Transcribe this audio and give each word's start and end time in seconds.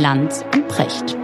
Lanz 0.00 0.42
und 0.54 0.66
Precht. 0.66 1.14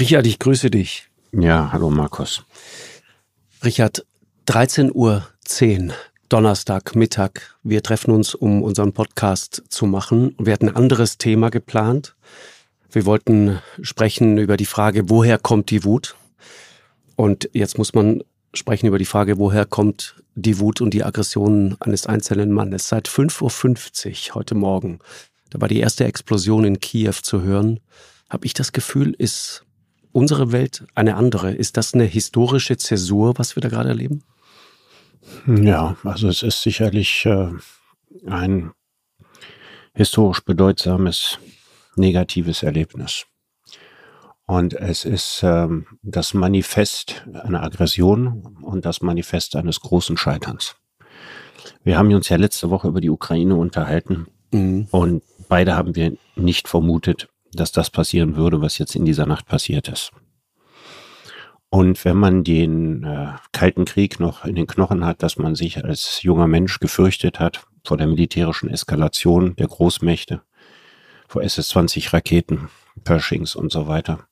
Richard, 0.00 0.26
ich 0.26 0.38
grüße 0.38 0.70
dich. 0.70 1.10
Ja, 1.32 1.70
hallo 1.70 1.90
Markus. 1.90 2.44
Richard, 3.62 4.06
13.10 4.46 4.92
Uhr, 4.92 5.28
Donnerstag 6.30 6.96
Mittag. 6.96 7.58
Wir 7.62 7.82
treffen 7.82 8.12
uns, 8.12 8.34
um 8.34 8.62
unseren 8.62 8.94
Podcast 8.94 9.62
zu 9.68 9.84
machen. 9.84 10.34
Wir 10.38 10.54
hatten 10.54 10.70
ein 10.70 10.76
anderes 10.76 11.18
Thema 11.18 11.50
geplant. 11.50 12.14
Wir 12.90 13.04
wollten 13.04 13.58
sprechen 13.82 14.38
über 14.38 14.56
die 14.56 14.66
Frage, 14.66 15.10
woher 15.10 15.38
kommt 15.38 15.70
die 15.70 15.84
Wut? 15.84 16.16
Und 17.16 17.50
jetzt 17.52 17.76
muss 17.76 17.92
man 17.92 18.22
sprechen 18.54 18.86
über 18.86 18.98
die 18.98 19.04
Frage, 19.04 19.38
woher 19.38 19.66
kommt 19.66 20.22
die 20.34 20.58
Wut 20.58 20.80
und 20.80 20.94
die 20.94 21.04
Aggression 21.04 21.76
eines 21.80 22.06
einzelnen 22.06 22.52
Mannes. 22.52 22.88
Seit 22.88 23.08
5.50 23.08 24.30
Uhr 24.30 24.34
heute 24.36 24.54
Morgen, 24.54 25.00
da 25.50 25.60
war 25.60 25.68
die 25.68 25.80
erste 25.80 26.04
Explosion 26.04 26.64
in 26.64 26.80
Kiew 26.80 27.14
zu 27.22 27.42
hören, 27.42 27.80
habe 28.30 28.46
ich 28.46 28.54
das 28.54 28.72
Gefühl, 28.72 29.14
ist 29.18 29.64
unsere 30.12 30.52
Welt 30.52 30.84
eine 30.94 31.16
andere? 31.16 31.52
Ist 31.52 31.76
das 31.76 31.92
eine 31.92 32.04
historische 32.04 32.76
Zäsur, 32.76 33.38
was 33.38 33.56
wir 33.56 33.60
da 33.60 33.68
gerade 33.68 33.90
erleben? 33.90 34.22
Ja, 35.46 35.96
also 36.04 36.28
es 36.28 36.42
ist 36.42 36.62
sicherlich 36.62 37.26
äh, 37.26 37.48
ein 38.26 38.72
historisch 39.94 40.40
bedeutsames 40.40 41.38
negatives 41.98 42.62
Erlebnis. 42.62 43.26
Und 44.46 44.72
es 44.72 45.04
ist 45.04 45.42
ähm, 45.42 45.86
das 46.02 46.32
Manifest 46.32 47.26
einer 47.34 47.62
Aggression 47.62 48.56
und 48.62 48.86
das 48.86 49.02
Manifest 49.02 49.56
eines 49.56 49.80
großen 49.80 50.16
Scheiterns. 50.16 50.76
Wir 51.84 51.98
haben 51.98 52.12
uns 52.14 52.30
ja 52.30 52.38
letzte 52.38 52.70
Woche 52.70 52.88
über 52.88 53.02
die 53.02 53.10
Ukraine 53.10 53.56
unterhalten 53.56 54.26
mhm. 54.50 54.88
und 54.90 55.22
beide 55.48 55.76
haben 55.76 55.94
wir 55.96 56.16
nicht 56.34 56.66
vermutet, 56.66 57.28
dass 57.52 57.72
das 57.72 57.90
passieren 57.90 58.36
würde, 58.36 58.62
was 58.62 58.78
jetzt 58.78 58.96
in 58.96 59.04
dieser 59.04 59.26
Nacht 59.26 59.46
passiert 59.46 59.88
ist. 59.88 60.12
Und 61.70 62.02
wenn 62.04 62.16
man 62.16 62.44
den 62.44 63.04
äh, 63.04 63.32
Kalten 63.52 63.84
Krieg 63.84 64.18
noch 64.20 64.44
in 64.44 64.54
den 64.54 64.66
Knochen 64.66 65.04
hat, 65.04 65.22
dass 65.22 65.36
man 65.36 65.54
sich 65.54 65.84
als 65.84 66.22
junger 66.22 66.46
Mensch 66.46 66.80
gefürchtet 66.80 67.38
hat 67.38 67.66
vor 67.84 67.98
der 67.98 68.06
militärischen 68.06 68.70
Eskalation 68.70 69.54
der 69.56 69.68
Großmächte, 69.68 70.40
vor 71.28 71.42
SS-20 71.42 72.58
Pershings 73.04 73.54
und 73.54 73.70
so 73.70 73.86
weiter, 73.86 74.26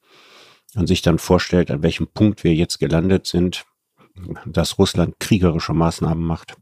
und 0.75 0.87
sich 0.89 1.03
dann 1.03 1.19
vorstellt, 1.19 1.71
an 1.71 1.83
welchem 1.83 2.09
Punkt 2.09 2.43
wir 2.43 2.55
jetzt 2.55 2.79
gelandet 2.79 3.27
sind, 3.27 3.65
dass 4.45 4.79
Russland 4.79 5.21
kriegerische 5.21 5.75
Maßnahmen 5.75 6.25
macht, 6.25 6.57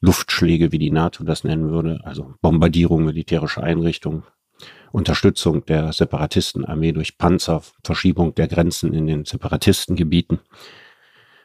Luftschläge, 0.00 0.72
wie 0.72 0.78
die 0.78 0.90
NATO 0.90 1.24
das 1.24 1.44
nennen 1.44 1.70
würde, 1.70 2.00
also 2.04 2.34
Bombardierung 2.40 3.04
militärischer 3.04 3.62
Einrichtungen, 3.62 4.24
Unterstützung 4.90 5.64
der 5.64 5.92
Separatistenarmee 5.92 6.92
durch 6.92 7.18
Panzer, 7.18 7.62
Verschiebung 7.84 8.34
der 8.34 8.48
Grenzen 8.48 8.92
in 8.92 9.06
den 9.06 9.24
Separatistengebieten. 9.24 10.40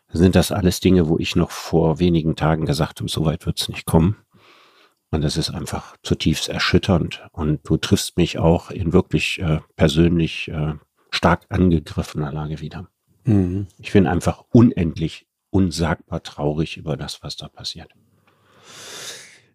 Sind 0.10 0.36
das 0.36 0.52
alles 0.52 0.80
Dinge, 0.80 1.08
wo 1.08 1.18
ich 1.20 1.36
noch 1.36 1.52
vor 1.52 2.00
wenigen 2.00 2.36
Tagen 2.36 2.66
gesagt 2.66 3.00
habe, 3.00 3.10
so 3.10 3.26
weit 3.26 3.46
wird 3.46 3.60
es 3.60 3.70
nicht 3.70 3.86
kommen. 3.86 4.18
Und 5.12 5.22
das 5.22 5.38
ist 5.38 5.50
einfach 5.50 5.96
zutiefst 6.04 6.50
erschütternd. 6.50 7.26
Und 7.32 7.62
du 7.64 7.78
triffst 7.78 8.18
mich 8.18 8.38
auch 8.38 8.72
in 8.72 8.94
wirklich 8.94 9.40
äh, 9.40 9.60
persönlich 9.76 10.50
äh, 10.50 10.74
stark 11.12 11.46
angegriffener 11.50 12.32
Lage 12.32 12.60
wieder. 12.60 12.88
Mhm. 13.24 13.68
Ich 13.80 13.94
bin 13.94 14.06
einfach 14.06 14.44
unendlich, 14.52 15.28
unsagbar 15.50 16.24
traurig 16.24 16.78
über 16.78 16.98
das, 16.98 17.24
was 17.24 17.38
da 17.38 17.48
passiert. 17.48 17.92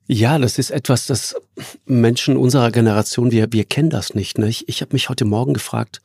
Ja, 0.06 0.38
das 0.38 0.58
ist 0.58 0.70
etwas, 0.70 1.06
das 1.06 1.36
Menschen 1.84 2.36
unserer 2.36 2.70
Generation, 2.70 3.30
wir, 3.30 3.52
wir 3.52 3.64
kennen 3.64 3.90
das 3.90 4.14
nicht. 4.14 4.38
Ne? 4.38 4.48
Ich, 4.48 4.68
ich 4.68 4.80
habe 4.80 4.94
mich 4.94 5.08
heute 5.08 5.24
Morgen 5.24 5.54
gefragt, 5.54 6.00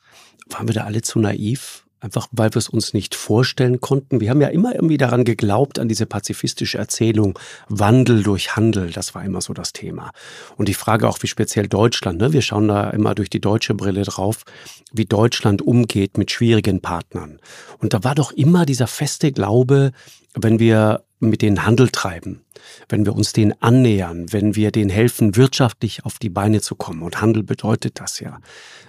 waren 0.50 0.68
wir 0.68 0.75
da 0.75 0.84
alle 0.84 1.02
zu 1.02 1.19
naiv? 1.19 1.87
Einfach 2.00 2.28
weil 2.31 2.53
wir 2.53 2.58
es 2.58 2.69
uns 2.69 2.94
nicht 2.94 3.16
vorstellen 3.16 3.81
konnten. 3.81 4.22
Wir 4.22 4.30
haben 4.30 4.41
ja 4.41 4.50
immer 4.50 4.75
irgendwie 4.75 4.97
daran 4.97 5.24
geglaubt, 5.24 5.80
an 5.80 5.88
diese 5.88 6.06
pazifistische 6.06 6.78
Erzählung, 6.78 7.40
Wandel 7.69 8.22
durch 8.22 8.56
Handel, 8.56 8.91
das 8.91 9.16
war 9.16 9.25
immer 9.25 9.41
so 9.41 9.53
das 9.53 9.74
Thema. 9.74 10.12
Und 10.57 10.68
die 10.68 10.75
Frage 10.75 11.09
auch, 11.09 11.18
wie 11.24 11.28
speziell 11.28 11.68
Deutschland, 11.68 12.19
ne? 12.19 12.34
wir 12.34 12.41
schauen 12.41 12.68
da 12.68 12.91
immer 12.91 13.16
durch 13.16 13.31
die 13.31 13.41
deutsche 13.41 13.74
Brille 13.74 14.03
drauf, 14.03 14.44
wie 14.91 15.06
Deutschland 15.06 15.62
umgeht 15.62 16.18
mit 16.18 16.30
schwierigen 16.30 16.81
Partnern. 16.81 17.40
Und 17.80 17.94
da 17.94 18.03
war 18.03 18.13
doch 18.13 18.31
immer 18.31 18.66
dieser 18.66 18.88
feste 18.88 19.31
Glaube, 19.31 19.91
wenn 20.36 20.59
wir 20.59 21.03
mit 21.20 21.42
denen 21.42 21.66
Handel 21.66 21.90
treiben, 21.90 22.42
wenn 22.90 23.06
wir 23.06 23.16
uns 23.16 23.34
denen 23.34 23.54
annähern, 23.60 24.32
wenn 24.32 24.56
wir 24.56 24.72
denen 24.72 24.90
helfen, 24.90 25.36
wirtschaftlich 25.36 26.06
auf 26.06 26.20
die 26.20 26.30
Beine 26.30 26.62
zu 26.62 26.76
kommen. 26.76 27.02
Und 27.02 27.22
Handel 27.22 27.44
bedeutet 27.44 28.00
das 28.00 28.20
ja. 28.20 28.40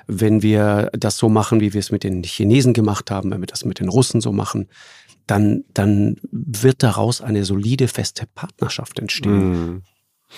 Wenn 0.06 0.42
wir 0.42 0.90
das 0.92 1.16
so 1.16 1.28
machen, 1.28 1.60
wie 1.60 1.72
wir 1.72 1.80
es 1.80 1.90
mit 1.90 2.04
den 2.04 2.22
Chinesen 2.22 2.74
gemacht 2.74 3.10
haben, 3.10 3.30
wenn 3.30 3.40
wir 3.40 3.46
das 3.46 3.64
mit 3.64 3.80
den 3.80 3.88
Russen 3.88 4.20
so 4.20 4.32
machen, 4.32 4.68
dann, 5.26 5.64
dann 5.74 6.16
wird 6.30 6.82
daraus 6.82 7.20
eine 7.20 7.44
solide, 7.44 7.88
feste 7.88 8.26
Partnerschaft 8.34 8.98
entstehen. 8.98 9.50
Mhm. 9.50 9.82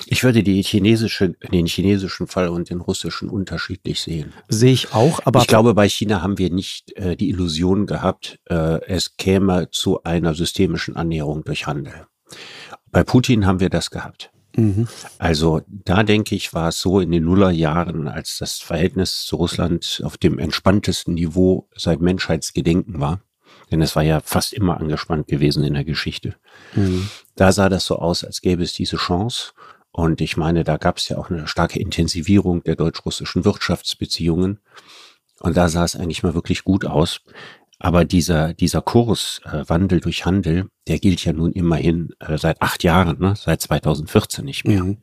Ich 0.06 0.23
würde 0.23 0.43
die 0.43 0.62
chinesische, 0.62 1.34
den 1.53 1.67
chinesischen 1.67 2.27
Fall 2.27 2.49
und 2.49 2.71
den 2.71 2.81
russischen 2.81 3.28
unterschiedlich 3.28 4.01
sehen. 4.01 4.33
Sehe 4.49 4.73
ich 4.73 4.93
auch, 4.95 5.21
aber. 5.25 5.41
Ich 5.41 5.47
glaube, 5.47 5.75
bei 5.75 5.89
China 5.89 6.23
haben 6.23 6.39
wir 6.39 6.51
nicht 6.51 6.93
äh, 6.97 7.17
die 7.17 7.28
Illusion 7.28 7.87
gehabt, 7.87 8.39
äh, 8.49 8.81
es 8.87 9.17
käme 9.17 9.69
zu 9.71 10.03
einer 10.05 10.34
systemischen 10.34 10.97
Annäherung 10.97 11.45
durch 11.45 11.67
Handel. 11.67 12.06
Bei 12.93 13.03
Putin 13.03 13.47
haben 13.47 13.61
wir 13.61 13.71
das 13.71 13.91
gehabt. 13.91 14.31
Mhm. 14.56 14.89
Also 15.19 15.62
da 15.69 16.03
denke 16.03 16.34
ich, 16.34 16.53
war 16.55 16.69
es 16.69 16.81
so 16.81 17.01
in 17.01 17.11
den 17.11 17.25
Nullerjahren, 17.25 18.09
als 18.09 18.39
das 18.39 18.59
Verhältnis 18.59 19.25
zu 19.25 19.37
Russland 19.37 20.03
auf 20.05 20.19
dem 20.19 20.39
entspanntesten 20.39 21.15
Niveau 21.15 21.69
seit 21.77 22.01
Menschheitsgedenken 22.01 23.01
war. 23.01 23.21
Denn 23.71 23.81
es 23.81 23.95
war 23.95 24.03
ja 24.03 24.21
fast 24.21 24.53
immer 24.53 24.78
angespannt 24.81 25.28
gewesen 25.28 25.62
in 25.62 25.75
der 25.75 25.84
Geschichte. 25.84 26.34
Mhm. 26.75 27.09
Da 27.37 27.53
sah 27.53 27.69
das 27.69 27.84
so 27.87 27.97
aus, 27.97 28.25
als 28.25 28.41
gäbe 28.41 28.62
es 28.62 28.72
diese 28.72 28.97
Chance. 28.97 29.53
Und 30.00 30.21
ich 30.21 30.37
meine, 30.37 30.65
da 30.65 30.78
gab 30.78 30.97
es 30.97 31.09
ja 31.09 31.19
auch 31.19 31.31
eine 31.31 31.47
starke 31.47 31.78
Intensivierung 31.78 32.62
der 32.65 32.75
deutsch-russischen 32.75 33.44
Wirtschaftsbeziehungen. 33.44 34.59
Und 35.41 35.56
da 35.56 35.69
sah 35.69 35.84
es 35.84 35.94
eigentlich 35.94 36.22
mal 36.22 36.34
wirklich 36.34 36.65
gut 36.65 36.87
aus. 36.87 37.21
Aber 37.78 38.05
dieser, 38.05 38.53
dieser 38.53 38.83
Kurs 38.83 39.41
äh, 39.44 39.65
Wandel 39.69 40.00
durch 40.00 40.27
Handel, 40.27 40.69
der 40.87 40.99
gilt 40.99 41.25
ja 41.25 41.33
nun 41.33 41.53
immerhin 41.53 42.10
äh, 42.19 42.37
seit 42.37 42.60
acht 42.60 42.83
Jahren, 42.83 43.19
ne? 43.19 43.34
seit 43.37 43.62
2014 43.62 44.44
nicht 44.44 44.66
mehr. 44.66 44.84
Mhm. 44.84 44.99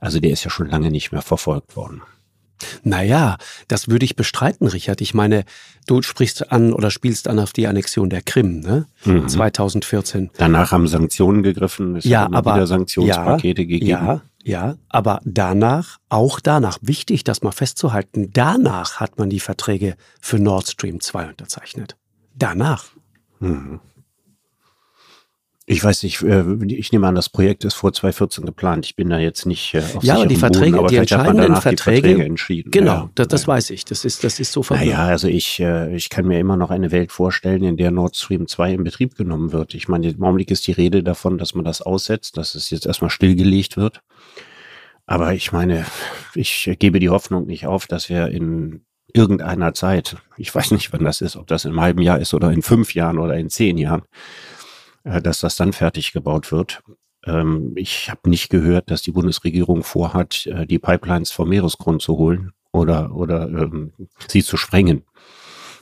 Also 0.00 0.20
der 0.20 0.30
ist 0.30 0.44
ja 0.44 0.50
schon 0.50 0.68
lange 0.68 0.90
nicht 0.90 1.10
mehr 1.10 1.22
verfolgt 1.22 1.76
worden. 1.76 2.02
Naja, 2.82 3.36
das 3.68 3.88
würde 3.88 4.04
ich 4.04 4.16
bestreiten, 4.16 4.66
Richard. 4.66 5.00
Ich 5.00 5.14
meine, 5.14 5.44
du 5.86 6.02
sprichst 6.02 6.52
an 6.52 6.72
oder 6.72 6.90
spielst 6.90 7.26
an 7.26 7.38
auf 7.38 7.52
die 7.52 7.66
Annexion 7.66 8.10
der 8.10 8.22
Krim, 8.22 8.60
ne? 8.60 8.86
Mhm. 9.04 9.28
2014. 9.28 10.30
Danach 10.36 10.72
haben 10.72 10.86
Sanktionen 10.86 11.42
gegriffen, 11.42 11.96
es 11.96 12.04
ja, 12.04 12.28
aber, 12.30 12.54
wieder 12.54 12.66
Sanktionspakete 12.66 13.62
ja, 13.62 13.68
gegeben. 13.68 13.86
Ja, 13.86 14.22
ja, 14.42 14.76
aber 14.88 15.20
danach, 15.24 15.98
auch 16.08 16.40
danach, 16.40 16.78
wichtig, 16.80 17.24
das 17.24 17.42
mal 17.42 17.52
festzuhalten, 17.52 18.30
danach 18.32 19.00
hat 19.00 19.18
man 19.18 19.30
die 19.30 19.40
Verträge 19.40 19.96
für 20.20 20.38
Nord 20.38 20.68
Stream 20.68 21.00
2 21.00 21.28
unterzeichnet. 21.30 21.96
Danach. 22.34 22.86
Mhm. 23.40 23.80
Ich 25.72 25.84
weiß 25.84 26.02
nicht, 26.02 26.20
äh, 26.22 26.42
ich 26.66 26.90
nehme 26.90 27.06
an, 27.06 27.14
das 27.14 27.28
Projekt 27.28 27.64
ist 27.64 27.74
vor 27.74 27.92
2014 27.92 28.44
geplant. 28.44 28.86
Ich 28.86 28.96
bin 28.96 29.08
da 29.08 29.20
jetzt 29.20 29.46
nicht 29.46 29.72
äh, 29.72 29.82
auf 29.94 30.02
Ja, 30.02 30.16
aber 30.16 30.26
die 30.26 30.34
Verträge, 30.34 30.72
Boden, 30.72 30.78
aber 30.80 30.88
die 30.88 30.96
entscheidenden 30.96 31.54
Verträge, 31.54 32.02
die 32.02 32.08
Verträge 32.08 32.24
entschieden. 32.24 32.70
Genau, 32.72 32.92
ja, 32.92 33.10
das, 33.14 33.28
das 33.28 33.46
weiß 33.46 33.70
ich. 33.70 33.84
Das 33.84 34.04
ist, 34.04 34.24
das 34.24 34.40
ist 34.40 34.50
so 34.50 34.64
verbunden. 34.64 34.90
Naja, 34.90 35.06
also 35.06 35.28
ich, 35.28 35.60
äh, 35.60 35.94
ich 35.94 36.10
kann 36.10 36.26
mir 36.26 36.40
immer 36.40 36.56
noch 36.56 36.72
eine 36.72 36.90
Welt 36.90 37.12
vorstellen, 37.12 37.62
in 37.62 37.76
der 37.76 37.92
Nord 37.92 38.16
Stream 38.16 38.48
2 38.48 38.72
in 38.72 38.82
Betrieb 38.82 39.14
genommen 39.14 39.52
wird. 39.52 39.74
Ich 39.74 39.86
meine, 39.86 40.08
im 40.08 40.24
Augenblick 40.24 40.50
ist 40.50 40.66
die 40.66 40.72
Rede 40.72 41.04
davon, 41.04 41.38
dass 41.38 41.54
man 41.54 41.64
das 41.64 41.82
aussetzt, 41.82 42.36
dass 42.36 42.56
es 42.56 42.70
jetzt 42.70 42.86
erstmal 42.86 43.10
stillgelegt 43.10 43.76
wird. 43.76 44.02
Aber 45.10 45.34
ich 45.34 45.50
meine, 45.50 45.84
ich 46.36 46.70
gebe 46.78 47.00
die 47.00 47.08
Hoffnung 47.08 47.44
nicht 47.44 47.66
auf, 47.66 47.88
dass 47.88 48.08
wir 48.08 48.28
in 48.28 48.84
irgendeiner 49.12 49.74
Zeit, 49.74 50.18
ich 50.36 50.54
weiß 50.54 50.70
nicht, 50.70 50.92
wann 50.92 51.02
das 51.02 51.20
ist, 51.20 51.34
ob 51.34 51.48
das 51.48 51.64
in 51.64 51.72
einem 51.72 51.80
halben 51.80 52.00
Jahr 52.00 52.20
ist 52.20 52.32
oder 52.32 52.52
in 52.52 52.62
fünf 52.62 52.94
Jahren 52.94 53.18
oder 53.18 53.36
in 53.36 53.50
zehn 53.50 53.76
Jahren, 53.76 54.02
äh, 55.02 55.20
dass 55.20 55.40
das 55.40 55.56
dann 55.56 55.72
fertig 55.72 56.12
gebaut 56.12 56.52
wird. 56.52 56.84
Ähm, 57.26 57.72
ich 57.74 58.08
habe 58.08 58.30
nicht 58.30 58.50
gehört, 58.50 58.88
dass 58.92 59.02
die 59.02 59.10
Bundesregierung 59.10 59.82
vorhat, 59.82 60.46
äh, 60.46 60.64
die 60.64 60.78
Pipelines 60.78 61.32
vom 61.32 61.48
Meeresgrund 61.48 62.02
zu 62.02 62.16
holen 62.16 62.52
oder, 62.70 63.12
oder 63.12 63.48
ähm, 63.48 63.92
sie 64.28 64.44
zu 64.44 64.56
sprengen. 64.56 65.02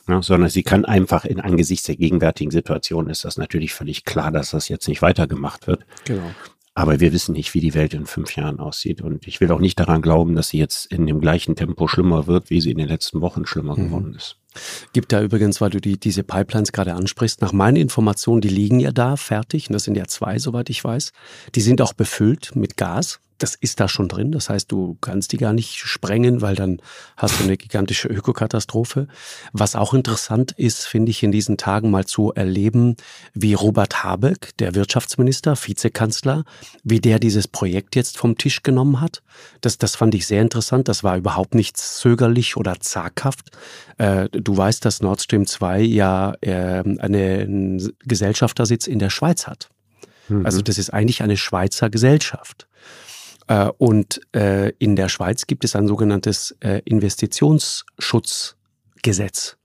Ja, 0.08 0.22
sondern 0.22 0.48
sie 0.48 0.62
kann 0.62 0.86
einfach 0.86 1.26
in 1.26 1.38
angesichts 1.38 1.84
der 1.84 1.96
gegenwärtigen 1.96 2.50
Situation 2.50 3.10
ist 3.10 3.26
das 3.26 3.36
natürlich 3.36 3.74
völlig 3.74 4.06
klar, 4.06 4.32
dass 4.32 4.52
das 4.52 4.70
jetzt 4.70 4.88
nicht 4.88 5.02
weitergemacht 5.02 5.66
wird. 5.66 5.84
Genau. 6.06 6.30
Aber 6.78 7.00
wir 7.00 7.12
wissen 7.12 7.32
nicht, 7.32 7.54
wie 7.54 7.60
die 7.60 7.74
Welt 7.74 7.92
in 7.92 8.06
fünf 8.06 8.36
Jahren 8.36 8.60
aussieht. 8.60 9.00
Und 9.00 9.26
ich 9.26 9.40
will 9.40 9.50
auch 9.50 9.58
nicht 9.58 9.80
daran 9.80 10.00
glauben, 10.00 10.36
dass 10.36 10.50
sie 10.50 10.58
jetzt 10.58 10.86
in 10.86 11.08
dem 11.08 11.20
gleichen 11.20 11.56
Tempo 11.56 11.88
schlimmer 11.88 12.28
wird, 12.28 12.50
wie 12.50 12.60
sie 12.60 12.70
in 12.70 12.78
den 12.78 12.86
letzten 12.86 13.20
Wochen 13.20 13.46
schlimmer 13.46 13.76
mhm. 13.76 13.86
geworden 13.86 14.14
ist. 14.14 14.36
Gibt 14.92 15.10
da 15.10 15.20
übrigens, 15.20 15.60
weil 15.60 15.70
du 15.70 15.80
die, 15.80 15.98
diese 15.98 16.22
Pipelines 16.22 16.70
gerade 16.70 16.94
ansprichst, 16.94 17.40
nach 17.40 17.52
meinen 17.52 17.74
Informationen, 17.74 18.42
die 18.42 18.48
liegen 18.48 18.78
ja 18.78 18.92
da 18.92 19.16
fertig, 19.16 19.68
und 19.68 19.72
das 19.72 19.82
sind 19.82 19.96
ja 19.96 20.06
zwei, 20.06 20.38
soweit 20.38 20.70
ich 20.70 20.84
weiß. 20.84 21.12
Die 21.56 21.60
sind 21.60 21.82
auch 21.82 21.94
befüllt 21.94 22.54
mit 22.54 22.76
Gas 22.76 23.18
das 23.38 23.54
ist 23.54 23.80
da 23.80 23.88
schon 23.88 24.08
drin. 24.08 24.32
Das 24.32 24.50
heißt, 24.50 24.70
du 24.70 24.98
kannst 25.00 25.32
die 25.32 25.36
gar 25.36 25.52
nicht 25.52 25.76
sprengen, 25.76 26.42
weil 26.42 26.54
dann 26.54 26.80
hast 27.16 27.38
du 27.38 27.44
eine 27.44 27.56
gigantische 27.56 28.08
Ökokatastrophe. 28.08 29.06
Was 29.52 29.76
auch 29.76 29.94
interessant 29.94 30.52
ist, 30.52 30.86
finde 30.86 31.10
ich 31.10 31.22
in 31.22 31.32
diesen 31.32 31.56
Tagen 31.56 31.90
mal 31.90 32.04
zu 32.04 32.32
erleben, 32.32 32.96
wie 33.34 33.54
Robert 33.54 34.02
Habeck, 34.02 34.56
der 34.58 34.74
Wirtschaftsminister, 34.74 35.56
Vizekanzler, 35.56 36.44
wie 36.82 37.00
der 37.00 37.18
dieses 37.18 37.48
Projekt 37.48 37.96
jetzt 37.96 38.18
vom 38.18 38.36
Tisch 38.36 38.62
genommen 38.62 39.00
hat. 39.00 39.22
Das, 39.60 39.78
das 39.78 39.96
fand 39.96 40.14
ich 40.14 40.26
sehr 40.26 40.42
interessant. 40.42 40.88
Das 40.88 41.04
war 41.04 41.16
überhaupt 41.16 41.54
nicht 41.54 41.76
zögerlich 41.76 42.56
oder 42.56 42.80
zaghaft. 42.80 43.50
Äh, 43.98 44.28
du 44.30 44.56
weißt, 44.56 44.84
dass 44.84 45.00
Nord 45.00 45.20
Stream 45.20 45.46
2 45.46 45.80
ja 45.80 46.34
äh, 46.40 46.82
einen 46.98 47.92
Gesellschaftersitz 48.04 48.86
in 48.86 48.98
der 48.98 49.10
Schweiz 49.10 49.46
hat. 49.46 49.68
Mhm. 50.28 50.46
Also 50.46 50.62
das 50.62 50.78
ist 50.78 50.90
eigentlich 50.90 51.22
eine 51.22 51.36
Schweizer 51.36 51.90
Gesellschaft. 51.90 52.67
Äh, 53.48 53.70
und 53.78 54.20
äh, 54.34 54.72
in 54.78 54.96
der 54.96 55.08
Schweiz 55.08 55.46
gibt 55.46 55.64
es 55.64 55.74
ein 55.74 55.88
sogenanntes 55.88 56.54
äh, 56.60 56.82
Investitionsschutzgesetz. 56.84 59.58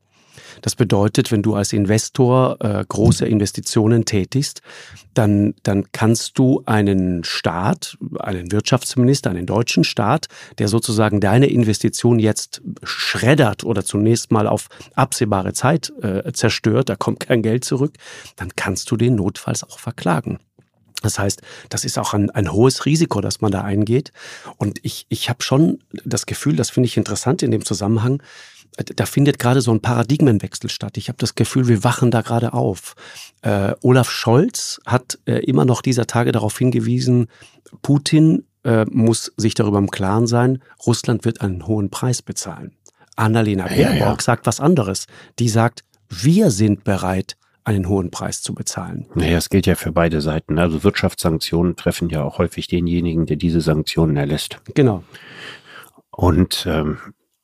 Das 0.62 0.76
bedeutet, 0.76 1.32
wenn 1.32 1.42
du 1.42 1.56
als 1.56 1.74
Investor 1.74 2.58
äh, 2.60 2.84
große 2.88 3.26
Investitionen 3.26 4.06
tätigst, 4.06 4.62
dann, 5.14 5.54
dann 5.64 5.92
kannst 5.92 6.38
du 6.38 6.64
einen 6.66 7.24
Staat, 7.24 7.98
einen 8.20 8.52
Wirtschaftsminister, 8.52 9.30
einen 9.30 9.46
deutschen 9.46 9.84
Staat, 9.84 10.28
der 10.58 10.68
sozusagen 10.68 11.20
deine 11.20 11.48
Investition 11.48 12.20
jetzt 12.20 12.62
schreddert 12.84 13.64
oder 13.64 13.84
zunächst 13.84 14.32
mal 14.32 14.48
auf 14.48 14.68
absehbare 14.96 15.54
Zeit 15.54 15.92
äh, 16.02 16.32
zerstört, 16.34 16.90
da 16.90 16.96
kommt 16.96 17.20
kein 17.20 17.42
Geld 17.42 17.66
zurück, 17.66 17.94
dann 18.36 18.50
kannst 18.56 18.90
du 18.92 18.98
den 18.98 19.16
notfalls 19.16 19.64
auch 19.64 19.80
verklagen. 19.80 20.40
Das 21.04 21.20
heißt, 21.20 21.42
das 21.70 21.86
ist 21.86 22.00
auch 22.00 22.14
ein, 22.14 22.30
ein 22.32 22.52
hohes 22.52 22.86
Risiko, 22.86 23.22
dass 23.22 23.42
man 23.42 23.52
da 23.52 23.62
eingeht. 23.62 24.12
Und 24.58 24.80
ich, 24.84 25.06
ich 25.10 25.30
habe 25.30 25.44
schon 25.44 25.80
das 26.04 26.26
Gefühl, 26.26 26.56
das 26.56 26.72
finde 26.72 26.88
ich 26.88 26.98
interessant 26.98 27.44
in 27.44 27.52
dem 27.52 27.64
Zusammenhang, 27.64 28.22
da 28.96 29.06
findet 29.06 29.40
gerade 29.40 29.62
so 29.62 29.72
ein 29.72 29.82
Paradigmenwechsel 29.82 30.70
statt. 30.70 30.98
Ich 30.98 31.08
habe 31.08 31.18
das 31.20 31.36
Gefühl, 31.36 31.68
wir 31.68 31.84
wachen 31.84 32.12
da 32.12 32.22
gerade 32.22 32.54
auf. 32.54 32.96
Äh, 33.42 33.76
Olaf 33.82 34.10
Scholz 34.10 34.82
hat 34.86 35.20
äh, 35.26 35.40
immer 35.46 35.66
noch 35.66 35.82
dieser 35.82 36.08
Tage 36.08 36.32
darauf 36.32 36.58
hingewiesen, 36.58 37.28
Putin 37.82 38.46
äh, 38.64 38.86
muss 38.90 39.32
sich 39.38 39.54
darüber 39.54 39.78
im 39.78 39.92
Klaren 39.92 40.28
sein, 40.28 40.62
Russland 40.86 41.26
wird 41.26 41.42
einen 41.42 41.68
hohen 41.68 41.90
Preis 41.90 42.22
bezahlen. 42.22 42.72
Annalena 43.16 43.68
Baerbock 43.68 44.00
ja, 44.00 44.14
ja. 44.14 44.20
sagt 44.20 44.46
was 44.48 44.60
anderes. 44.60 45.06
Die 45.38 45.50
sagt, 45.50 45.84
wir 46.10 46.50
sind 46.50 46.84
bereit, 46.84 47.38
einen 47.64 47.88
hohen 47.88 48.12
Preis 48.12 48.42
zu 48.42 48.54
bezahlen. 48.54 49.08
Naja, 49.16 49.38
es 49.38 49.50
gilt 49.50 49.66
ja 49.66 49.76
für 49.76 49.92
beide 49.92 50.22
Seiten. 50.22 50.60
Also 50.60 50.84
Wirtschaftssanktionen 50.84 51.76
treffen 51.76 52.10
ja 52.10 52.24
auch 52.24 52.38
häufig 52.38 52.68
denjenigen, 52.68 53.26
der 53.26 53.38
diese 53.38 53.62
Sanktionen 53.62 54.18
erlässt. 54.18 54.60
Genau. 54.74 55.04
Und 56.12 56.66
ähm, 56.68 56.98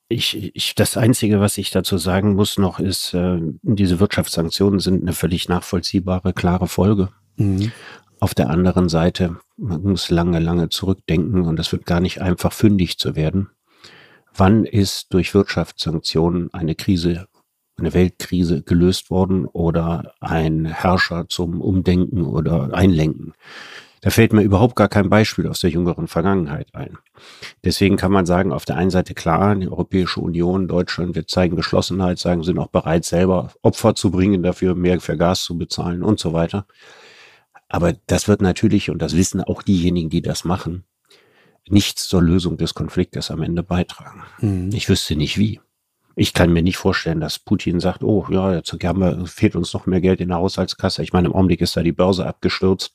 ich, 0.09 0.55
ich, 0.55 0.75
das 0.75 0.97
Einzige, 0.97 1.39
was 1.39 1.57
ich 1.57 1.71
dazu 1.71 1.97
sagen 1.97 2.33
muss 2.33 2.57
noch, 2.57 2.79
ist, 2.79 3.13
äh, 3.13 3.39
diese 3.61 3.99
Wirtschaftssanktionen 3.99 4.79
sind 4.79 5.01
eine 5.01 5.13
völlig 5.13 5.47
nachvollziehbare, 5.47 6.33
klare 6.33 6.67
Folge. 6.67 7.09
Mhm. 7.37 7.71
Auf 8.19 8.33
der 8.33 8.49
anderen 8.49 8.89
Seite, 8.89 9.37
man 9.55 9.81
muss 9.83 10.09
lange, 10.09 10.39
lange 10.39 10.69
zurückdenken 10.69 11.43
und 11.43 11.59
es 11.59 11.71
wird 11.71 11.85
gar 11.85 12.01
nicht 12.01 12.21
einfach 12.21 12.51
fündig 12.51 12.97
zu 12.97 13.15
werden. 13.15 13.49
Wann 14.35 14.65
ist 14.65 15.13
durch 15.13 15.33
Wirtschaftssanktionen 15.33 16.53
eine 16.53 16.75
Krise 16.75 17.27
eine 17.79 17.93
Weltkrise 17.93 18.61
gelöst 18.61 19.09
worden 19.09 19.45
oder 19.45 20.13
ein 20.19 20.65
Herrscher 20.65 21.27
zum 21.29 21.61
Umdenken 21.61 22.23
oder 22.25 22.73
Einlenken. 22.73 23.33
Da 24.01 24.11
fällt 24.11 24.31
mir 24.31 24.43
überhaupt 24.43 24.75
gar 24.75 24.87
kein 24.87 25.09
Beispiel 25.09 25.47
aus 25.47 25.59
der 25.59 25.71
jüngeren 25.71 26.07
Vergangenheit 26.07 26.73
ein. 26.73 26.97
Deswegen 27.63 27.97
kann 27.97 28.11
man 28.11 28.25
sagen, 28.25 28.53
auf 28.53 28.63
der 28.63 28.77
einen 28.77 28.91
Seite 28.91 29.13
klar, 29.13 29.55
die 29.55 29.67
Europäische 29.67 30.21
Union, 30.21 30.67
Deutschland, 30.67 31.15
wir 31.15 31.27
zeigen 31.27 31.57
Geschlossenheit, 31.57 32.17
sagen, 32.17 32.43
sind 32.43 32.59
auch 32.59 32.67
bereit, 32.67 33.03
selber 33.03 33.51
Opfer 33.61 33.95
zu 33.95 34.11
bringen, 34.11 34.41
dafür 34.41 34.75
mehr 34.75 35.01
für 35.01 35.17
Gas 35.17 35.43
zu 35.43 35.57
bezahlen 35.57 36.01
und 36.01 36.19
so 36.19 36.31
weiter. 36.31 36.65
Aber 37.67 37.93
das 38.07 38.27
wird 38.27 38.41
natürlich, 38.41 38.89
und 38.89 39.01
das 39.01 39.15
wissen 39.15 39.41
auch 39.43 39.61
diejenigen, 39.61 40.09
die 40.09 40.21
das 40.21 40.45
machen, 40.45 40.85
nichts 41.67 42.07
zur 42.07 42.21
Lösung 42.21 42.57
des 42.57 42.73
Konfliktes 42.73 43.31
am 43.31 43.43
Ende 43.43 43.63
beitragen. 43.63 44.23
Mhm. 44.39 44.69
Ich 44.73 44.89
wüsste 44.89 45.15
nicht 45.15 45.37
wie. 45.37 45.59
Ich 46.19 46.33
kann 46.33 46.51
mir 46.51 46.61
nicht 46.61 46.75
vorstellen, 46.75 47.21
dass 47.21 47.39
Putin 47.39 47.79
sagt, 47.79 48.03
oh 48.03 48.27
ja, 48.29 48.53
jetzt 48.53 48.73
haben 48.83 48.99
wir, 48.99 49.25
fehlt 49.25 49.55
uns 49.55 49.73
noch 49.73 49.85
mehr 49.85 50.01
Geld 50.01 50.19
in 50.19 50.27
der 50.27 50.37
Haushaltskasse. 50.37 51.01
Ich 51.01 51.13
meine, 51.13 51.29
im 51.29 51.33
Augenblick 51.33 51.61
ist 51.61 51.77
da 51.77 51.81
die 51.81 51.93
Börse 51.93 52.25
abgestürzt. 52.25 52.93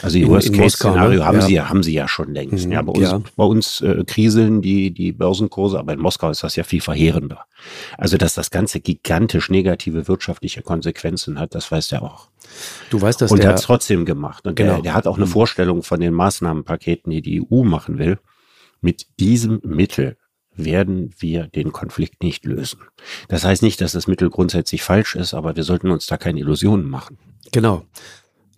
Also 0.00 0.18
die 0.18 0.26
Worst-Case-Szenario 0.26 1.18
ne? 1.18 1.26
haben 1.26 1.40
ja. 1.40 1.46
sie 1.46 1.54
ja, 1.54 1.68
haben 1.68 1.82
sie 1.82 1.92
ja 1.92 2.08
schon 2.08 2.32
längst. 2.32 2.64
Mhm, 2.64 2.72
ja, 2.72 2.80
bei 2.80 2.92
uns, 2.92 3.10
ja. 3.10 3.20
bei 3.36 3.44
uns 3.44 3.80
äh, 3.82 4.04
kriseln 4.06 4.62
die, 4.62 4.90
die 4.90 5.12
Börsenkurse, 5.12 5.78
aber 5.78 5.92
in 5.92 6.00
Moskau 6.00 6.30
ist 6.30 6.44
das 6.44 6.56
ja 6.56 6.64
viel 6.64 6.80
verheerender. 6.80 7.44
Also, 7.98 8.16
dass 8.16 8.32
das 8.32 8.50
Ganze 8.50 8.80
gigantisch 8.80 9.50
negative 9.50 10.08
wirtschaftliche 10.08 10.62
Konsequenzen 10.62 11.38
hat, 11.38 11.54
das 11.54 11.70
weiß 11.70 11.92
er 11.92 12.04
auch. 12.04 12.28
Du 12.88 13.00
weißt, 13.02 13.20
dass 13.20 13.32
Und 13.32 13.42
der 13.42 13.50
hat 13.50 13.58
es 13.58 13.64
trotzdem 13.64 14.06
gemacht. 14.06 14.46
Und 14.46 14.56
genau. 14.56 14.74
der, 14.74 14.82
der 14.82 14.94
hat 14.94 15.06
auch 15.06 15.16
eine 15.16 15.26
mhm. 15.26 15.30
Vorstellung 15.30 15.82
von 15.82 16.00
den 16.00 16.14
Maßnahmenpaketen, 16.14 17.10
die 17.10 17.20
die 17.20 17.42
EU 17.42 17.64
machen 17.64 17.98
will. 17.98 18.18
Mit 18.80 19.06
diesem 19.18 19.60
Mittel 19.62 20.16
werden 20.56 21.14
wir 21.18 21.48
den 21.48 21.72
Konflikt 21.72 22.22
nicht 22.22 22.44
lösen. 22.44 22.80
Das 23.28 23.44
heißt 23.44 23.62
nicht, 23.62 23.80
dass 23.80 23.92
das 23.92 24.06
Mittel 24.06 24.30
grundsätzlich 24.30 24.82
falsch 24.82 25.14
ist, 25.16 25.34
aber 25.34 25.56
wir 25.56 25.62
sollten 25.62 25.90
uns 25.90 26.06
da 26.06 26.16
keine 26.16 26.40
Illusionen 26.40 26.88
machen. 26.88 27.18
Genau. 27.52 27.84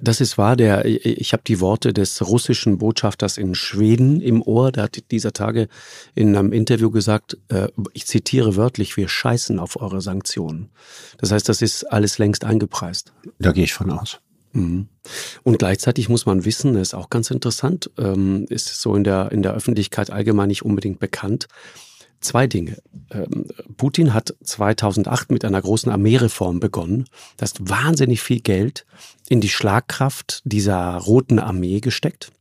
Das 0.01 0.21
ist 0.21 0.39
wahr. 0.39 0.55
Der, 0.55 0.85
ich 0.85 1.33
habe 1.33 1.43
die 1.45 1.61
Worte 1.61 1.93
des 1.93 2.25
russischen 2.25 2.79
Botschafters 2.79 3.37
in 3.37 3.57
Schweden 3.57 4.21
im 4.21 4.43
Ohr. 4.43 4.71
Der 4.71 4.85
hat 4.85 5.11
dieser 5.11 5.33
Tage 5.33 5.69
in 6.15 6.37
einem 6.37 6.53
Interview 6.53 6.91
gesagt, 6.91 7.37
äh, 7.49 7.69
ich 7.95 8.07
zitiere 8.07 8.55
wörtlich, 8.55 8.97
wir 8.97 9.09
scheißen 9.09 9.59
auf 9.59 9.81
eure 9.81 10.01
Sanktionen. 10.01 10.71
Das 11.19 11.33
heißt, 11.33 11.49
das 11.49 11.63
ist 11.63 11.85
alles 11.85 12.19
längst 12.19 12.45
eingepreist. 12.45 13.13
Da 13.41 13.51
gehe 13.51 13.65
ich 13.65 13.75
von 13.75 13.91
aus. 13.91 14.21
Mhm. 14.53 14.89
Und 15.43 15.59
gleichzeitig 15.59 16.09
muss 16.09 16.27
man 16.27 16.45
wissen, 16.45 16.75
das 16.75 16.89
ist 16.89 16.95
auch 16.95 17.11
ganz 17.11 17.31
interessant, 17.31 17.91
ähm, 17.99 18.47
ist 18.49 18.81
so 18.81 18.95
in 18.95 19.05
der, 19.05 19.33
in 19.33 19.43
der 19.43 19.55
Öffentlichkeit 19.55 20.11
allgemein 20.11 20.49
nicht 20.49 20.65
unbedingt 20.65 21.01
bekannt, 21.01 21.49
Zwei 22.21 22.47
Dinge. 22.47 22.79
Ähm, 23.11 23.47
Putin 23.77 24.13
hat 24.13 24.35
2008 24.43 25.31
mit 25.31 25.45
einer 25.45 25.63
großen 25.63 25.91
Armeereform 25.91 26.59
begonnen. 26.61 27.05
Das 27.37 27.53
ist 27.53 27.71
wahnsinnig 27.71 28.21
viel 28.21 28.41
Geld 28.41 28.87
in 29.29 29.41
die 29.41 29.49
Schlagkraft 29.49 30.43
dieser 30.45 30.97
roten 30.97 31.39
Armee 31.39 31.81
gesteckt. 31.81 32.33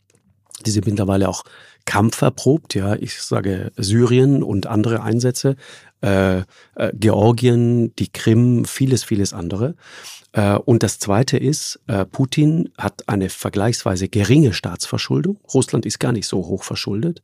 Die 0.66 0.72
sind 0.72 0.88
mittlerweile 0.88 1.30
auch 1.30 1.44
kampferprobt, 1.86 2.76
ja. 2.76 2.96
Ich 2.96 3.22
sage 3.22 3.72
Syrien 3.78 4.44
und 4.44 4.68
andere 4.68 5.04
Einsätze, 5.04 5.56
äh, 6.01 6.39
äh, 6.39 6.44
Georgien, 6.94 7.96
die 7.96 8.10
Krim, 8.12 8.66
vieles, 8.66 9.04
vieles 9.04 9.34
andere. 9.34 9.75
Äh, 10.34 10.58
und 10.58 10.84
das 10.84 11.00
Zweite 11.00 11.38
ist, 11.38 11.80
äh, 11.88 12.06
Putin 12.06 12.70
hat 12.77 13.08
eine 13.08 13.30
vergleichsweise 13.30 14.08
geringe 14.08 14.54
Staatsverschuldung. 14.54 15.39
Russland 15.54 15.86
ist 15.86 16.00
gar 16.00 16.12
nicht 16.12 16.27
so 16.27 16.38
hoch 16.38 16.63
verschuldet. 16.63 17.22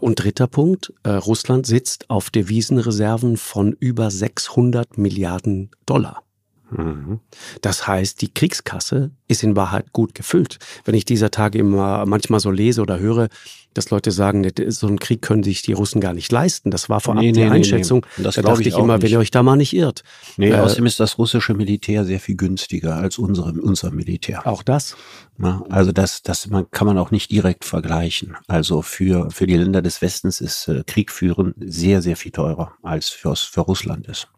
Und 0.00 0.16
dritter 0.16 0.46
Punkt, 0.46 0.92
Russland 1.06 1.64
sitzt 1.64 2.10
auf 2.10 2.28
Devisenreserven 2.28 3.38
von 3.38 3.72
über 3.80 4.10
600 4.10 4.98
Milliarden 4.98 5.70
Dollar. 5.86 6.22
Mhm. 6.70 7.20
Das 7.60 7.86
heißt, 7.86 8.20
die 8.20 8.32
Kriegskasse 8.32 9.10
ist 9.28 9.42
in 9.42 9.56
Wahrheit 9.56 9.92
gut 9.92 10.14
gefüllt. 10.14 10.58
Wenn 10.84 10.94
ich 10.94 11.04
dieser 11.04 11.30
Tage 11.30 11.58
immer 11.58 12.06
manchmal 12.06 12.40
so 12.40 12.50
lese 12.50 12.82
oder 12.82 12.98
höre, 12.98 13.28
dass 13.74 13.90
Leute 13.90 14.10
sagen, 14.10 14.50
so 14.68 14.88
einen 14.88 14.98
Krieg 14.98 15.22
können 15.22 15.44
sich 15.44 15.62
die 15.62 15.72
Russen 15.72 16.00
gar 16.00 16.12
nicht 16.12 16.32
leisten. 16.32 16.70
Das 16.70 16.88
war 16.88 17.00
vorab 17.00 17.22
nee, 17.22 17.30
die 17.30 17.40
nee, 17.40 17.48
Einschätzung. 17.48 18.04
Nee, 18.16 18.24
das 18.24 18.34
da 18.34 18.42
dachte 18.42 18.62
ich, 18.62 18.68
ich 18.68 18.78
immer, 18.78 18.94
nicht. 18.94 19.04
wenn 19.04 19.12
ihr 19.12 19.18
euch 19.20 19.30
da 19.30 19.42
mal 19.42 19.56
nicht 19.56 19.72
irrt. 19.72 20.02
Nee, 20.36 20.50
äh, 20.50 20.58
außerdem 20.58 20.86
ist 20.86 20.98
das 20.98 21.18
russische 21.18 21.54
Militär 21.54 22.04
sehr 22.04 22.18
viel 22.18 22.36
günstiger 22.36 22.96
als 22.96 23.18
unsere, 23.18 23.52
unser 23.52 23.92
Militär. 23.92 24.46
Auch 24.46 24.64
das? 24.64 24.96
Ja, 25.40 25.62
also 25.68 25.92
das, 25.92 26.22
das 26.22 26.48
man, 26.48 26.68
kann 26.70 26.86
man 26.86 26.98
auch 26.98 27.12
nicht 27.12 27.30
direkt 27.30 27.64
vergleichen. 27.64 28.36
Also 28.48 28.82
für, 28.82 29.30
für 29.30 29.46
die 29.46 29.56
Länder 29.56 29.82
des 29.82 30.02
Westens 30.02 30.40
ist 30.40 30.66
äh, 30.66 30.82
Krieg 30.86 31.12
führen 31.12 31.54
sehr, 31.58 32.02
sehr 32.02 32.16
viel 32.16 32.32
teurer 32.32 32.72
als 32.82 33.08
für, 33.08 33.36
für 33.36 33.60
Russland 33.60 34.08
ist. 34.08 34.28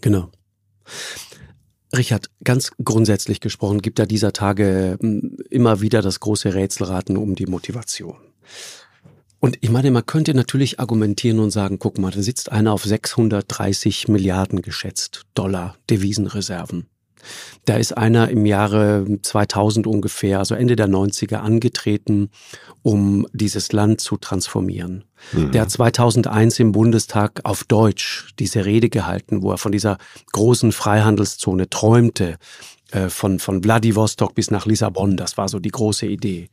Genau. 0.00 0.30
Richard, 1.94 2.30
ganz 2.42 2.70
grundsätzlich 2.82 3.40
gesprochen 3.40 3.82
gibt 3.82 3.98
da 3.98 4.06
dieser 4.06 4.32
Tage 4.32 4.96
hm, 5.00 5.36
immer 5.50 5.80
wieder 5.80 6.00
das 6.02 6.20
große 6.20 6.54
Rätselraten 6.54 7.16
um 7.16 7.34
die 7.34 7.46
Motivation. 7.46 8.16
Und 9.40 9.58
ich 9.60 9.70
meine, 9.70 9.90
man 9.90 10.06
könnte 10.06 10.34
natürlich 10.34 10.78
argumentieren 10.78 11.40
und 11.40 11.50
sagen, 11.50 11.78
guck 11.78 11.98
mal, 11.98 12.12
da 12.12 12.22
sitzt 12.22 12.52
einer 12.52 12.72
auf 12.72 12.84
630 12.84 14.06
Milliarden 14.06 14.62
geschätzt 14.62 15.22
Dollar 15.34 15.76
Devisenreserven. 15.90 16.86
Da 17.64 17.76
ist 17.76 17.96
einer 17.96 18.28
im 18.28 18.46
Jahre 18.46 19.06
2000 19.22 19.86
ungefähr, 19.86 20.38
also 20.38 20.54
Ende 20.54 20.76
der 20.76 20.88
90er, 20.88 21.36
angetreten, 21.36 22.30
um 22.82 23.26
dieses 23.32 23.72
Land 23.72 24.00
zu 24.00 24.16
transformieren. 24.16 25.04
Mhm. 25.32 25.52
Der 25.52 25.62
hat 25.62 25.70
2001 25.70 26.58
im 26.58 26.72
Bundestag 26.72 27.40
auf 27.44 27.64
Deutsch 27.64 28.34
diese 28.38 28.64
Rede 28.64 28.88
gehalten, 28.88 29.42
wo 29.42 29.50
er 29.50 29.58
von 29.58 29.72
dieser 29.72 29.98
großen 30.32 30.72
Freihandelszone 30.72 31.70
träumte, 31.70 32.38
äh, 32.90 33.08
von, 33.08 33.38
von 33.38 33.62
Vladivostok 33.62 34.34
bis 34.34 34.50
nach 34.50 34.66
Lissabon. 34.66 35.16
Das 35.16 35.36
war 35.36 35.48
so 35.48 35.58
die 35.58 35.70
große 35.70 36.06
Idee 36.06 36.50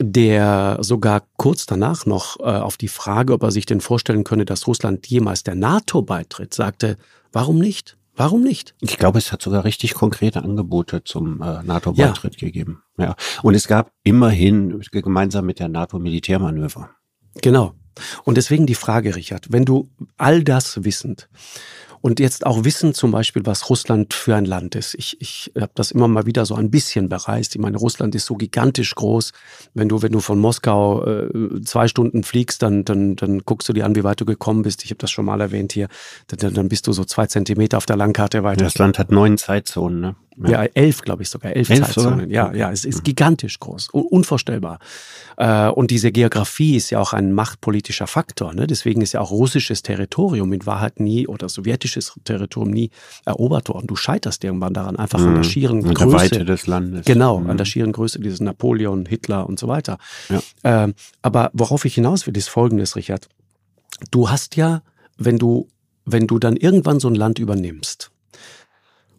der 0.00 0.78
sogar 0.80 1.24
kurz 1.36 1.66
danach 1.66 2.06
noch 2.06 2.38
äh, 2.38 2.44
auf 2.44 2.76
die 2.76 2.88
Frage, 2.88 3.32
ob 3.32 3.42
er 3.42 3.50
sich 3.50 3.66
denn 3.66 3.80
vorstellen 3.80 4.24
könne, 4.24 4.44
dass 4.44 4.66
Russland 4.66 5.06
jemals 5.08 5.42
der 5.42 5.56
NATO 5.56 6.02
beitritt, 6.02 6.54
sagte, 6.54 6.96
warum 7.32 7.58
nicht? 7.58 7.97
Warum 8.18 8.42
nicht? 8.42 8.74
Ich 8.80 8.98
glaube, 8.98 9.18
es 9.18 9.30
hat 9.30 9.42
sogar 9.42 9.64
richtig 9.64 9.94
konkrete 9.94 10.42
Angebote 10.42 11.04
zum 11.04 11.40
äh, 11.40 11.62
NATO-Beitritt 11.62 12.40
ja. 12.40 12.48
gegeben. 12.48 12.82
Ja. 12.98 13.14
Und 13.44 13.54
es 13.54 13.68
gab 13.68 13.92
immerhin 14.02 14.80
gemeinsam 14.90 15.46
mit 15.46 15.60
der 15.60 15.68
NATO 15.68 16.00
Militärmanöver. 16.00 16.90
Genau. 17.42 17.74
Und 18.24 18.36
deswegen 18.36 18.66
die 18.66 18.74
Frage, 18.74 19.14
Richard, 19.14 19.52
wenn 19.52 19.64
du 19.64 19.88
all 20.16 20.42
das 20.42 20.82
wissend 20.82 21.28
und 22.00 22.20
jetzt 22.20 22.46
auch 22.46 22.64
wissen 22.64 22.94
zum 22.94 23.10
Beispiel, 23.10 23.44
was 23.46 23.68
Russland 23.70 24.14
für 24.14 24.36
ein 24.36 24.44
Land 24.44 24.74
ist. 24.74 24.94
Ich, 24.94 25.20
ich 25.20 25.52
habe 25.58 25.72
das 25.74 25.90
immer 25.90 26.08
mal 26.08 26.26
wieder 26.26 26.46
so 26.46 26.54
ein 26.54 26.70
bisschen 26.70 27.08
bereist. 27.08 27.54
Ich 27.54 27.60
meine, 27.60 27.76
Russland 27.76 28.14
ist 28.14 28.26
so 28.26 28.34
gigantisch 28.34 28.94
groß. 28.94 29.32
Wenn 29.74 29.88
du, 29.88 30.02
wenn 30.02 30.12
du 30.12 30.20
von 30.20 30.38
Moskau 30.38 31.04
äh, 31.04 31.62
zwei 31.62 31.88
Stunden 31.88 32.22
fliegst, 32.22 32.62
dann, 32.62 32.84
dann, 32.84 33.16
dann 33.16 33.40
guckst 33.40 33.68
du 33.68 33.72
dir 33.72 33.84
an, 33.84 33.96
wie 33.96 34.04
weit 34.04 34.20
du 34.20 34.24
gekommen 34.24 34.62
bist. 34.62 34.84
Ich 34.84 34.90
habe 34.90 34.98
das 34.98 35.10
schon 35.10 35.24
mal 35.24 35.40
erwähnt 35.40 35.72
hier. 35.72 35.88
Dann, 36.28 36.54
dann 36.54 36.68
bist 36.68 36.86
du 36.86 36.92
so 36.92 37.04
zwei 37.04 37.26
Zentimeter 37.26 37.76
auf 37.76 37.86
der 37.86 37.96
Landkarte 37.96 38.42
weiter. 38.42 38.64
Das 38.64 38.78
Land 38.78 38.98
hat 38.98 39.10
neun 39.10 39.38
Zeitzonen, 39.38 40.00
ne? 40.00 40.16
Ja, 40.44 40.64
ja 40.64 40.70
elf, 40.74 41.02
glaube 41.02 41.22
ich 41.22 41.30
sogar. 41.30 41.54
Elf, 41.54 41.70
elf 41.70 41.86
Zeitzonen. 41.86 42.20
Sogar? 42.20 42.28
Ja, 42.28 42.54
ja, 42.54 42.70
es 42.70 42.84
ist 42.84 43.04
gigantisch 43.04 43.58
groß. 43.58 43.88
Unvorstellbar. 43.92 44.78
Äh, 45.36 45.68
und 45.68 45.90
diese 45.90 46.12
Geografie 46.12 46.76
ist 46.76 46.90
ja 46.90 47.00
auch 47.00 47.12
ein 47.12 47.32
machtpolitischer 47.32 48.06
Faktor. 48.06 48.54
Ne? 48.54 48.66
Deswegen 48.66 49.00
ist 49.00 49.12
ja 49.12 49.20
auch 49.20 49.30
russisches 49.30 49.82
Territorium 49.82 50.52
in 50.52 50.64
Wahrheit 50.66 51.00
nie 51.00 51.26
oder 51.26 51.48
sowjetisches 51.48 52.14
Territorium 52.24 52.72
nie 52.72 52.90
erobert 53.24 53.68
worden. 53.68 53.86
Du 53.86 53.96
scheiterst 53.96 54.44
irgendwann 54.44 54.74
daran, 54.74 54.96
einfach 54.96 55.20
an 55.20 55.34
der 55.34 55.38
mhm. 55.38 55.44
schieren 55.44 55.82
und 55.82 55.94
Größe. 55.94 56.10
Der 56.10 56.20
Weite 56.20 56.44
des 56.44 56.66
Landes. 56.66 57.04
Genau, 57.04 57.40
mhm. 57.40 57.50
an 57.50 57.56
der 57.56 57.64
schieren 57.64 57.92
Größe 57.92 58.20
dieses 58.20 58.40
Napoleon, 58.40 59.06
Hitler 59.06 59.48
und 59.48 59.58
so 59.58 59.68
weiter. 59.68 59.98
Ja. 60.28 60.84
Äh, 60.84 60.92
aber 61.22 61.50
worauf 61.52 61.84
ich 61.84 61.94
hinaus 61.94 62.26
will, 62.26 62.36
ist 62.36 62.48
folgendes, 62.48 62.96
Richard. 62.96 63.28
Du 64.10 64.30
hast 64.30 64.56
ja, 64.56 64.82
wenn 65.16 65.38
du, 65.38 65.68
wenn 66.04 66.26
du 66.26 66.38
dann 66.38 66.56
irgendwann 66.56 67.00
so 67.00 67.08
ein 67.08 67.14
Land 67.14 67.38
übernimmst, 67.38 68.10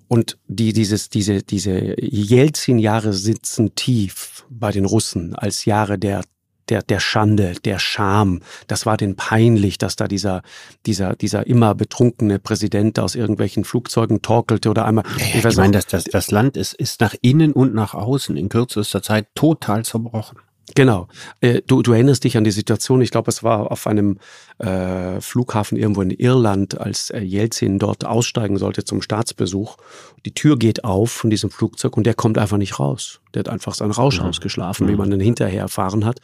und 0.10 0.40
die, 0.48 0.74
dieses, 0.74 1.10
diese, 1.10 1.44
diese 1.44 1.96
Jelzin-Jahre 2.02 3.14
sitzen 3.14 3.76
tief 3.76 4.46
bei 4.50 4.72
den 4.72 4.86
Russen 4.86 5.36
als 5.36 5.66
Jahre 5.66 5.98
der 5.98 6.24
der, 6.70 6.84
der 6.84 7.00
Schande, 7.00 7.56
der 7.66 7.80
Scham. 7.80 8.42
Das 8.68 8.86
war 8.86 8.96
denn 8.96 9.16
peinlich, 9.16 9.80
dass 9.80 9.96
da 9.96 10.08
dieser, 10.08 10.44
dieser, 10.86 11.16
dieser 11.16 11.48
immer 11.48 11.74
betrunkene 11.74 12.38
Präsident 12.38 13.00
aus 13.00 13.16
irgendwelchen 13.16 13.64
Flugzeugen 13.64 14.22
torkelte 14.22 14.70
oder 14.70 14.86
einmal. 14.86 15.04
Ja, 15.18 15.26
ich, 15.40 15.46
ich 15.46 15.58
meine, 15.58 15.74
das, 15.74 15.88
das, 15.88 16.04
das 16.04 16.30
Land 16.30 16.58
ist, 16.58 16.74
ist 16.74 17.02
nach 17.02 17.16
innen 17.22 17.54
und 17.54 17.74
nach 17.74 17.96
außen 17.96 18.38
in 18.38 18.50
kürzester 18.50 19.02
Zeit 19.02 19.28
total 19.34 19.84
zerbrochen. 19.84 20.38
Genau. 20.76 21.08
Äh, 21.42 21.62
du, 21.66 21.82
du 21.82 21.94
erinnerst 21.94 22.24
dich 22.24 22.38
an 22.38 22.44
die 22.44 22.52
Situation, 22.52 23.02
ich 23.02 23.12
glaube, 23.12 23.30
es 23.30 23.44
war 23.44 23.72
auf 23.72 23.88
einem 23.88 24.18
äh, 24.60 25.20
Flughafen 25.22 25.78
irgendwo 25.78 26.02
in 26.02 26.12
Irland, 26.12 26.80
als 26.80 27.10
äh, 27.10 27.20
Jelzin 27.20 27.80
dort 27.80 28.06
aussteigen 28.06 28.58
sollte 28.58 28.84
zum 28.84 29.02
Staatsbesuch. 29.02 29.78
Die 30.26 30.34
Tür 30.34 30.58
geht 30.58 30.84
auf 30.84 31.12
von 31.12 31.30
diesem 31.30 31.50
Flugzeug 31.50 31.98
und 31.98 32.06
der 32.06 32.14
kommt 32.14 32.38
einfach 32.38 32.58
nicht 32.58 32.80
raus. 32.80 33.22
Der 33.34 33.42
hat 33.42 33.50
einfach 33.50 33.74
seinen 33.74 33.92
Rausch 33.92 34.20
ja. 34.20 34.26
ausgeschlafen, 34.26 34.88
wie 34.88 34.96
man 34.96 35.10
dann 35.10 35.20
hinterher 35.20 35.62
erfahren 35.62 36.06
hat. 36.06 36.20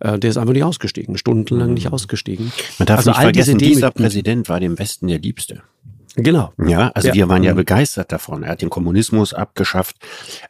Äh, 0.00 0.18
der 0.18 0.30
ist 0.30 0.36
einfach 0.36 0.52
nicht 0.52 0.64
ausgestiegen, 0.64 1.16
stundenlang 1.16 1.74
nicht 1.74 1.92
ausgestiegen. 1.92 2.52
Man 2.78 2.86
darf 2.86 2.98
also 2.98 3.10
nicht 3.10 3.20
vergessen, 3.20 3.58
dieser 3.58 3.90
Präsident 3.90 4.48
war 4.48 4.60
dem 4.60 4.78
Westen 4.78 5.08
der 5.08 5.18
Liebste. 5.18 5.62
Genau. 6.16 6.52
Ja, 6.66 6.90
also 6.94 7.08
ja. 7.08 7.14
wir 7.14 7.28
waren 7.28 7.42
ja 7.42 7.52
mhm. 7.52 7.58
begeistert 7.58 8.10
davon. 8.10 8.42
Er 8.42 8.52
hat 8.52 8.62
den 8.62 8.70
Kommunismus 8.70 9.34
abgeschafft 9.34 9.96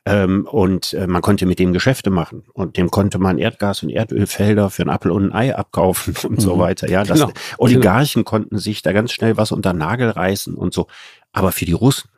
ähm, 0.04 0.46
und 0.50 0.92
äh, 0.92 1.08
man 1.08 1.22
konnte 1.22 1.44
mit 1.44 1.58
dem 1.58 1.72
Geschäfte 1.72 2.10
machen 2.10 2.44
und 2.52 2.76
dem 2.76 2.90
konnte 2.90 3.18
man 3.18 3.38
Erdgas 3.38 3.82
und 3.82 3.90
Erdölfelder 3.90 4.70
für 4.70 4.82
ein 4.82 4.90
Apfel 4.90 5.10
und 5.10 5.26
ein 5.26 5.32
Ei 5.32 5.56
abkaufen 5.56 6.14
und 6.22 6.38
mhm. 6.38 6.40
so 6.40 6.58
weiter. 6.58 6.88
Ja, 6.88 7.02
das, 7.02 7.20
genau. 7.20 7.32
Oligarchen 7.58 8.20
genau. 8.20 8.30
konnten 8.30 8.58
sich 8.58 8.82
da 8.82 8.92
ganz 8.92 9.12
schnell 9.12 9.36
was 9.36 9.50
unter 9.50 9.72
Nagel 9.72 10.10
reißen 10.10 10.54
und 10.54 10.72
so. 10.72 10.86
Aber 11.32 11.50
für 11.50 11.64
die 11.64 11.72
Russen 11.72 12.10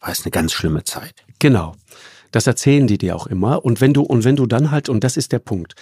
war 0.00 0.10
es 0.10 0.24
eine 0.24 0.32
ganz 0.32 0.52
schlimme 0.52 0.82
Zeit. 0.82 1.24
Genau. 1.38 1.74
Das 2.32 2.46
erzählen 2.46 2.86
die 2.86 2.98
dir 2.98 3.14
auch 3.14 3.28
immer. 3.28 3.64
Und 3.64 3.80
wenn 3.80 3.94
du, 3.94 4.02
und 4.02 4.24
wenn 4.24 4.36
du 4.36 4.46
dann 4.46 4.70
halt, 4.70 4.88
und 4.88 5.04
das 5.04 5.16
ist 5.16 5.32
der 5.32 5.38
Punkt, 5.38 5.74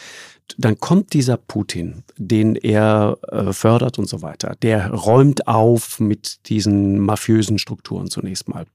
dann 0.59 0.79
kommt 0.79 1.15
dieser 1.15 1.37
Putin, 1.37 2.05
den 2.17 2.55
er 2.55 3.19
äh, 3.29 3.53
fördert 3.53 3.99
und 3.99 4.09
so 4.09 4.23
weiter, 4.23 4.57
der 4.63 4.91
räumt 4.91 5.49
auf 5.49 6.01
mit 6.01 6.49
diesen 6.49 7.01
mafiösen 7.01 7.59
Strukturen 7.59 8.11
zunächst 8.11 8.49
mal 8.49 8.67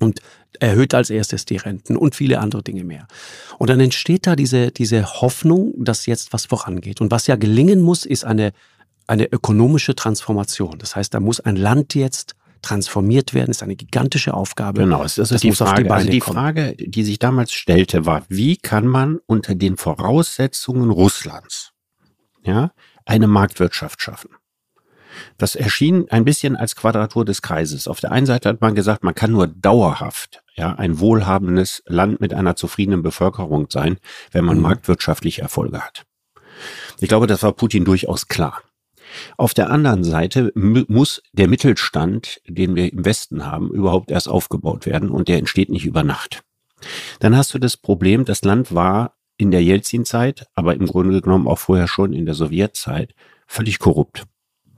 und 0.00 0.20
erhöht 0.60 0.94
als 0.94 1.10
erstes 1.10 1.44
die 1.44 1.56
Renten 1.56 1.96
und 1.96 2.14
viele 2.14 2.40
andere 2.40 2.62
Dinge 2.62 2.84
mehr. 2.84 3.06
Und 3.58 3.70
dann 3.70 3.80
entsteht 3.80 4.26
da 4.26 4.36
diese, 4.36 4.70
diese 4.70 5.20
Hoffnung, 5.20 5.72
dass 5.76 6.06
jetzt 6.06 6.32
was 6.32 6.46
vorangeht. 6.46 7.00
Und 7.00 7.10
was 7.10 7.26
ja 7.26 7.36
gelingen 7.36 7.80
muss, 7.80 8.04
ist 8.04 8.24
eine, 8.24 8.52
eine 9.06 9.30
ökonomische 9.30 9.94
Transformation. 9.94 10.78
Das 10.78 10.96
heißt, 10.96 11.14
da 11.14 11.20
muss 11.20 11.40
ein 11.40 11.56
Land 11.56 11.94
jetzt 11.94 12.34
transformiert 12.64 13.34
werden, 13.34 13.50
ist 13.50 13.62
eine 13.62 13.76
gigantische 13.76 14.34
Aufgabe. 14.34 14.80
Genau, 14.80 15.02
das 15.02 15.18
ist 15.18 15.30
das 15.30 15.40
die 15.42 15.52
Frage. 15.52 15.84
Die 15.84 15.90
also 15.90 16.10
die 16.10 16.18
kommen. 16.18 16.36
Frage, 16.36 16.74
die 16.78 17.04
sich 17.04 17.18
damals 17.18 17.52
stellte, 17.52 18.06
war, 18.06 18.24
wie 18.28 18.56
kann 18.56 18.86
man 18.86 19.20
unter 19.26 19.54
den 19.54 19.76
Voraussetzungen 19.76 20.90
Russlands 20.90 21.72
ja, 22.42 22.72
eine 23.04 23.26
Marktwirtschaft 23.26 24.02
schaffen? 24.02 24.30
Das 25.38 25.54
erschien 25.54 26.10
ein 26.10 26.24
bisschen 26.24 26.56
als 26.56 26.74
Quadratur 26.74 27.24
des 27.24 27.42
Kreises. 27.42 27.86
Auf 27.86 28.00
der 28.00 28.10
einen 28.10 28.26
Seite 28.26 28.48
hat 28.48 28.60
man 28.60 28.74
gesagt, 28.74 29.04
man 29.04 29.14
kann 29.14 29.30
nur 29.30 29.46
dauerhaft 29.46 30.42
ja, 30.56 30.74
ein 30.74 30.98
wohlhabendes 30.98 31.82
Land 31.86 32.20
mit 32.20 32.34
einer 32.34 32.56
zufriedenen 32.56 33.02
Bevölkerung 33.02 33.68
sein, 33.70 33.98
wenn 34.32 34.44
man 34.44 34.56
mhm. 34.56 34.62
marktwirtschaftliche 34.62 35.42
Erfolge 35.42 35.80
hat. 35.80 36.04
Ich 37.00 37.08
glaube, 37.08 37.26
das 37.26 37.42
war 37.42 37.52
Putin 37.52 37.84
durchaus 37.84 38.28
klar. 38.28 38.62
Auf 39.36 39.54
der 39.54 39.70
anderen 39.70 40.04
Seite 40.04 40.52
muss 40.54 41.22
der 41.32 41.48
Mittelstand, 41.48 42.40
den 42.46 42.74
wir 42.74 42.92
im 42.92 43.04
Westen 43.04 43.46
haben, 43.46 43.70
überhaupt 43.70 44.10
erst 44.10 44.28
aufgebaut 44.28 44.86
werden 44.86 45.10
und 45.10 45.28
der 45.28 45.38
entsteht 45.38 45.70
nicht 45.70 45.86
über 45.86 46.02
Nacht. 46.02 46.42
Dann 47.20 47.36
hast 47.36 47.54
du 47.54 47.58
das 47.58 47.76
Problem, 47.76 48.24
das 48.24 48.44
Land 48.44 48.74
war 48.74 49.14
in 49.36 49.50
der 49.50 49.62
Jelzin-Zeit, 49.62 50.46
aber 50.54 50.74
im 50.74 50.86
Grunde 50.86 51.20
genommen 51.20 51.48
auch 51.48 51.58
vorher 51.58 51.88
schon 51.88 52.12
in 52.12 52.26
der 52.26 52.34
Sowjetzeit, 52.34 53.14
völlig 53.46 53.78
korrupt. 53.78 54.24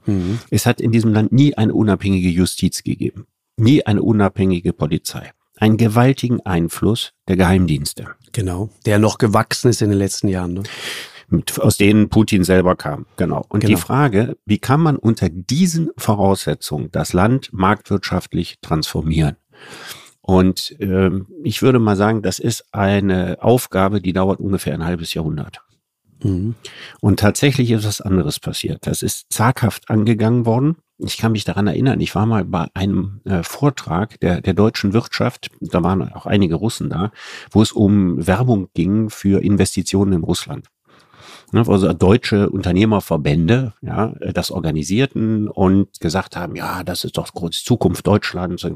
Mhm. 0.05 0.39
Es 0.49 0.65
hat 0.65 0.81
in 0.81 0.91
diesem 0.91 1.13
Land 1.13 1.31
nie 1.31 1.55
eine 1.55 1.73
unabhängige 1.73 2.29
Justiz 2.29 2.83
gegeben, 2.83 3.27
nie 3.57 3.85
eine 3.85 4.01
unabhängige 4.01 4.73
Polizei 4.73 5.31
einen 5.57 5.77
gewaltigen 5.77 6.45
Einfluss 6.45 7.13
der 7.27 7.35
Geheimdienste. 7.35 8.07
Genau, 8.31 8.69
der 8.85 8.99
noch 8.99 9.17
gewachsen 9.17 9.69
ist 9.69 9.81
in 9.81 9.89
den 9.89 9.97
letzten 9.97 10.27
Jahren. 10.27 10.53
Ne? 10.53 10.63
Mit, 11.29 11.59
aus 11.59 11.77
denen 11.77 12.09
Putin 12.09 12.43
selber 12.43 12.75
kam. 12.75 13.05
Genau. 13.17 13.45
Und 13.49 13.61
genau. 13.61 13.75
die 13.75 13.81
Frage, 13.81 14.37
wie 14.45 14.59
kann 14.59 14.81
man 14.81 14.95
unter 14.95 15.29
diesen 15.29 15.89
Voraussetzungen 15.97 16.89
das 16.91 17.13
Land 17.13 17.49
marktwirtschaftlich 17.51 18.59
transformieren? 18.61 19.35
Und 20.21 20.75
ähm, 20.79 21.27
ich 21.43 21.61
würde 21.61 21.79
mal 21.79 21.95
sagen, 21.95 22.21
das 22.21 22.39
ist 22.39 22.65
eine 22.73 23.37
Aufgabe, 23.41 24.01
die 24.01 24.13
dauert 24.13 24.39
ungefähr 24.39 24.73
ein 24.73 24.83
halbes 24.83 25.13
Jahrhundert. 25.13 25.61
Mhm. 26.23 26.55
Und 26.99 27.19
tatsächlich 27.19 27.71
ist 27.71 27.85
was 27.85 28.01
anderes 28.01 28.39
passiert. 28.39 28.87
Das 28.87 29.03
ist 29.03 29.27
zaghaft 29.31 29.89
angegangen 29.89 30.45
worden. 30.45 30.77
Ich 30.99 31.17
kann 31.17 31.31
mich 31.31 31.43
daran 31.43 31.67
erinnern, 31.67 32.01
ich 32.01 32.15
war 32.15 32.25
mal 32.25 32.43
bei 32.43 32.67
einem 32.73 33.21
äh, 33.23 33.43
Vortrag 33.43 34.19
der, 34.19 34.41
der 34.41 34.55
deutschen 34.55 34.93
Wirtschaft, 34.93 35.51
da 35.61 35.83
waren 35.83 36.11
auch 36.11 36.25
einige 36.25 36.55
Russen 36.55 36.89
da, 36.89 37.11
wo 37.51 37.61
es 37.61 37.71
um 37.71 38.25
Werbung 38.25 38.69
ging 38.73 39.11
für 39.11 39.43
Investitionen 39.43 40.13
in 40.13 40.23
Russland. 40.23 40.67
Ne, 41.53 41.63
also 41.65 41.93
deutsche 41.93 42.49
Unternehmerverbände, 42.49 43.73
ja, 43.81 44.13
das 44.33 44.51
organisierten 44.51 45.47
und 45.47 45.97
gesagt 46.01 46.35
haben, 46.35 46.57
ja, 46.57 46.83
das 46.83 47.05
ist 47.05 47.17
doch 47.17 47.29
die 47.31 47.51
Zukunft 47.51 48.05
Deutschlands, 48.05 48.67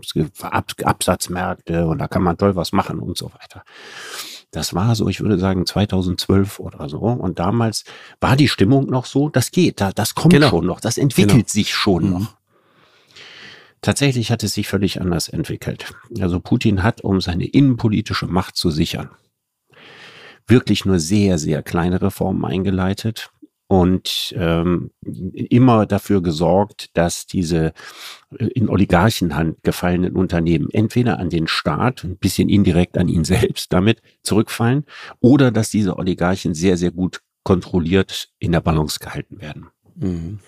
Absatzmärkte 0.42 1.86
und 1.88 2.00
da 2.00 2.08
kann 2.08 2.24
man 2.24 2.38
toll 2.38 2.56
was 2.56 2.72
machen 2.72 3.00
und 3.00 3.18
so 3.18 3.32
weiter. 3.34 3.64
Das 4.52 4.74
war 4.74 4.96
so, 4.96 5.08
ich 5.08 5.22
würde 5.22 5.38
sagen 5.38 5.66
2012 5.66 6.60
oder 6.60 6.90
so. 6.90 7.00
Und 7.00 7.40
damals 7.40 7.86
war 8.20 8.36
die 8.36 8.50
Stimmung 8.50 8.90
noch 8.90 9.06
so, 9.06 9.30
das 9.30 9.52
geht, 9.52 9.82
das 9.82 10.16
kommt 10.16 10.34
genau. 10.34 10.50
schon 10.50 10.66
noch, 10.66 10.82
das 10.82 10.98
entwickelt 10.98 11.32
genau. 11.32 11.48
sich 11.48 11.74
schon 11.74 12.06
mhm. 12.06 12.12
noch. 12.12 12.38
Tatsächlich 13.82 14.32
hat 14.32 14.44
es 14.44 14.54
sich 14.54 14.68
völlig 14.68 15.02
anders 15.02 15.28
entwickelt. 15.28 15.94
Also 16.20 16.40
Putin 16.40 16.84
hat, 16.84 17.02
um 17.02 17.20
seine 17.20 17.46
innenpolitische 17.46 18.28
Macht 18.28 18.56
zu 18.56 18.70
sichern, 18.70 19.10
wirklich 20.52 20.86
nur 20.86 21.00
sehr, 21.00 21.40
sehr 21.40 21.64
kleine 21.64 22.02
Reformen 22.02 22.46
eingeleitet 22.46 23.32
und 23.72 24.36
ähm, 24.38 24.92
immer 25.02 25.86
dafür 25.86 26.22
gesorgt, 26.22 26.90
dass 26.94 27.26
diese 27.26 27.72
äh, 28.38 28.48
in 28.48 28.68
Oligarchenhand 28.68 29.64
gefallenen 29.64 30.18
Unternehmen 30.18 30.68
entweder 30.72 31.20
an 31.20 31.30
den 31.30 31.48
Staat, 31.48 32.04
ein 32.04 32.18
bisschen 32.18 32.50
indirekt 32.50 32.98
an 32.98 33.08
ihn 33.08 33.24
selbst 33.36 33.72
damit 33.72 34.02
zurückfallen, 34.24 34.86
oder 35.22 35.52
dass 35.52 35.70
diese 35.70 35.98
Oligarchen 35.98 36.54
sehr, 36.54 36.76
sehr 36.76 36.92
gut 36.92 37.22
kontrolliert 37.44 38.30
in 38.40 38.52
der 38.52 38.60
Balance 38.60 39.00
gehalten 39.00 39.40
werden. 39.40 39.70
Mhm. 39.96 40.40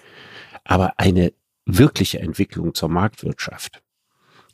Aber 0.66 1.00
eine 1.00 1.32
wirkliche 1.66 2.20
Entwicklung 2.20 2.74
zur 2.74 2.90
Marktwirtschaft, 2.90 3.82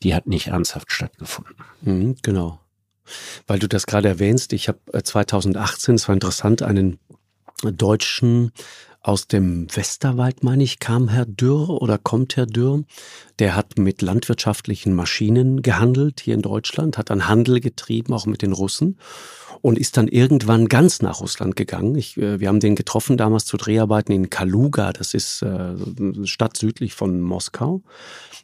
die 0.04 0.14
hat 0.14 0.28
nicht 0.28 0.48
ernsthaft 0.48 0.92
stattgefunden. 0.92 1.56
Mhm, 1.82 2.18
genau. 2.22 2.60
Weil 3.48 3.60
du 3.60 3.68
das 3.68 3.86
gerade 3.86 4.08
erwähnst, 4.08 4.54
ich 4.54 4.68
habe 4.68 4.80
2018, 5.04 5.96
es 5.96 6.08
war 6.08 6.14
interessant, 6.14 6.62
einen 6.62 7.00
Deutschen 7.64 8.52
aus 9.02 9.28
dem 9.28 9.68
Westerwald, 9.74 10.44
meine 10.44 10.64
ich, 10.64 10.80
kam 10.80 11.08
Herr 11.08 11.26
Dürr 11.26 11.70
oder 11.82 11.98
kommt 11.98 12.36
Herr 12.36 12.46
Dürr. 12.46 12.84
Der 13.40 13.56
hat 13.56 13.78
mit 13.78 14.02
landwirtschaftlichen 14.02 14.94
Maschinen 14.94 15.62
gehandelt 15.62 16.20
hier 16.20 16.34
in 16.34 16.42
Deutschland, 16.42 16.98
hat 16.98 17.10
dann 17.10 17.28
Handel 17.28 17.62
getrieben, 17.62 18.14
auch 18.14 18.26
mit 18.26 18.42
den 18.42 18.52
Russen 18.52 18.98
und 19.62 19.78
ist 19.78 19.98
dann 19.98 20.08
irgendwann 20.08 20.68
ganz 20.68 21.02
nach 21.02 21.22
Russland 21.22 21.56
gegangen. 21.56 21.96
Ich, 21.96 22.18
äh, 22.18 22.40
wir 22.40 22.48
haben 22.48 22.60
den 22.60 22.76
getroffen 22.76 23.18
damals 23.18 23.46
zu 23.46 23.58
Dreharbeiten 23.58 24.12
in 24.12 24.30
Kaluga, 24.30 24.94
das 24.94 25.14
ist 25.14 25.42
äh, 25.42 25.76
Stadt 26.26 26.58
südlich 26.58 26.94
von 26.94 27.22
Moskau. 27.22 27.82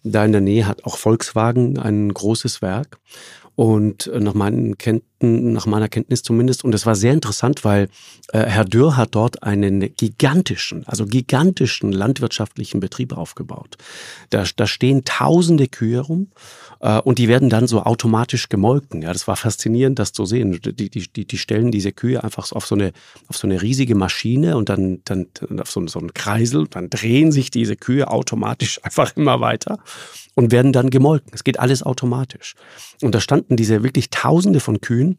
Da 0.03 0.23
in 0.23 0.31
der 0.31 0.41
Nähe 0.41 0.67
hat 0.67 0.85
auch 0.85 0.97
Volkswagen 0.97 1.79
ein 1.79 2.13
großes 2.13 2.61
Werk. 2.61 2.99
Und 3.55 4.07
äh, 4.07 4.19
nach, 4.19 4.33
meinen 4.33 4.77
Kenntn 4.77 5.53
nach 5.53 5.65
meiner 5.65 5.87
Kenntnis 5.87 6.23
zumindest. 6.23 6.63
Und 6.63 6.75
es 6.75 6.85
war 6.85 6.95
sehr 6.95 7.13
interessant, 7.13 7.63
weil 7.63 7.87
äh, 8.33 8.39
Herr 8.39 8.65
Dürr 8.65 8.97
hat 8.97 9.15
dort 9.15 9.43
einen 9.43 9.95
gigantischen, 9.95 10.85
also 10.87 11.05
gigantischen 11.05 11.91
landwirtschaftlichen 11.91 12.79
Betrieb 12.81 13.13
aufgebaut. 13.15 13.77
Da, 14.29 14.43
da 14.55 14.67
stehen 14.67 15.05
tausende 15.05 15.67
Kühe 15.67 16.01
rum 16.01 16.31
und 16.85 17.17
die 17.17 17.27
werden 17.27 17.49
dann 17.49 17.67
so 17.67 17.81
automatisch 17.81 18.47
gemolken. 18.47 19.01
Ja, 19.01 19.11
das 19.11 19.27
war 19.27 19.35
faszinierend, 19.35 19.97
das 19.97 20.11
zu 20.11 20.25
sehen. 20.25 20.59
Die, 20.61 20.89
die, 20.89 20.89
die, 21.11 21.25
die 21.25 21.37
stellen 21.37 21.71
diese 21.71 21.91
Kühe 21.91 22.23
einfach 22.23 22.51
auf 22.51 22.67
so 22.67 22.75
eine, 22.75 22.91
auf 23.27 23.37
so 23.37 23.47
eine 23.47 23.61
riesige 23.61 23.95
Maschine 23.95 24.55
und 24.55 24.69
dann, 24.69 25.01
dann 25.03 25.27
auf 25.59 25.71
so, 25.71 25.85
so 25.87 25.97
einen 25.97 26.13
Kreisel, 26.13 26.67
dann 26.67 26.91
drehen 26.91 27.31
sich 27.31 27.49
diese 27.49 27.75
Kühe 27.75 28.09
automatisch 28.09 28.79
einfach 28.83 29.15
immer 29.15 29.41
weiter 29.41 29.79
und 30.35 30.51
werden 30.51 30.73
dann 30.73 30.91
gemolken. 30.91 31.31
Es 31.33 31.43
geht 31.43 31.59
alles 31.59 31.81
automatisch. 31.81 32.53
Und 33.01 33.15
da 33.15 33.19
standen 33.19 33.55
diese 33.55 33.83
wirklich 33.83 34.11
Tausende 34.11 34.59
von 34.59 34.79
Kühen. 34.79 35.17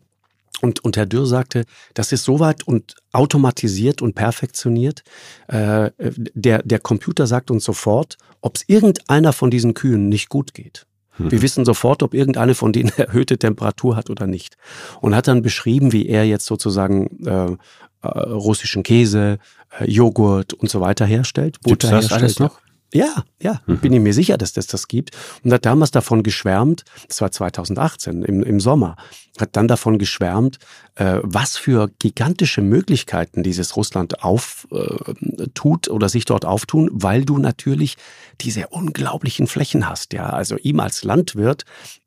Und, 0.63 0.85
und 0.85 0.97
Herr 0.97 1.07
Dürr 1.07 1.27
sagte, 1.27 1.65
das 1.95 2.13
ist 2.13 2.25
soweit 2.25 2.63
und 2.63 2.95
automatisiert 3.13 4.03
und 4.03 4.15
perfektioniert. 4.15 5.03
Äh, 5.49 5.91
der, 5.99 6.63
der 6.63 6.79
Computer 6.79 7.27
sagt 7.27 7.51
uns 7.51 7.65
sofort, 7.65 8.17
ob 8.41 8.57
es 8.57 8.65
irgendeiner 8.69 9.33
von 9.33 9.51
diesen 9.51 9.75
Kühen 9.75 10.09
nicht 10.09 10.29
gut 10.29 10.55
geht. 10.55 10.87
Mhm. 11.19 11.31
Wir 11.31 11.43
wissen 11.43 11.65
sofort, 11.65 12.03
ob 12.03 12.15
irgendeine 12.15 12.55
von 12.55 12.73
denen 12.73 12.91
erhöhte 12.97 13.39
Temperatur 13.39 13.97
hat 13.97 14.11
oder 14.11 14.27
nicht. 14.27 14.57
Und 15.01 15.15
hat 15.15 15.29
dann 15.29 15.43
beschrieben, 15.43 15.93
wie 15.93 16.07
er 16.07 16.25
jetzt 16.25 16.47
sozusagen 16.47 17.25
äh, 17.27 17.57
äh, 18.03 18.09
russischen 18.09 18.83
Käse, 18.83 19.39
äh, 19.79 19.91
Joghurt 19.91 20.53
und 20.53 20.71
so 20.71 20.81
weiter 20.81 21.07
herstellt. 21.07 21.61
Butter 21.61 21.71
Gibt's 21.71 21.91
das 21.91 22.01
herstellt. 22.01 22.23
alles 22.23 22.39
noch? 22.39 22.61
Ja, 22.97 23.25
ja, 23.43 23.61
mhm. 23.67 23.79
bin 23.79 23.93
ich 23.93 24.01
mir 24.01 24.15
sicher, 24.15 24.39
dass 24.39 24.55
das 24.55 24.67
das 24.67 24.89
gibt. 24.89 25.11
Und 25.45 25.53
hat 25.53 25.67
damals 25.67 25.91
davon 25.91 26.23
geschwärmt, 26.23 26.85
das 27.09 27.21
war 27.21 27.31
2018 27.31 28.23
im, 28.23 28.43
im 28.43 28.59
Sommer, 28.59 28.97
hat 29.39 29.51
dann 29.53 29.69
davon 29.69 29.99
geschwärmt, 29.99 30.59
äh, 30.95 31.19
was 31.23 31.59
für 31.59 31.91
gigantische 31.99 32.63
Möglichkeiten 32.63 33.43
dieses 33.43 33.77
Russland 33.77 34.23
auftut 34.25 35.89
äh, 35.89 35.91
oder 35.91 36.09
sich 36.09 36.25
dort 36.25 36.47
auftun, 36.47 36.89
weil 36.91 37.27
du 37.27 37.37
natürlich 37.37 37.97
diese 38.41 38.69
unglaublichen 38.69 39.47
Flächen 39.47 39.89
hast. 39.89 40.15
Ja, 40.15 40.31
also 40.31 40.57
ihm 40.57 40.81
als 40.81 41.05
Landwirt, 41.05 41.65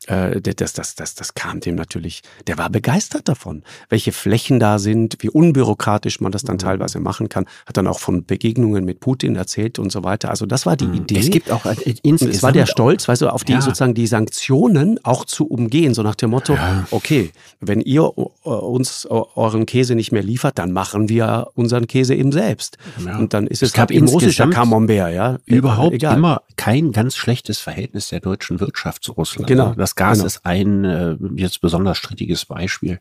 äh, 0.08 0.42
das, 0.42 0.74
das, 0.74 0.96
das, 0.96 1.14
das 1.14 1.36
kam 1.36 1.60
dem 1.60 1.76
natürlich, 1.76 2.24
der 2.48 2.58
war 2.58 2.70
begeistert 2.72 3.28
davon, 3.28 3.64
welche 3.90 4.12
Flächen 4.12 4.60
da 4.60 4.80
sind, 4.80 5.18
wie 5.20 5.30
unbürokratisch 5.30 6.20
man 6.20 6.32
das 6.32 6.44
dann 6.44 6.56
mhm. 6.56 6.62
teilweise 6.62 7.00
machen 7.00 7.30
kann. 7.30 7.46
Hat 7.68 7.78
dann 7.78 7.88
auch 7.88 8.00
von 8.00 8.26
Begegnungen 8.26 8.86
mit 8.86 9.00
Putin 9.02 9.36
erzählt 9.36 9.78
und 9.78 9.92
so 9.92 10.04
weiter. 10.04 10.30
Also 10.32 10.48
das 10.48 10.66
war 10.66 10.76
die 10.80 10.86
mhm. 10.86 10.94
Idee. 10.96 11.20
Es 11.20 11.30
gibt 11.30 11.52
auch. 11.52 11.66
Es 11.66 12.44
war 12.44 12.52
der 12.52 12.66
Stolz, 12.66 13.08
weißt 13.08 13.22
du, 13.22 13.30
auf 13.30 13.44
die 13.44 13.54
ja. 13.54 13.62
sozusagen 13.62 13.94
die 13.94 14.08
Sanktionen 14.08 15.00
auch 15.04 15.26
zu 15.26 15.48
umgehen, 15.48 15.94
so 15.94 16.04
nach 16.04 16.16
dem 16.16 16.32
Motto, 16.32 16.54
ja. 16.54 16.88
okay, 16.92 17.32
wenn 17.60 17.82
ihr 17.82 18.18
uns 18.18 19.06
euren 19.10 19.66
Käse 19.66 19.96
nicht 19.96 20.12
mehr 20.12 20.24
liefert, 20.24 20.58
dann 20.58 20.72
machen 20.72 21.10
wir 21.10 21.48
unseren 21.56 21.88
Käse 21.88 22.16
eben 22.16 22.32
selbst. 22.32 22.78
Ja. 23.06 23.18
Und 23.18 23.34
dann 23.34 23.48
ist 23.48 23.64
es, 23.64 23.70
es 23.70 23.74
gab 23.74 23.92
eben 23.92 24.08
russischer 24.08 24.50
Camembert, 24.50 25.14
ja. 25.14 25.38
Überhaupt 25.46 25.94
Egal. 25.94 26.18
immer 26.18 26.42
kein 26.56 26.92
ganz 26.92 27.16
schlechtes 27.16 27.60
Verhältnis 27.60 28.10
der 28.10 28.20
deutschen 28.20 28.60
Wirtschaft 28.60 29.04
zu 29.04 29.14
Russland. 29.14 29.48
Genau. 29.48 29.74
Das 29.76 29.96
Gas 29.96 30.18
genau. 30.18 30.28
ist 30.28 30.46
ein 30.46 30.86
äh, 30.86 31.16
jetzt 31.36 31.62
besonders 31.62 31.98
strittiges 31.98 32.46
Beispiel. 32.46 33.00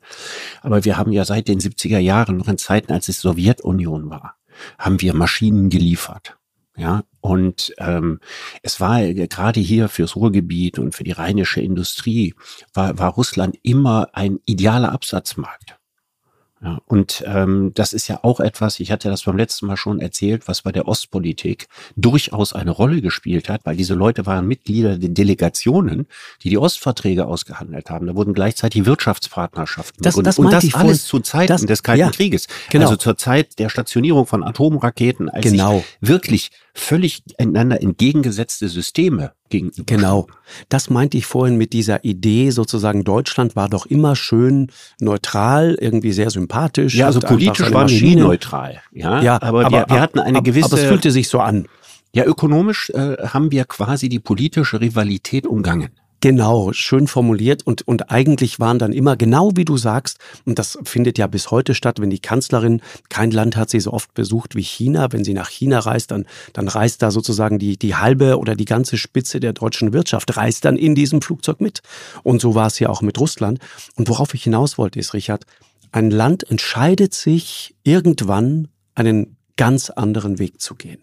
Aber 0.62 0.84
wir 0.84 0.96
haben 0.96 1.12
ja 1.12 1.24
seit 1.24 1.48
den 1.48 1.60
70er 1.60 1.98
Jahren, 1.98 2.36
noch 2.36 2.48
in 2.48 2.58
Zeiten, 2.58 2.92
als 2.92 3.08
es 3.08 3.20
Sowjetunion 3.20 4.10
war, 4.10 4.36
haben 4.78 5.00
wir 5.00 5.14
Maschinen 5.14 5.70
geliefert. 5.70 6.36
Ja, 6.76 7.02
und 7.28 7.74
ähm, 7.76 8.20
es 8.62 8.80
war 8.80 9.02
gerade 9.02 9.60
hier 9.60 9.90
fürs 9.90 10.16
Ruhrgebiet 10.16 10.78
und 10.78 10.94
für 10.94 11.04
die 11.04 11.12
rheinische 11.12 11.60
Industrie 11.60 12.34
war, 12.72 12.98
war 12.98 13.12
Russland 13.12 13.58
immer 13.62 14.08
ein 14.14 14.38
idealer 14.46 14.92
Absatzmarkt. 14.92 15.78
Ja, 16.60 16.80
und 16.86 17.22
ähm, 17.24 17.70
das 17.74 17.92
ist 17.92 18.08
ja 18.08 18.18
auch 18.24 18.40
etwas, 18.40 18.80
ich 18.80 18.90
hatte 18.90 19.08
das 19.08 19.22
beim 19.22 19.36
letzten 19.36 19.66
Mal 19.66 19.76
schon 19.76 20.00
erzählt, 20.00 20.48
was 20.48 20.62
bei 20.62 20.72
der 20.72 20.88
Ostpolitik 20.88 21.68
durchaus 21.94 22.52
eine 22.52 22.72
Rolle 22.72 23.00
gespielt 23.00 23.48
hat, 23.48 23.60
weil 23.64 23.76
diese 23.76 23.94
Leute 23.94 24.26
waren 24.26 24.48
Mitglieder 24.48 24.98
der 24.98 25.10
Delegationen, 25.10 26.08
die 26.42 26.48
die 26.48 26.58
Ostverträge 26.58 27.26
ausgehandelt 27.26 27.90
haben. 27.90 28.08
Da 28.08 28.16
wurden 28.16 28.34
gleichzeitig 28.34 28.86
Wirtschaftspartnerschaften 28.86 30.02
das, 30.02 30.16
das 30.16 30.40
und 30.40 30.52
das 30.52 30.74
alles 30.74 31.04
zu 31.04 31.20
Zeiten 31.20 31.52
das, 31.52 31.64
des 31.64 31.84
Kalten 31.84 32.00
ja, 32.00 32.10
Krieges. 32.10 32.48
Genau. 32.70 32.86
Also 32.86 32.96
zur 32.96 33.16
Zeit 33.16 33.60
der 33.60 33.68
Stationierung 33.68 34.26
von 34.26 34.42
Atomraketen, 34.42 35.28
als 35.28 35.44
genau. 35.44 35.84
wirklich 36.00 36.50
völlig 36.78 37.22
einander 37.38 37.82
entgegengesetzte 37.82 38.68
Systeme 38.68 39.32
gegenüber. 39.48 39.84
Genau. 39.86 40.26
Das 40.68 40.90
meinte 40.90 41.18
ich 41.18 41.26
vorhin 41.26 41.56
mit 41.56 41.72
dieser 41.72 42.04
Idee, 42.04 42.50
sozusagen 42.50 43.04
Deutschland 43.04 43.56
war 43.56 43.68
doch 43.68 43.86
immer 43.86 44.16
schön 44.16 44.70
neutral, 45.00 45.76
irgendwie 45.80 46.12
sehr 46.12 46.30
sympathisch. 46.30 46.94
Ja, 46.94 47.06
also 47.06 47.20
politisch 47.20 47.70
wir 47.70 47.84
nie 47.84 48.16
neutral. 48.16 48.80
Ja, 48.92 49.22
ja 49.22 49.42
aber, 49.42 49.66
aber 49.66 49.70
wir, 49.70 49.86
wir, 49.88 50.00
hatten 50.00 50.20
eine 50.20 50.42
gewisse. 50.42 50.66
Aber 50.66 50.78
es 50.78 50.84
fühlte 50.84 51.10
sich 51.10 51.28
so 51.28 51.40
an. 51.40 51.66
Ja, 52.14 52.24
ökonomisch 52.24 52.90
äh, 52.90 53.16
haben 53.28 53.50
wir 53.50 53.64
quasi 53.64 54.08
die 54.08 54.18
politische 54.18 54.80
Rivalität 54.80 55.46
umgangen. 55.46 55.90
Genau, 56.20 56.72
schön 56.72 57.06
formuliert 57.06 57.64
und, 57.64 57.86
und 57.86 58.10
eigentlich 58.10 58.58
waren 58.58 58.80
dann 58.80 58.92
immer 58.92 59.16
genau 59.16 59.52
wie 59.54 59.64
du 59.64 59.76
sagst, 59.76 60.18
und 60.44 60.58
das 60.58 60.76
findet 60.82 61.16
ja 61.16 61.28
bis 61.28 61.52
heute 61.52 61.76
statt, 61.76 62.00
wenn 62.00 62.10
die 62.10 62.18
Kanzlerin, 62.18 62.82
kein 63.08 63.30
Land 63.30 63.56
hat 63.56 63.70
sie 63.70 63.78
so 63.78 63.92
oft 63.92 64.14
besucht 64.14 64.56
wie 64.56 64.62
China, 64.62 65.12
wenn 65.12 65.22
sie 65.22 65.32
nach 65.32 65.48
China 65.48 65.78
reist, 65.78 66.10
dann, 66.10 66.26
dann 66.54 66.66
reist 66.66 67.02
da 67.02 67.12
sozusagen 67.12 67.60
die, 67.60 67.78
die 67.78 67.94
halbe 67.94 68.38
oder 68.38 68.56
die 68.56 68.64
ganze 68.64 68.98
Spitze 68.98 69.38
der 69.38 69.52
deutschen 69.52 69.92
Wirtschaft, 69.92 70.36
reist 70.36 70.64
dann 70.64 70.76
in 70.76 70.96
diesem 70.96 71.22
Flugzeug 71.22 71.60
mit. 71.60 71.82
Und 72.24 72.40
so 72.40 72.56
war 72.56 72.66
es 72.66 72.80
ja 72.80 72.88
auch 72.88 73.00
mit 73.00 73.20
Russland. 73.20 73.60
Und 73.94 74.08
worauf 74.08 74.34
ich 74.34 74.42
hinaus 74.42 74.76
wollte, 74.76 74.98
ist, 74.98 75.14
Richard, 75.14 75.44
ein 75.92 76.10
Land 76.10 76.50
entscheidet 76.50 77.14
sich 77.14 77.76
irgendwann 77.84 78.66
einen 78.96 79.36
ganz 79.56 79.88
anderen 79.90 80.40
Weg 80.40 80.60
zu 80.60 80.74
gehen. 80.74 80.98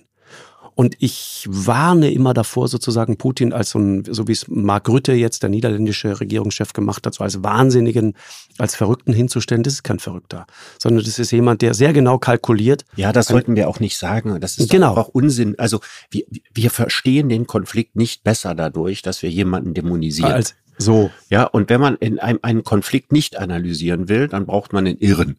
Und 0.75 0.95
ich 0.99 1.47
warne 1.49 2.11
immer 2.11 2.33
davor, 2.33 2.67
sozusagen 2.67 3.17
Putin 3.17 3.53
als 3.53 3.69
so 3.69 3.79
ein, 3.79 4.03
so 4.03 4.27
wie 4.27 4.33
es 4.33 4.47
Mark 4.49 4.89
Rütte 4.89 5.13
jetzt, 5.13 5.41
der 5.41 5.49
niederländische 5.49 6.19
Regierungschef, 6.19 6.73
gemacht 6.73 7.05
hat, 7.05 7.13
so 7.13 7.23
als 7.23 7.43
Wahnsinnigen, 7.43 8.13
als 8.57 8.75
Verrückten 8.75 9.13
hinzustellen. 9.13 9.63
Das 9.63 9.73
ist 9.73 9.83
kein 9.83 9.99
Verrückter, 9.99 10.45
sondern 10.77 11.05
das 11.05 11.17
ist 11.17 11.31
jemand, 11.31 11.61
der 11.61 11.73
sehr 11.73 11.93
genau 11.93 12.17
kalkuliert. 12.17 12.83
Ja, 12.97 13.13
das 13.13 13.27
sollten 13.27 13.55
wir 13.55 13.69
auch 13.69 13.79
nicht 13.79 13.97
sagen. 13.97 14.39
Das 14.41 14.57
ist 14.57 14.69
genau. 14.69 14.95
auch 14.95 15.07
Unsinn. 15.07 15.55
Also 15.57 15.79
wir, 16.11 16.25
wir 16.53 16.69
verstehen 16.69 17.29
den 17.29 17.47
Konflikt 17.47 17.95
nicht 17.95 18.25
besser 18.25 18.53
dadurch, 18.53 19.01
dass 19.01 19.21
wir 19.21 19.29
jemanden 19.29 19.73
dämonisieren. 19.73 20.33
Als 20.33 20.55
so. 20.77 21.09
Ja, 21.29 21.45
und 21.45 21.69
wenn 21.69 21.79
man 21.79 21.95
in 21.95 22.19
einem 22.19 22.39
einen 22.41 22.63
Konflikt 22.63 23.11
nicht 23.11 23.37
analysieren 23.37 24.09
will, 24.09 24.27
dann 24.27 24.45
braucht 24.45 24.73
man 24.73 24.85
einen 24.85 24.97
Irren. 24.97 25.37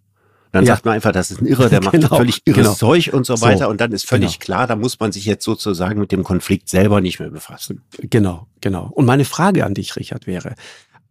Dann 0.56 0.64
ja. 0.64 0.72
sagt 0.72 0.86
man 0.86 0.94
einfach, 0.94 1.12
das 1.12 1.30
ist 1.30 1.42
ein 1.42 1.46
Irrer, 1.46 1.68
der 1.68 1.80
macht 1.84 1.92
genau, 1.92 2.16
völlig 2.16 2.40
irres 2.46 2.62
genau. 2.62 2.72
Zeug 2.72 3.12
und 3.12 3.26
so 3.26 3.42
weiter. 3.42 3.66
So, 3.66 3.70
und 3.70 3.78
dann 3.78 3.92
ist 3.92 4.08
völlig 4.08 4.38
genau. 4.38 4.44
klar, 4.44 4.66
da 4.66 4.74
muss 4.74 4.98
man 4.98 5.12
sich 5.12 5.26
jetzt 5.26 5.44
sozusagen 5.44 6.00
mit 6.00 6.12
dem 6.12 6.24
Konflikt 6.24 6.70
selber 6.70 7.02
nicht 7.02 7.20
mehr 7.20 7.28
befassen. 7.28 7.82
Genau, 7.98 8.46
genau. 8.62 8.90
Und 8.94 9.04
meine 9.04 9.26
Frage 9.26 9.66
an 9.66 9.74
dich, 9.74 9.96
Richard, 9.96 10.26
wäre, 10.26 10.54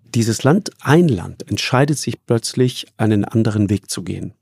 dieses 0.03 0.41
Land, 0.41 0.71
ein 0.81 1.07
Land, 1.07 1.47
entscheidet 1.47 1.99
sich 1.99 2.25
plötzlich, 2.25 2.87
einen 2.97 3.23
anderen 3.23 3.69
Weg 3.69 3.91
zu 3.91 4.01
gehen. 4.01 4.33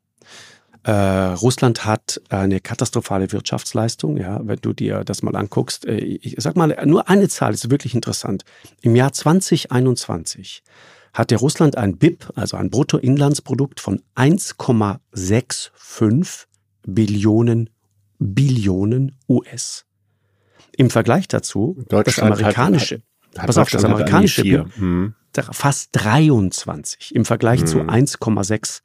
Äh, 0.84 0.92
Russland 0.92 1.84
hat 1.84 2.22
eine 2.30 2.62
katastrophale 2.62 3.30
Wirtschaftsleistung, 3.34 4.16
ja, 4.16 4.40
wenn 4.42 4.60
du 4.62 4.72
dir 4.72 5.04
das 5.04 5.22
mal 5.22 5.36
anguckst. 5.36 5.86
Äh, 5.86 5.98
ich 5.98 6.36
sag 6.38 6.56
mal, 6.56 6.78
nur 6.86 7.10
eine 7.10 7.28
Zahl 7.28 7.54
ist 7.54 7.70
wirklich 7.70 7.94
interessant. 7.94 8.46
Im 8.82 8.96
Jahr 8.96 9.12
2021 9.12 10.64
hatte 11.14 11.36
Russland 11.36 11.78
ein 11.78 11.98
BIP, 11.98 12.32
also 12.36 12.58
ein 12.58 12.70
Bruttoinlandsprodukt 12.70 13.80
von 13.80 14.02
1,65 14.16 16.46
Billionen 16.86 17.70
Billionen 18.20 19.16
US. 19.30 19.86
Im 20.76 20.90
Vergleich 20.90 21.28
dazu, 21.28 21.78
das 21.90 22.20
amerikanische, 22.20 22.96
hat, 22.96 23.40
hat, 23.40 23.48
pass 23.48 23.58
auf, 23.58 23.70
das 23.70 23.86
amerikanische 23.86 24.66
hm. 24.76 25.14
fast 25.52 25.90
23 25.94 27.16
im 27.16 27.26
Vergleich 27.26 27.62
hm. 27.62 27.68
zu 27.68 27.80
1,6 27.82 28.82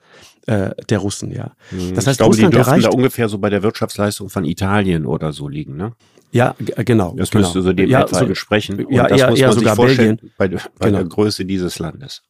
äh, 0.47 0.71
der 0.89 0.99
Russen, 0.99 1.31
ja. 1.31 1.53
Hm. 1.71 1.95
Das 1.95 2.07
heißt, 2.07 2.15
ich 2.15 2.19
glaube, 2.19 2.35
Russland 2.35 2.53
die 2.53 2.57
dürften 2.57 2.83
da 2.83 2.89
ungefähr 2.91 3.29
so 3.29 3.39
bei 3.39 3.49
der 3.49 3.63
Wirtschaftsleistung 3.63 4.29
von 4.29 4.45
Italien 4.45 5.07
oder 5.07 5.33
so 5.33 5.49
liegen, 5.49 5.77
ne? 5.77 5.93
Ja, 6.31 6.55
genau. 6.59 7.15
Das 7.17 7.31
genau. 7.31 7.45
müsste 7.45 7.63
so 7.63 7.73
dem 7.73 7.89
ja, 7.89 8.03
etwa 8.03 8.19
so, 8.19 8.25
entsprechen. 8.27 8.85
Und 8.85 8.93
ja, 8.93 9.07
das 9.07 9.21
eher, 9.21 9.31
muss 9.31 9.41
man 9.41 9.59
sich 9.59 9.69
vorstellen 9.69 10.17
Belgien. 10.17 10.33
bei, 10.37 10.49
bei 10.49 10.87
genau. 10.87 10.99
der 10.99 11.07
Größe 11.07 11.45
dieses 11.45 11.79
Landes. 11.79 12.23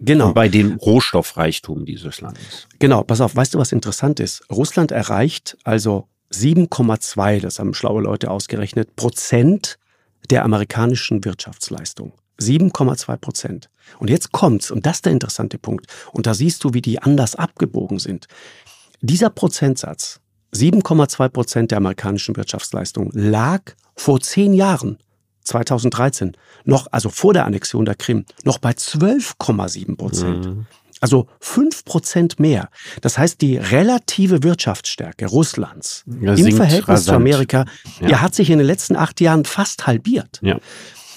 Genau. 0.00 0.28
Und 0.28 0.34
bei 0.34 0.48
dem 0.48 0.74
Rohstoffreichtum 0.76 1.84
dieses 1.84 2.20
Landes. 2.20 2.68
Genau, 2.78 3.02
pass 3.02 3.20
auf, 3.20 3.34
weißt 3.34 3.54
du, 3.54 3.58
was 3.58 3.72
interessant 3.72 4.20
ist? 4.20 4.44
Russland 4.50 4.92
erreicht 4.92 5.56
also 5.64 6.08
7,2, 6.32 7.40
das 7.40 7.58
haben 7.58 7.74
schlaue 7.74 8.02
Leute 8.02 8.30
ausgerechnet, 8.30 8.94
Prozent 8.96 9.78
der 10.30 10.44
amerikanischen 10.44 11.24
Wirtschaftsleistung. 11.24 12.12
7,2 12.40 13.16
Prozent. 13.16 13.70
Und 13.98 14.10
jetzt 14.10 14.32
kommt's, 14.32 14.70
und 14.70 14.84
das 14.84 14.96
ist 14.96 15.06
der 15.06 15.12
interessante 15.12 15.58
Punkt. 15.58 15.86
Und 16.12 16.26
da 16.26 16.34
siehst 16.34 16.64
du, 16.64 16.74
wie 16.74 16.82
die 16.82 17.00
anders 17.00 17.34
abgebogen 17.34 17.98
sind. 17.98 18.26
Dieser 19.00 19.30
Prozentsatz 19.30 20.20
7,2 20.54 21.28
Prozent 21.28 21.70
der 21.70 21.78
amerikanischen 21.78 22.36
Wirtschaftsleistung 22.36 23.10
lag 23.12 23.62
vor 23.94 24.20
zehn 24.20 24.52
Jahren, 24.52 24.98
2013, 25.44 26.36
noch, 26.64 26.86
also 26.90 27.08
vor 27.08 27.32
der 27.32 27.46
Annexion 27.46 27.84
der 27.84 27.94
Krim, 27.94 28.24
noch 28.44 28.58
bei 28.58 28.70
12,7 28.70 29.96
Prozent. 29.96 30.46
Mhm. 30.46 30.66
Also 31.00 31.28
fünf 31.40 31.84
Prozent 31.84 32.40
mehr. 32.40 32.70
Das 33.02 33.18
heißt, 33.18 33.42
die 33.42 33.58
relative 33.58 34.42
Wirtschaftsstärke 34.42 35.26
Russlands 35.26 36.04
ja, 36.20 36.34
im 36.34 36.56
Verhältnis 36.56 36.88
rasant. 36.88 37.06
zu 37.06 37.12
Amerika 37.14 37.64
ja. 38.00 38.08
ja. 38.08 38.20
hat 38.22 38.34
sich 38.34 38.50
in 38.50 38.58
den 38.58 38.66
letzten 38.66 38.96
acht 38.96 39.20
Jahren 39.20 39.44
fast 39.44 39.86
halbiert. 39.86 40.40
Ja. 40.42 40.58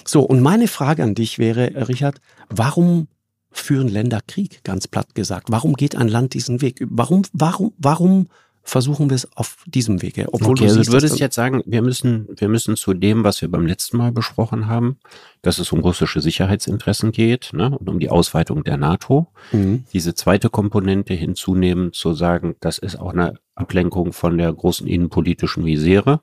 So, 0.06 0.22
und 0.22 0.42
meine 0.42 0.68
Frage 0.68 1.04
an 1.04 1.16
dich 1.16 1.40
wäre, 1.40 1.88
Richard, 1.88 2.20
warum 2.50 3.08
führen 3.52 3.88
Länder 3.88 4.20
Krieg, 4.26 4.64
ganz 4.64 4.88
platt 4.88 5.16
gesagt? 5.16 5.48
Warum 5.50 5.76
geht 5.76 5.96
ein 5.96 6.08
Land 6.08 6.34
diesen 6.34 6.62
Weg? 6.62 6.86
Warum, 6.90 7.24
warum, 7.32 7.74
warum 7.78 8.28
versuchen 8.70 9.10
wir 9.10 9.16
es 9.16 9.36
auf 9.36 9.58
diesem 9.66 10.02
Wege. 10.02 10.28
Obwohl 10.32 10.52
okay, 10.52 10.68
du 10.68 10.78
also 10.78 10.92
würdest 10.92 11.20
jetzt 11.20 11.36
sagen, 11.36 11.62
wir 11.66 11.82
müssen, 11.82 12.28
wir 12.30 12.48
müssen 12.48 12.76
zu 12.76 12.94
dem, 12.94 13.24
was 13.24 13.42
wir 13.42 13.50
beim 13.50 13.66
letzten 13.66 13.98
Mal 13.98 14.12
besprochen 14.12 14.68
haben, 14.68 15.00
dass 15.42 15.60
es 15.60 15.72
um 15.72 15.80
russische 15.80 16.22
Sicherheitsinteressen 16.22 17.12
geht 17.12 17.52
ne, 17.54 17.78
und 17.78 17.90
um 17.90 18.00
die 18.00 18.10
Ausweitung 18.10 18.64
der 18.64 18.78
NATO, 18.78 19.28
mhm. 19.52 19.84
diese 19.92 20.14
zweite 20.14 20.50
Komponente 20.50 21.14
hinzunehmen, 21.14 21.94
zu 21.94 22.14
sagen, 22.14 22.56
das 22.60 22.78
ist 22.78 23.00
auch 23.00 23.12
eine 23.12 23.40
Ablenkung 23.56 24.14
von 24.14 24.38
der 24.38 24.54
großen 24.54 24.88
innenpolitischen 24.88 25.64
Misere. 25.64 26.22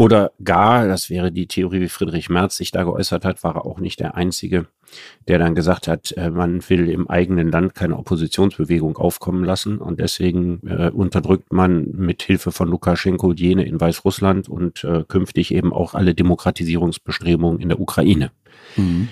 Oder 0.00 0.32
gar, 0.42 0.88
das 0.88 1.10
wäre 1.10 1.30
die 1.30 1.46
Theorie, 1.46 1.82
wie 1.82 1.88
Friedrich 1.90 2.30
Merz 2.30 2.56
sich 2.56 2.70
da 2.70 2.84
geäußert 2.84 3.26
hat, 3.26 3.44
war 3.44 3.56
er 3.56 3.66
auch 3.66 3.80
nicht 3.80 4.00
der 4.00 4.14
Einzige, 4.14 4.64
der 5.28 5.38
dann 5.38 5.54
gesagt 5.54 5.88
hat, 5.88 6.12
äh, 6.12 6.30
man 6.30 6.66
will 6.70 6.88
im 6.88 7.10
eigenen 7.10 7.50
Land 7.50 7.74
keine 7.74 7.98
Oppositionsbewegung 7.98 8.96
aufkommen 8.96 9.44
lassen 9.44 9.76
und 9.76 10.00
deswegen 10.00 10.66
äh, 10.66 10.88
unterdrückt 10.88 11.52
man 11.52 11.84
mit 11.92 12.22
Hilfe 12.22 12.50
von 12.50 12.70
Lukaschenko 12.70 13.34
jene 13.34 13.66
in 13.66 13.78
Weißrussland 13.78 14.48
und 14.48 14.84
äh, 14.84 15.04
künftig 15.06 15.52
eben 15.52 15.70
auch 15.70 15.92
alle 15.92 16.14
Demokratisierungsbestrebungen 16.14 17.60
in 17.60 17.68
der 17.68 17.78
Ukraine. 17.78 18.30
Mhm. 18.76 19.10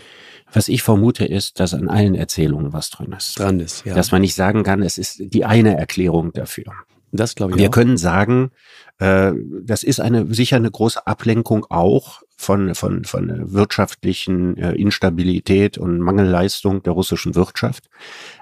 Was 0.55 0.69
ich 0.69 0.83
vermute, 0.83 1.27
ist, 1.27 1.61
dass 1.61 1.75
an 1.75 1.89
allen 1.89 2.15
Erzählungen 2.15 2.73
was 2.73 2.89
drin 2.89 3.13
ist. 3.13 3.39
Dran 3.39 3.61
ist, 3.61 3.85
ja. 3.85 3.95
Dass 3.95 4.11
man 4.11 4.23
nicht 4.23 4.35
sagen 4.35 4.63
kann, 4.63 4.83
es 4.83 4.97
ist 4.97 5.21
die 5.21 5.45
eine 5.45 5.77
Erklärung 5.77 6.33
dafür. 6.33 6.73
Das 7.13 7.35
glaube 7.35 7.53
ich. 7.53 7.59
Wir 7.59 7.69
auch. 7.69 7.73
können 7.73 7.97
sagen, 7.97 8.51
äh, 8.99 9.33
das 9.63 9.83
ist 9.83 10.01
eine 10.01 10.33
sicher 10.33 10.57
eine 10.57 10.71
große 10.71 11.07
Ablenkung 11.07 11.67
auch 11.71 12.23
von 12.37 12.75
von 12.75 13.05
von 13.05 13.53
wirtschaftlichen 13.53 14.57
äh, 14.57 14.73
Instabilität 14.73 15.79
und 15.79 16.01
Mangelleistung 16.01 16.83
der 16.83 16.93
russischen 16.93 17.35
Wirtschaft. 17.35 17.89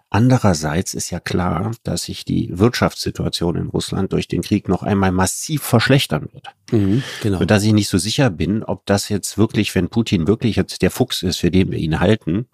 Andererseits 0.08 0.94
ist 0.94 1.10
ja 1.10 1.18
klar, 1.18 1.72
dass 1.82 2.04
sich 2.04 2.24
die 2.24 2.56
Wirtschaftssituation 2.56 3.56
in 3.56 3.66
Russland 3.66 4.12
durch 4.12 4.28
den 4.28 4.42
Krieg 4.42 4.68
noch 4.68 4.84
einmal 4.84 5.10
massiv 5.10 5.62
verschlechtern 5.62 6.28
wird. 6.32 6.46
Mhm, 6.70 7.02
genau. 7.22 7.38
Sodass 7.38 7.64
ich 7.64 7.72
nicht 7.72 7.88
so 7.88 7.98
sicher 7.98 8.30
bin, 8.30 8.62
ob 8.62 8.86
das 8.86 9.08
jetzt 9.08 9.36
wirklich, 9.36 9.74
wenn 9.74 9.88
Putin 9.88 10.28
wirklich 10.28 10.56
jetzt 10.56 10.80
der 10.82 10.92
Fuchs 10.92 11.22
ist, 11.22 11.38
für 11.38 11.50
den 11.50 11.72
wir 11.72 11.78
ihn 11.78 11.98
halten, 11.98 12.46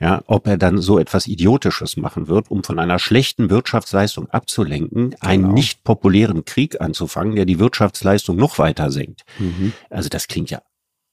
ja, 0.00 0.22
ob 0.26 0.46
er 0.46 0.56
dann 0.56 0.78
so 0.78 0.98
etwas 0.98 1.26
Idiotisches 1.26 1.96
machen 1.96 2.28
wird, 2.28 2.50
um 2.50 2.62
von 2.62 2.78
einer 2.78 2.98
schlechten 2.98 3.50
Wirtschaftsleistung 3.50 4.30
abzulenken, 4.30 5.10
genau. 5.10 5.20
einen 5.20 5.52
nicht 5.52 5.82
populären 5.82 6.44
Krieg 6.44 6.80
anzufangen, 6.80 7.34
der 7.34 7.46
die 7.46 7.58
Wirtschaftsleistung 7.58 8.36
noch 8.36 8.58
weiter 8.58 8.90
senkt. 8.90 9.24
Mhm. 9.38 9.72
Also 9.90 10.08
das 10.08 10.28
klingt 10.28 10.50
ja 10.50 10.62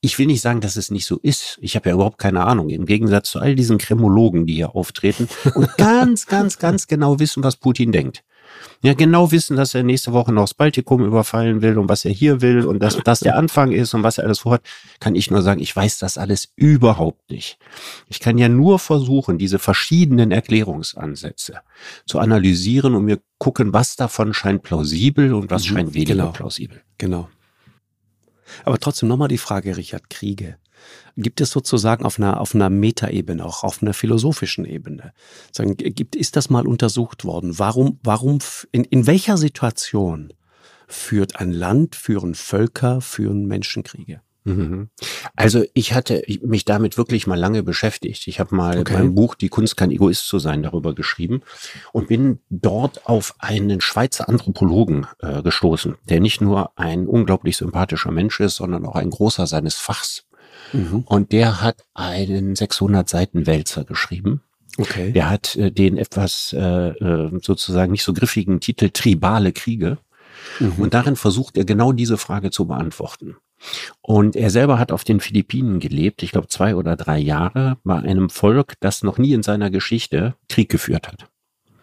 ich 0.06 0.20
will 0.20 0.28
nicht 0.28 0.42
sagen, 0.42 0.62
dass 0.62 0.76
es 0.76 0.92
nicht 0.92 1.08
so 1.08 1.18
ist. 1.18 1.58
Ich 1.62 1.76
habe 1.76 1.90
ja 1.90 1.96
überhaupt 1.96 2.20
keine 2.20 2.46
Ahnung. 2.46 2.70
Im 2.70 2.86
Gegensatz 2.86 3.32
zu 3.32 3.40
all 3.40 3.56
diesen 3.56 3.80
Kremologen, 3.80 4.46
die 4.46 4.54
hier 4.54 4.76
auftreten 4.76 5.28
und 5.56 5.68
ganz, 5.78 6.28
ganz, 6.28 6.60
ganz 6.60 6.86
genau 6.86 7.20
wissen, 7.20 7.44
was 7.44 7.58
Putin 7.58 7.92
denkt 7.92 8.24
ja 8.82 8.94
genau 8.94 9.32
wissen, 9.32 9.58
dass 9.58 9.74
er 9.74 9.84
nächste 9.84 10.14
Woche 10.14 10.32
noch 10.32 10.44
das 10.44 10.54
Baltikum 10.54 11.04
überfallen 11.04 11.62
will 11.62 11.78
und 11.78 11.90
was 11.90 12.06
er 12.06 12.12
hier 12.12 12.42
will 12.42 12.66
und 12.66 12.80
dass 12.80 12.98
das 13.04 13.20
der 13.22 13.38
Anfang 13.38 13.72
ist 13.72 13.94
und 13.94 14.04
was 14.04 14.18
er 14.18 14.26
alles 14.26 14.40
vorhat, 14.40 14.62
kann 15.00 15.16
ich 15.16 15.32
nur 15.32 15.42
sagen, 15.42 15.62
ich 15.62 15.76
weiß 15.76 16.00
das 16.00 16.18
alles 16.18 16.52
überhaupt 16.56 17.30
nicht. 17.30 17.58
Ich 18.08 18.20
kann 18.20 18.38
ja 18.38 18.50
nur 18.50 18.80
versuchen, 18.80 19.38
diese 19.38 19.60
verschiedenen 19.60 20.32
Erklärungsansätze 20.32 21.60
zu 22.06 22.20
analysieren 22.20 22.96
und 22.96 23.06
mir 23.06 23.20
gucken, 23.38 23.74
was 23.74 23.96
davon 23.96 24.34
scheint 24.34 24.64
plausibel 24.64 25.34
und 25.34 25.50
was 25.50 25.64
mhm, 25.64 25.74
scheint 25.74 25.94
weniger 25.94 26.14
genau, 26.14 26.32
plausibel. 26.32 26.82
Genau. 26.98 27.30
Aber 28.64 28.78
trotzdem 28.78 29.10
nochmal 29.10 29.28
die 29.28 29.38
Frage, 29.38 29.76
Richard 29.76 30.10
Kriege. 30.10 30.58
Gibt 31.18 31.42
es 31.42 31.52
sozusagen 31.52 32.06
auf 32.06 32.18
einer, 32.18 32.42
auf 32.42 32.56
einer 32.56 32.70
Metaebene, 32.70 33.46
auch 33.46 33.64
auf 33.64 33.82
einer 33.82 33.94
philosophischen 33.94 34.66
Ebene, 34.66 35.14
sagen, 35.52 35.78
gibt, 35.78 36.16
ist 36.16 36.36
das 36.36 36.50
mal 36.50 36.68
untersucht 36.68 37.26
worden? 37.26 37.58
Warum, 37.58 38.00
warum, 38.04 38.40
in, 38.72 38.84
in 38.84 39.08
welcher 39.08 39.38
Situation 39.38 40.34
führt 40.88 41.40
ein 41.40 41.52
Land, 41.52 41.96
führen 41.96 42.36
Völker, 42.36 43.02
führen 43.02 43.46
Menschenkriege? 43.46 44.22
Mhm. 44.46 44.90
Also 45.36 45.64
ich 45.74 45.94
hatte 45.94 46.22
mich 46.44 46.66
damit 46.66 46.98
wirklich 46.98 47.26
mal 47.26 47.38
lange 47.38 47.64
beschäftigt. 47.64 48.28
Ich 48.28 48.40
habe 48.40 48.56
mal 48.56 48.80
okay. 48.80 48.94
mein 48.94 49.16
Buch 49.16 49.34
Die 49.34 49.50
Kunst 49.50 49.76
kein 49.76 49.90
Egoist 49.90 50.28
zu 50.28 50.38
sein 50.38 50.62
darüber 50.62 50.94
geschrieben 50.94 51.42
und 51.92 52.08
bin 52.08 52.40
dort 52.50 53.08
auf 53.08 53.34
einen 53.40 53.82
Schweizer 53.82 54.30
Anthropologen 54.30 55.08
äh, 55.20 55.42
gestoßen, 55.42 55.96
der 56.08 56.20
nicht 56.20 56.42
nur 56.42 56.78
ein 56.78 57.08
unglaublich 57.08 57.58
sympathischer 57.58 58.12
Mensch 58.12 58.40
ist, 58.40 58.58
sondern 58.58 58.86
auch 58.86 58.96
ein 58.96 59.10
großer 59.10 59.48
seines 59.48 59.76
Fachs. 59.76 60.26
Mhm. 60.74 61.04
Und 61.06 61.32
der 61.32 61.62
hat 61.62 61.86
einen 61.94 62.56
600 62.56 63.08
Seiten 63.08 63.48
Wälzer 63.48 63.84
geschrieben. 63.84 64.42
Okay. 64.78 65.12
Der 65.12 65.30
hat 65.30 65.56
äh, 65.56 65.72
den 65.72 65.98
etwas 65.98 66.54
äh, 66.54 66.90
äh, 66.90 67.32
sozusagen 67.42 67.92
nicht 67.92 68.04
so 68.04 68.14
griffigen 68.14 68.60
Titel 68.60 68.90
Tribale 68.90 69.54
Kriege. 69.54 69.98
Mhm. 70.60 70.74
Und 70.78 70.94
darin 70.94 71.16
versucht 71.16 71.58
er 71.58 71.66
genau 71.66 71.92
diese 71.92 72.18
Frage 72.18 72.52
zu 72.52 72.66
beantworten. 72.68 73.38
Und 74.02 74.36
er 74.36 74.50
selber 74.50 74.78
hat 74.78 74.92
auf 74.92 75.04
den 75.04 75.20
Philippinen 75.20 75.80
gelebt, 75.80 76.24
ich 76.24 76.32
glaube 76.32 76.48
zwei 76.48 76.76
oder 76.76 76.96
drei 76.96 77.18
Jahre, 77.18 77.78
bei 77.84 77.96
einem 77.96 78.30
Volk, 78.30 78.74
das 78.82 79.02
noch 79.02 79.18
nie 79.18 79.34
in 79.34 79.44
seiner 79.44 79.70
Geschichte 79.70 80.36
Krieg 80.50 80.70
geführt 80.70 81.08
hat. 81.08 81.28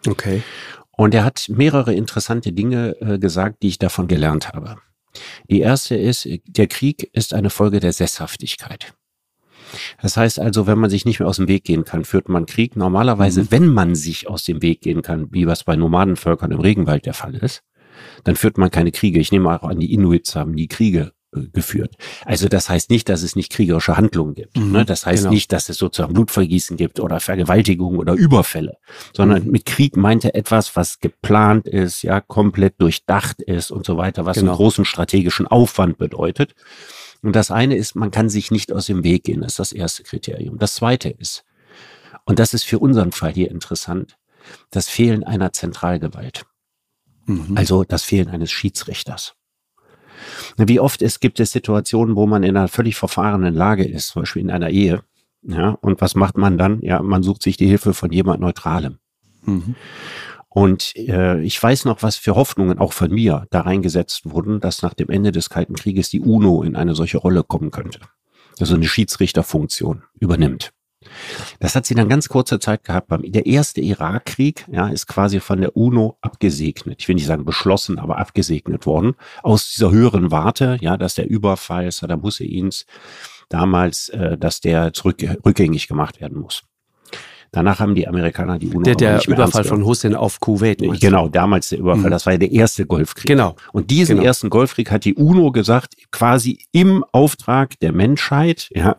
Okay. 0.07 0.43
Und 0.91 1.13
er 1.15 1.25
hat 1.25 1.47
mehrere 1.49 1.93
interessante 1.93 2.51
Dinge 2.51 2.95
äh, 3.01 3.17
gesagt, 3.17 3.63
die 3.63 3.69
ich 3.69 3.79
davon 3.79 4.07
gelernt 4.07 4.49
habe. 4.49 4.77
Die 5.49 5.59
erste 5.59 5.95
ist, 5.95 6.27
der 6.45 6.67
Krieg 6.67 7.09
ist 7.13 7.33
eine 7.33 7.49
Folge 7.49 7.79
der 7.79 7.93
Sesshaftigkeit. 7.93 8.93
Das 10.01 10.17
heißt 10.17 10.39
also, 10.39 10.67
wenn 10.67 10.79
man 10.79 10.89
sich 10.89 11.05
nicht 11.05 11.19
mehr 11.19 11.27
aus 11.27 11.37
dem 11.37 11.47
Weg 11.47 11.63
gehen 11.63 11.83
kann, 11.83 12.05
führt 12.05 12.29
man 12.29 12.45
Krieg. 12.45 12.75
Normalerweise, 12.75 13.41
mhm. 13.43 13.51
wenn 13.51 13.67
man 13.67 13.95
sich 13.95 14.27
aus 14.27 14.43
dem 14.43 14.61
Weg 14.61 14.81
gehen 14.81 15.01
kann, 15.01 15.27
wie 15.31 15.47
was 15.47 15.63
bei 15.63 15.75
Nomadenvölkern 15.75 16.51
im 16.51 16.59
Regenwald 16.59 17.05
der 17.05 17.13
Fall 17.13 17.35
ist, 17.35 17.63
dann 18.23 18.35
führt 18.35 18.57
man 18.57 18.71
keine 18.71 18.91
Kriege. 18.91 19.19
Ich 19.19 19.31
nehme 19.31 19.49
auch 19.49 19.67
an, 19.67 19.79
die 19.79 19.93
Inuits 19.93 20.35
haben 20.35 20.55
die 20.55 20.67
Kriege 20.67 21.13
geführt. 21.53 21.95
Also 22.25 22.47
das 22.47 22.69
heißt 22.69 22.89
nicht, 22.89 23.09
dass 23.09 23.23
es 23.23 23.35
nicht 23.35 23.51
kriegerische 23.51 23.97
Handlungen 23.97 24.33
gibt. 24.33 24.57
Mhm, 24.57 24.71
ne? 24.71 24.85
Das 24.85 25.05
heißt 25.05 25.23
genau. 25.23 25.33
nicht, 25.33 25.51
dass 25.51 25.69
es 25.69 25.77
sozusagen 25.77 26.13
Blutvergießen 26.13 26.77
gibt 26.77 26.99
oder 26.99 27.19
Vergewaltigungen 27.19 27.99
oder 27.99 28.13
Überfälle, 28.13 28.77
sondern 29.15 29.45
mhm. 29.45 29.51
mit 29.51 29.65
Krieg 29.65 29.97
meinte 29.97 30.33
etwas, 30.33 30.75
was 30.75 30.99
geplant 30.99 31.67
ist, 31.67 32.03
ja, 32.03 32.21
komplett 32.21 32.79
durchdacht 32.79 33.41
ist 33.41 33.71
und 33.71 33.85
so 33.85 33.97
weiter, 33.97 34.25
was 34.25 34.37
genau. 34.37 34.51
einen 34.51 34.57
großen 34.57 34.85
strategischen 34.85 35.47
Aufwand 35.47 35.97
bedeutet. 35.97 36.53
Und 37.21 37.35
das 37.35 37.51
eine 37.51 37.75
ist, 37.75 37.95
man 37.95 38.11
kann 38.11 38.29
sich 38.29 38.51
nicht 38.51 38.71
aus 38.71 38.85
dem 38.85 39.03
Weg 39.03 39.23
gehen, 39.23 39.41
das 39.41 39.53
ist 39.53 39.59
das 39.59 39.71
erste 39.71 40.03
Kriterium. 40.03 40.57
Das 40.59 40.75
zweite 40.75 41.09
ist, 41.09 41.45
und 42.25 42.39
das 42.39 42.53
ist 42.53 42.63
für 42.63 42.79
unseren 42.79 43.11
Fall 43.11 43.33
hier 43.33 43.49
interessant, 43.49 44.17
das 44.71 44.89
Fehlen 44.89 45.23
einer 45.23 45.53
Zentralgewalt. 45.53 46.45
Mhm. 47.25 47.55
Also 47.55 47.83
das 47.83 48.03
Fehlen 48.03 48.29
eines 48.29 48.51
Schiedsrichters. 48.51 49.35
Wie 50.57 50.79
oft 50.79 51.01
es 51.01 51.19
gibt 51.19 51.39
es 51.39 51.51
Situationen, 51.51 52.15
wo 52.15 52.25
man 52.25 52.43
in 52.43 52.55
einer 52.55 52.67
völlig 52.67 52.95
verfahrenen 52.95 53.53
Lage 53.53 53.85
ist, 53.85 54.09
zum 54.09 54.21
Beispiel 54.23 54.41
in 54.41 54.51
einer 54.51 54.69
Ehe. 54.69 55.03
Ja, 55.41 55.71
und 55.81 55.99
was 55.99 56.15
macht 56.15 56.37
man 56.37 56.57
dann? 56.57 56.81
Ja, 56.81 57.01
man 57.01 57.21
sucht 57.21 57.43
sich 57.43 57.57
die 57.57 57.67
Hilfe 57.67 57.93
von 57.93 58.11
jemand 58.11 58.39
Neutralem. 58.39 58.99
Mhm. 59.45 59.75
Und 60.47 60.95
äh, 60.95 61.41
ich 61.41 61.61
weiß 61.61 61.85
noch, 61.85 62.03
was 62.03 62.15
für 62.15 62.35
Hoffnungen 62.35 62.77
auch 62.77 62.93
von 62.93 63.11
mir 63.11 63.47
da 63.49 63.61
reingesetzt 63.61 64.29
wurden, 64.29 64.59
dass 64.59 64.83
nach 64.83 64.93
dem 64.93 65.09
Ende 65.09 65.31
des 65.31 65.49
Kalten 65.49 65.73
Krieges 65.75 66.09
die 66.09 66.21
UNO 66.21 66.61
in 66.61 66.75
eine 66.75 66.93
solche 66.93 67.17
Rolle 67.17 67.43
kommen 67.43 67.71
könnte. 67.71 67.99
Also 68.59 68.75
eine 68.75 68.87
Schiedsrichterfunktion 68.87 70.03
übernimmt. 70.19 70.71
Das 71.59 71.75
hat 71.75 71.85
sie 71.85 71.95
dann 71.95 72.09
ganz 72.09 72.29
kurze 72.29 72.59
Zeit 72.59 72.83
gehabt. 72.83 73.07
Der 73.11 73.45
erste 73.45 73.81
Irakkrieg 73.81 74.65
ja, 74.71 74.87
ist 74.87 75.07
quasi 75.07 75.39
von 75.39 75.61
der 75.61 75.75
UNO 75.75 76.17
abgesegnet. 76.21 76.97
Ich 76.99 77.07
will 77.07 77.15
nicht 77.15 77.27
sagen 77.27 77.45
beschlossen, 77.45 77.99
aber 77.99 78.17
abgesegnet 78.17 78.85
worden. 78.85 79.15
Aus 79.41 79.71
dieser 79.71 79.91
höheren 79.91 80.31
Warte, 80.31 80.77
ja, 80.81 80.97
dass 80.97 81.15
der 81.15 81.29
Überfall 81.29 81.91
Saddam 81.91 82.23
Husseins 82.23 82.85
damals, 83.49 84.09
äh, 84.09 84.37
dass 84.37 84.61
der 84.61 84.93
zurück, 84.93 85.23
rückgängig 85.45 85.87
gemacht 85.87 86.21
werden 86.21 86.39
muss. 86.39 86.63
Danach 87.53 87.79
haben 87.79 87.93
die 87.93 88.07
Amerikaner 88.07 88.57
die 88.57 88.67
UNO 88.67 88.81
Der, 88.81 88.95
der 88.95 89.27
Überfall 89.27 89.63
von 89.63 89.85
Hussein 89.85 90.15
auf 90.15 90.39
Kuwait. 90.39 90.79
Genau, 90.99 91.29
damals 91.29 91.69
der 91.69 91.77
Überfall. 91.77 92.07
Mhm. 92.07 92.09
Das 92.09 92.25
war 92.25 92.33
ja 92.33 92.39
der 92.39 92.51
erste 92.51 92.87
Golfkrieg. 92.87 93.27
Genau. 93.27 93.55
Und 93.71 93.91
diesen 93.91 94.15
genau. 94.15 94.27
ersten 94.27 94.49
Golfkrieg 94.49 94.89
hat 94.89 95.05
die 95.05 95.13
UNO 95.13 95.51
gesagt, 95.51 95.95
quasi 96.11 96.57
im 96.71 97.05
Auftrag 97.11 97.79
der 97.79 97.93
Menschheit, 97.93 98.69
ja, 98.73 98.95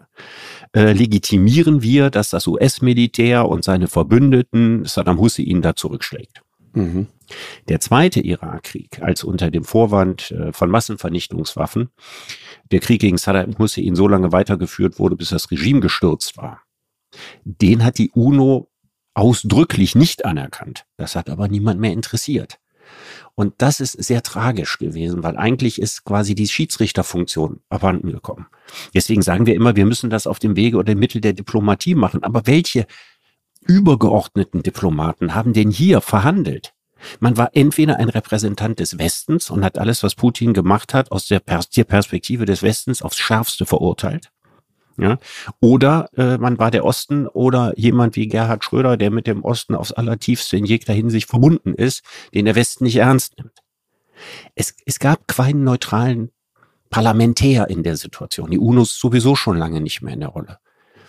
äh, 0.75 0.93
legitimieren 0.93 1.83
wir, 1.83 2.11
dass 2.11 2.31
das 2.31 2.47
US-Militär 2.47 3.49
und 3.49 3.65
seine 3.65 3.87
Verbündeten 3.87 4.85
Saddam 4.85 5.19
Hussein 5.21 5.63
da 5.63 5.77
zurückschlägt. 5.77 6.43
Mhm. 6.73 7.07
Der 7.69 7.81
zweite 7.81 8.21
Irakkrieg, 8.21 9.01
als 9.01 9.23
unter 9.23 9.51
dem 9.51 9.65
Vorwand 9.65 10.33
äh, 10.33 10.53
von 10.53 10.71
Massenvernichtungswaffen 10.71 11.91
der 12.73 12.81
Krieg 12.81 13.01
gegen 13.01 13.19
Saddam 13.19 13.57
Hussein 13.59 13.95
so 13.95 14.09
lange 14.09 14.33
weitergeführt 14.33 14.99
wurde, 14.99 15.17
bis 15.17 15.29
das 15.29 15.51
Regime 15.51 15.81
gestürzt 15.81 16.37
war, 16.37 16.63
den 17.45 17.85
hat 17.85 17.99
die 17.99 18.11
UNO 18.11 18.69
ausdrücklich 19.15 19.95
nicht 19.95 20.25
anerkannt. 20.25 20.87
Das 20.97 21.15
hat 21.15 21.31
aber 21.31 21.47
niemand 21.47 21.81
mehr 21.81 21.93
interessiert. 21.93 22.59
Und 23.35 23.55
das 23.59 23.81
ist 23.81 23.93
sehr 23.93 24.23
tragisch 24.23 24.79
gewesen, 24.79 25.23
weil 25.23 25.37
eigentlich 25.37 25.81
ist 25.81 26.05
quasi 26.05 26.35
die 26.35 26.49
Schiedsrichterfunktion 26.49 27.61
abhanden 27.69 28.13
gekommen. 28.13 28.47
Deswegen 28.95 29.23
sagen 29.23 29.47
wir 29.47 29.55
immer, 29.55 29.77
wir 29.77 29.87
müssen 29.87 30.11
das 30.11 30.27
auf 30.27 30.39
dem 30.39 30.57
Wege 30.57 30.77
oder 30.77 30.95
dem 30.95 31.01
Mittel 31.01 31.21
der 31.21 31.33
Diplomatie 31.33 31.95
machen. 31.95 32.23
Aber 32.23 32.47
welche 32.47 32.87
übergeordneten 33.67 34.63
Diplomaten 34.63 35.35
haben 35.35 35.53
denn 35.53 35.71
hier 35.71 36.01
verhandelt? 36.01 36.75
Man 37.21 37.37
war 37.37 37.51
entweder 37.55 37.99
ein 37.99 38.09
Repräsentant 38.09 38.79
des 38.79 38.99
Westens 38.99 39.51
und 39.51 39.65
hat 39.65 39.79
alles, 39.79 40.03
was 40.03 40.15
Putin 40.15 40.55
gemacht 40.55 40.95
hat, 40.95 41.13
aus 41.13 41.27
der 41.27 41.41
Perspektive 41.41 42.45
des 42.47 42.63
Westens 42.63 43.03
aufs 43.03 43.19
Schärfste 43.19 43.67
verurteilt. 43.67 44.31
Ja? 44.97 45.19
Oder 45.61 46.09
äh, 46.17 46.39
man 46.39 46.59
war 46.59 46.71
der 46.71 46.85
Osten 46.85 47.27
oder 47.27 47.73
jemand 47.77 48.17
wie 48.17 48.29
Gerhard 48.29 48.65
Schröder, 48.65 48.97
der 48.97 49.11
mit 49.11 49.27
dem 49.27 49.45
Osten 49.45 49.75
aufs 49.75 49.93
Allertiefste 49.93 50.57
in 50.57 50.65
jeglicher 50.65 50.93
Hinsicht 50.93 51.29
verbunden 51.29 51.75
ist, 51.75 52.05
den 52.35 52.45
der 52.45 52.55
Westen 52.55 52.85
nicht 52.85 52.97
ernst 52.97 53.39
nimmt. 53.39 53.53
Es, 54.55 54.77
es 54.87 54.99
gab 54.99 55.27
keinen 55.29 55.65
neutralen 55.65 56.31
Parlamentär 56.91 57.69
in 57.71 57.83
der 57.83 57.97
Situation. 57.97 58.51
Die 58.51 58.59
UNO 58.59 58.83
ist 58.83 59.01
sowieso 59.01 59.35
schon 59.35 59.59
lange 59.59 59.81
nicht 59.81 60.03
mehr 60.03 60.15
in 60.15 60.21
der 60.21 60.29
Rolle. 60.29 60.59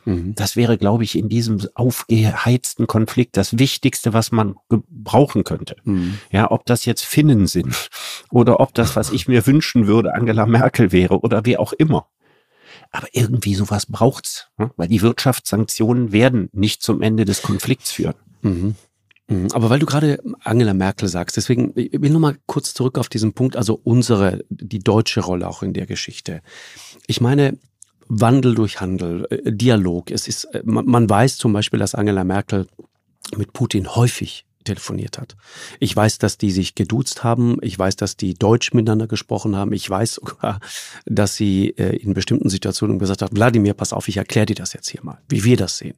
Mhm. 0.05 0.35
Das 0.35 0.55
wäre, 0.55 0.77
glaube 0.77 1.03
ich, 1.03 1.17
in 1.17 1.29
diesem 1.29 1.59
aufgeheizten 1.73 2.87
Konflikt 2.87 3.37
das 3.37 3.59
Wichtigste, 3.59 4.13
was 4.13 4.31
man 4.31 4.55
brauchen 4.89 5.43
könnte. 5.43 5.75
Mhm. 5.83 6.19
Ja, 6.31 6.51
ob 6.51 6.65
das 6.65 6.85
jetzt 6.85 7.03
Finnen 7.03 7.47
sind 7.47 7.89
oder 8.31 8.59
ob 8.59 8.73
das, 8.73 8.95
was 8.95 9.11
ich 9.11 9.27
mir 9.27 9.45
wünschen 9.45 9.87
würde, 9.87 10.13
Angela 10.13 10.45
Merkel 10.45 10.91
wäre 10.91 11.19
oder 11.19 11.45
wer 11.45 11.59
auch 11.59 11.73
immer. 11.73 12.07
Aber 12.95 13.07
irgendwie 13.11 13.55
sowas 13.55 13.85
braucht's, 13.85 14.47
ne? 14.57 14.71
weil 14.77 14.87
die 14.87 15.01
Wirtschaftssanktionen 15.01 16.13
werden 16.13 16.49
nicht 16.53 16.81
zum 16.81 17.01
Ende 17.01 17.25
des 17.25 17.41
Konflikts 17.41 17.91
führen. 17.91 18.15
Mhm. 18.41 18.75
mhm. 19.27 19.47
Aber 19.51 19.69
weil 19.69 19.79
du 19.79 19.85
gerade 19.85 20.21
Angela 20.41 20.73
Merkel 20.73 21.09
sagst, 21.09 21.35
deswegen 21.35 21.73
ich 21.75 22.01
will 22.01 22.11
noch 22.11 22.21
mal 22.21 22.37
kurz 22.45 22.73
zurück 22.73 22.97
auf 22.97 23.09
diesen 23.09 23.33
Punkt, 23.33 23.57
also 23.57 23.79
unsere, 23.83 24.45
die 24.49 24.79
deutsche 24.79 25.19
Rolle 25.19 25.47
auch 25.49 25.61
in 25.61 25.73
der 25.73 25.85
Geschichte. 25.85 26.41
Ich 27.05 27.19
meine, 27.19 27.57
Wandel 28.07 28.55
durch 28.55 28.79
Handel, 28.79 29.27
äh, 29.29 29.51
Dialog. 29.51 30.11
Es 30.11 30.27
ist, 30.29 30.45
äh, 30.45 30.61
man 30.63 31.09
weiß 31.09 31.37
zum 31.37 31.51
Beispiel, 31.51 31.79
dass 31.79 31.95
Angela 31.95 32.23
Merkel 32.23 32.67
mit 33.35 33.51
Putin 33.51 33.93
häufig 33.95 34.45
telefoniert 34.65 35.17
hat. 35.17 35.35
Ich 35.79 35.95
weiß, 35.95 36.17
dass 36.17 36.37
die 36.37 36.51
sich 36.51 36.75
geduzt 36.75 37.23
haben. 37.23 37.57
Ich 37.61 37.77
weiß, 37.79 37.95
dass 37.95 38.17
die 38.17 38.33
Deutsch 38.33 38.73
miteinander 38.73 39.07
gesprochen 39.07 39.55
haben. 39.55 39.71
Ich 39.73 39.89
weiß 39.89 40.15
sogar, 40.15 40.59
dass 41.05 41.35
sie 41.35 41.69
äh, 41.77 41.95
in 41.95 42.13
bestimmten 42.13 42.49
Situationen 42.49 42.99
gesagt 42.99 43.21
hat, 43.21 43.33
Wladimir, 43.33 43.73
pass 43.73 43.93
auf, 43.93 44.07
ich 44.07 44.17
erkläre 44.17 44.47
dir 44.47 44.55
das 44.55 44.73
jetzt 44.73 44.89
hier 44.89 45.03
mal, 45.03 45.19
wie 45.29 45.43
wir 45.43 45.57
das 45.57 45.77
sehen. 45.77 45.95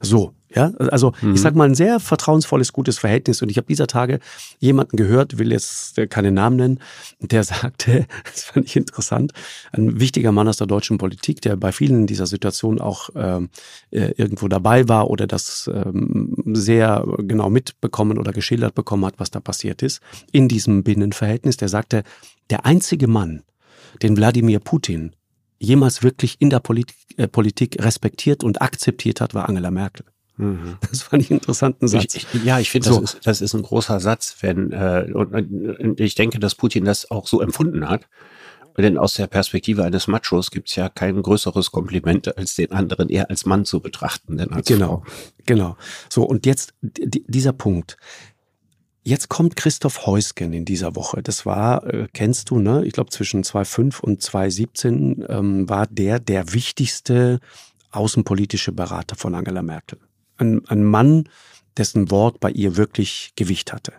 So, 0.00 0.34
ja, 0.54 0.72
also 0.78 1.12
mhm. 1.20 1.34
ich 1.34 1.40
sag 1.42 1.54
mal 1.54 1.68
ein 1.68 1.74
sehr 1.74 2.00
vertrauensvolles, 2.00 2.72
gutes 2.72 2.98
Verhältnis. 2.98 3.42
Und 3.42 3.50
ich 3.50 3.58
habe 3.58 3.66
dieser 3.66 3.86
Tage 3.86 4.18
jemanden 4.58 4.96
gehört, 4.96 5.38
will 5.38 5.52
jetzt 5.52 6.00
keine 6.08 6.30
Namen 6.30 6.56
nennen, 6.56 6.80
der 7.20 7.44
sagte, 7.44 8.06
das 8.24 8.44
fand 8.44 8.66
ich 8.66 8.76
interessant, 8.76 9.32
ein 9.72 10.00
wichtiger 10.00 10.32
Mann 10.32 10.48
aus 10.48 10.56
der 10.56 10.66
deutschen 10.66 10.96
Politik, 10.98 11.42
der 11.42 11.56
bei 11.56 11.72
vielen 11.72 12.06
dieser 12.06 12.26
Situationen 12.26 12.80
auch 12.80 13.10
ähm, 13.14 13.50
äh, 13.90 14.12
irgendwo 14.16 14.48
dabei 14.48 14.88
war 14.88 15.10
oder 15.10 15.26
das 15.26 15.70
ähm, 15.72 16.34
sehr 16.54 17.06
genau 17.18 17.50
mitbekommen 17.50 18.18
oder 18.18 18.32
geschildert 18.32 18.74
bekommen 18.74 19.04
hat, 19.04 19.14
was 19.18 19.30
da 19.30 19.40
passiert 19.40 19.82
ist, 19.82 20.00
in 20.32 20.48
diesem 20.48 20.82
Binnenverhältnis, 20.82 21.58
der 21.58 21.68
sagte, 21.68 22.04
der 22.48 22.64
einzige 22.64 23.06
Mann, 23.06 23.42
den 24.02 24.16
Wladimir 24.16 24.60
Putin 24.60 25.12
jemals 25.58 26.02
wirklich 26.02 26.36
in 26.40 26.50
der 26.50 26.60
Polit 26.60 26.94
äh, 27.16 27.28
Politik 27.28 27.82
respektiert 27.82 28.44
und 28.44 28.62
akzeptiert 28.62 29.20
hat, 29.20 29.34
war 29.34 29.48
Angela 29.48 29.70
Merkel. 29.70 30.06
Mhm. 30.36 30.76
Das 30.88 31.02
fand 31.02 31.22
ich 31.22 31.30
einen 31.30 31.40
interessanten 31.40 31.88
Satz. 31.88 32.14
Ich, 32.14 32.26
ich, 32.32 32.44
ja, 32.44 32.60
ich 32.60 32.70
finde, 32.70 32.88
so. 32.88 33.00
das, 33.00 33.14
ist, 33.14 33.26
das 33.26 33.40
ist 33.40 33.54
ein 33.54 33.62
großer 33.62 34.00
Satz, 34.00 34.36
wenn 34.40 34.72
äh, 34.72 35.10
und, 35.12 35.34
und 35.34 36.00
ich 36.00 36.14
denke, 36.14 36.38
dass 36.38 36.54
Putin 36.54 36.84
das 36.84 37.10
auch 37.10 37.26
so 37.26 37.40
empfunden 37.40 37.88
hat. 37.88 38.08
Denn 38.82 38.96
aus 38.96 39.14
der 39.14 39.26
Perspektive 39.26 39.82
eines 39.82 40.06
Machos 40.06 40.52
gibt 40.52 40.68
es 40.68 40.76
ja 40.76 40.88
kein 40.88 41.20
größeres 41.20 41.72
Kompliment, 41.72 42.38
als 42.38 42.54
den 42.54 42.70
anderen 42.70 43.08
eher 43.08 43.28
als 43.28 43.44
Mann 43.44 43.64
zu 43.64 43.80
betrachten, 43.80 44.36
denn 44.36 44.52
als 44.52 44.68
Genau, 44.68 44.86
Frau. 44.86 45.04
genau. 45.46 45.76
So, 46.08 46.22
und 46.22 46.46
jetzt 46.46 46.74
dieser 46.80 47.52
Punkt. 47.52 47.96
Jetzt 49.08 49.30
kommt 49.30 49.56
Christoph 49.56 50.04
Heusgen 50.04 50.52
in 50.52 50.66
dieser 50.66 50.94
Woche. 50.94 51.22
Das 51.22 51.46
war, 51.46 51.82
äh, 51.86 52.08
kennst 52.12 52.50
du, 52.50 52.58
ne? 52.58 52.84
Ich 52.84 52.92
glaube, 52.92 53.08
zwischen 53.08 53.42
2005 53.42 54.00
und 54.00 54.20
2017 54.20 55.24
ähm, 55.30 55.66
war 55.66 55.86
der 55.86 56.18
der 56.20 56.52
wichtigste 56.52 57.40
außenpolitische 57.90 58.70
Berater 58.70 59.16
von 59.16 59.34
Angela 59.34 59.62
Merkel. 59.62 59.98
Ein, 60.36 60.60
ein 60.68 60.84
Mann, 60.84 61.26
dessen 61.78 62.10
Wort 62.10 62.38
bei 62.38 62.50
ihr 62.50 62.76
wirklich 62.76 63.32
Gewicht 63.34 63.72
hatte. 63.72 63.94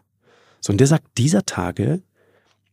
So, 0.61 0.73
und 0.73 0.77
der 0.77 0.85
sagt 0.85 1.17
dieser 1.17 1.43
Tage, 1.43 2.03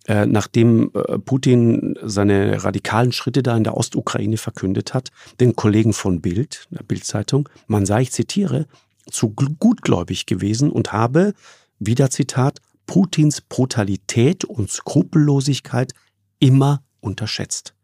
äh, 0.06 0.26
nachdem 0.26 0.90
äh, 0.92 1.18
Putin 1.18 1.94
seine 2.02 2.62
radikalen 2.62 3.12
Schritte 3.12 3.42
da 3.42 3.56
in 3.56 3.64
der 3.64 3.78
Ostukraine 3.78 4.36
verkündet 4.36 4.92
hat, 4.92 5.08
den 5.40 5.56
Kollegen 5.56 5.94
von 5.94 6.20
Bild, 6.20 6.66
der 6.70 6.82
Bildzeitung, 6.82 7.48
man 7.66 7.86
sei, 7.86 8.02
ich 8.02 8.12
zitiere, 8.12 8.66
zu 9.10 9.30
gutgläubig 9.30 10.26
gewesen 10.26 10.70
und 10.70 10.92
habe 10.92 11.32
wieder 11.78 12.10
Zitat, 12.10 12.60
Putins 12.86 13.40
Brutalität 13.40 14.44
und 14.44 14.70
Skrupellosigkeit 14.70 15.92
immer 16.38 16.82
unterschätzt. 17.00 17.74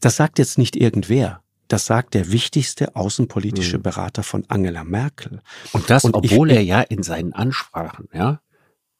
Das 0.00 0.16
sagt 0.16 0.38
jetzt 0.38 0.58
nicht 0.58 0.76
irgendwer. 0.76 1.42
Das 1.66 1.84
sagt 1.84 2.14
der 2.14 2.30
wichtigste 2.32 2.96
außenpolitische 2.96 3.74
hm. 3.74 3.82
Berater 3.82 4.22
von 4.22 4.44
Angela 4.48 4.84
Merkel. 4.84 5.42
Und 5.72 5.90
das, 5.90 6.04
und 6.04 6.14
obwohl 6.14 6.50
ich, 6.50 6.56
er 6.56 6.62
ja 6.62 6.80
in 6.80 7.02
seinen 7.02 7.34
Ansprachen, 7.34 8.08
ja, 8.12 8.40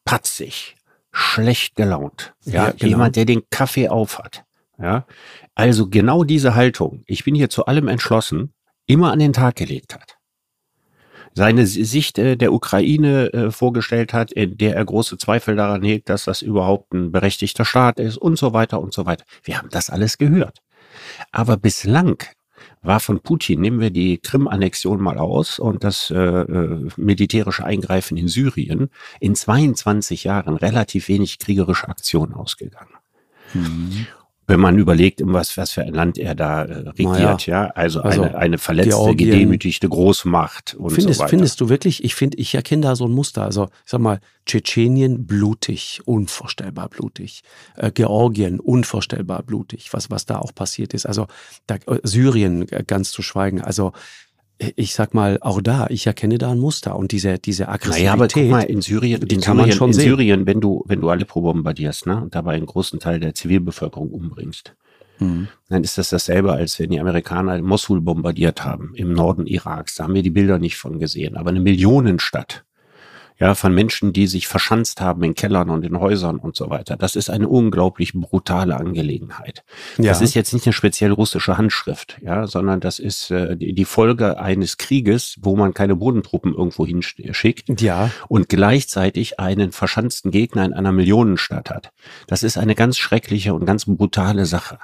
patzig, 0.05 0.75
schlecht 1.11 1.75
gelaunt, 1.75 2.33
ja, 2.45 2.65
ja 2.65 2.71
genau. 2.71 2.85
jemand, 2.85 3.15
der 3.15 3.25
den 3.25 3.41
Kaffee 3.49 3.89
aufhat, 3.89 4.43
ja. 4.77 5.07
Also 5.55 5.89
genau 5.89 6.23
diese 6.23 6.53
Haltung, 6.53 7.03
ich 7.07 7.23
bin 7.23 7.33
hier 7.33 7.49
zu 7.49 7.65
allem 7.65 7.87
entschlossen, 7.87 8.53
immer 8.85 9.11
an 9.11 9.19
den 9.19 9.33
Tag 9.33 9.55
gelegt 9.55 9.95
hat 9.95 10.18
seine 11.33 11.65
Sicht 11.65 12.17
äh, 12.17 12.35
der 12.35 12.53
Ukraine 12.53 13.33
äh, 13.33 13.51
vorgestellt 13.51 14.13
hat, 14.13 14.31
in 14.31 14.57
der 14.57 14.75
er 14.75 14.85
große 14.85 15.17
Zweifel 15.17 15.55
daran 15.55 15.83
hegt, 15.83 16.09
dass 16.09 16.25
das 16.25 16.41
überhaupt 16.41 16.93
ein 16.93 17.11
berechtigter 17.11 17.65
Staat 17.65 17.99
ist 17.99 18.17
und 18.17 18.37
so 18.37 18.53
weiter 18.53 18.79
und 18.79 18.93
so 18.93 19.05
weiter. 19.05 19.25
Wir 19.43 19.57
haben 19.57 19.69
das 19.69 19.89
alles 19.89 20.17
gehört. 20.17 20.59
Aber 21.31 21.57
bislang 21.57 22.23
war 22.81 22.99
von 22.99 23.19
Putin, 23.21 23.61
nehmen 23.61 23.79
wir 23.79 23.89
die 23.89 24.17
Krim-Annexion 24.17 25.01
mal 25.01 25.17
aus 25.17 25.59
und 25.59 25.83
das 25.83 26.11
äh, 26.11 26.17
äh 26.17 26.89
militärische 26.97 27.65
Eingreifen 27.65 28.17
in 28.17 28.27
Syrien, 28.27 28.89
in 29.19 29.35
22 29.35 30.25
Jahren 30.25 30.55
relativ 30.55 31.07
wenig 31.09 31.39
kriegerische 31.39 31.89
Aktionen 31.89 32.33
ausgegangen. 32.33 32.93
Mhm 33.53 34.07
wenn 34.49 34.59
man 34.59 34.79
überlegt, 34.79 35.21
in 35.21 35.31
was, 35.31 35.55
was 35.57 35.71
für 35.71 35.83
ein 35.83 35.93
Land 35.93 36.17
er 36.17 36.33
da 36.33 36.63
äh, 36.63 36.89
regiert, 36.89 37.45
ja. 37.45 37.65
ja. 37.65 37.69
Also, 37.69 38.01
also 38.01 38.23
eine, 38.23 38.35
eine 38.35 38.57
verletzte, 38.57 39.15
gedemütigte 39.15 39.87
Großmacht 39.87 40.73
und 40.73 40.89
findest, 40.89 41.19
so 41.19 41.23
weiter. 41.23 41.29
Findest 41.29 41.61
du 41.61 41.69
wirklich, 41.69 42.03
ich 42.03 42.15
finde, 42.15 42.37
ich 42.37 42.55
erkenne 42.55 42.81
da 42.81 42.95
so 42.95 43.05
ein 43.05 43.11
Muster. 43.11 43.43
Also, 43.43 43.65
ich 43.85 43.91
sag 43.91 44.01
mal, 44.01 44.19
Tschetschenien 44.47 45.27
blutig, 45.27 46.01
unvorstellbar 46.05 46.89
blutig. 46.89 47.43
Äh, 47.75 47.91
Georgien 47.91 48.59
unvorstellbar 48.59 49.43
blutig, 49.43 49.93
was, 49.93 50.09
was 50.09 50.25
da 50.25 50.39
auch 50.39 50.55
passiert 50.55 50.95
ist. 50.95 51.05
Also, 51.05 51.27
da, 51.67 51.75
äh, 51.75 51.99
Syrien 52.01 52.67
äh, 52.71 52.83
ganz 52.85 53.11
zu 53.11 53.21
schweigen. 53.21 53.61
Also, 53.61 53.93
ich 54.75 54.93
sag 54.93 55.13
mal, 55.13 55.37
auch 55.41 55.61
da, 55.61 55.87
ich 55.89 56.05
erkenne 56.05 56.37
da 56.37 56.51
ein 56.51 56.59
Muster 56.59 56.95
und 56.95 57.11
diese, 57.11 57.39
diese 57.39 57.69
Aggressivität. 57.69 58.03
Naja, 58.03 58.13
aber 58.13 58.27
guck 58.27 58.49
mal, 58.49 58.63
in 58.63 58.81
Syrien, 58.81 59.21
die 59.21 59.35
in 59.35 59.41
kann 59.41 59.55
Syrien, 59.55 59.69
man 59.69 59.77
schon 59.77 59.89
in 59.89 59.93
sehen. 59.93 60.03
Syrien, 60.03 60.45
wenn 60.45 60.59
du, 60.59 60.83
wenn 60.85 60.99
du 60.99 61.09
Aleppo 61.09 61.41
bombardierst, 61.41 62.07
ne, 62.07 62.21
und 62.21 62.35
dabei 62.35 62.55
einen 62.55 62.65
großen 62.65 62.99
Teil 62.99 63.19
der 63.19 63.33
Zivilbevölkerung 63.33 64.09
umbringst, 64.09 64.75
mhm. 65.19 65.47
dann 65.69 65.83
ist 65.83 65.97
das 65.97 66.09
dasselbe, 66.09 66.51
als 66.51 66.77
wenn 66.77 66.89
die 66.89 66.99
Amerikaner 66.99 67.61
Mosul 67.61 68.01
bombardiert 68.01 68.65
haben, 68.65 68.91
im 68.95 69.13
Norden 69.13 69.47
Iraks. 69.47 69.95
Da 69.95 70.03
haben 70.03 70.13
wir 70.13 70.23
die 70.23 70.29
Bilder 70.29 70.59
nicht 70.59 70.75
von 70.77 70.99
gesehen. 70.99 71.37
Aber 71.37 71.51
eine 71.51 71.61
Millionenstadt, 71.61 72.65
ja, 73.39 73.55
von 73.55 73.73
Menschen, 73.73 74.13
die 74.13 74.27
sich 74.27 74.47
verschanzt 74.47 75.01
haben 75.01 75.23
in 75.23 75.33
Kellern 75.33 75.69
und 75.69 75.85
in 75.85 75.99
Häusern 75.99 76.37
und 76.37 76.55
so 76.55 76.69
weiter. 76.69 76.97
Das 76.97 77.15
ist 77.15 77.29
eine 77.29 77.47
unglaublich 77.47 78.13
brutale 78.13 78.75
Angelegenheit. 78.75 79.63
Ja. 79.97 80.09
Das 80.09 80.21
ist 80.21 80.33
jetzt 80.33 80.53
nicht 80.53 80.65
eine 80.65 80.73
speziell 80.73 81.11
russische 81.11 81.57
Handschrift, 81.57 82.17
ja, 82.21 82.47
sondern 82.47 82.79
das 82.79 82.99
ist 82.99 83.31
äh, 83.31 83.55
die, 83.55 83.85
Folge 83.85 84.39
eines 84.39 84.77
Krieges, 84.77 85.37
wo 85.41 85.55
man 85.55 85.73
keine 85.73 85.95
Bodentruppen 85.95 86.53
irgendwo 86.53 86.85
hinschickt 86.85 87.81
ja. 87.81 88.11
und 88.27 88.49
gleichzeitig 88.49 89.39
einen 89.39 89.71
verschanzten 89.71 90.31
Gegner 90.31 90.65
in 90.65 90.73
einer 90.73 90.91
Millionenstadt 90.91 91.69
hat. 91.69 91.91
Das 92.27 92.43
ist 92.43 92.57
eine 92.57 92.75
ganz 92.75 92.97
schreckliche 92.97 93.53
und 93.53 93.65
ganz 93.65 93.85
brutale 93.85 94.45
Sache. 94.45 94.79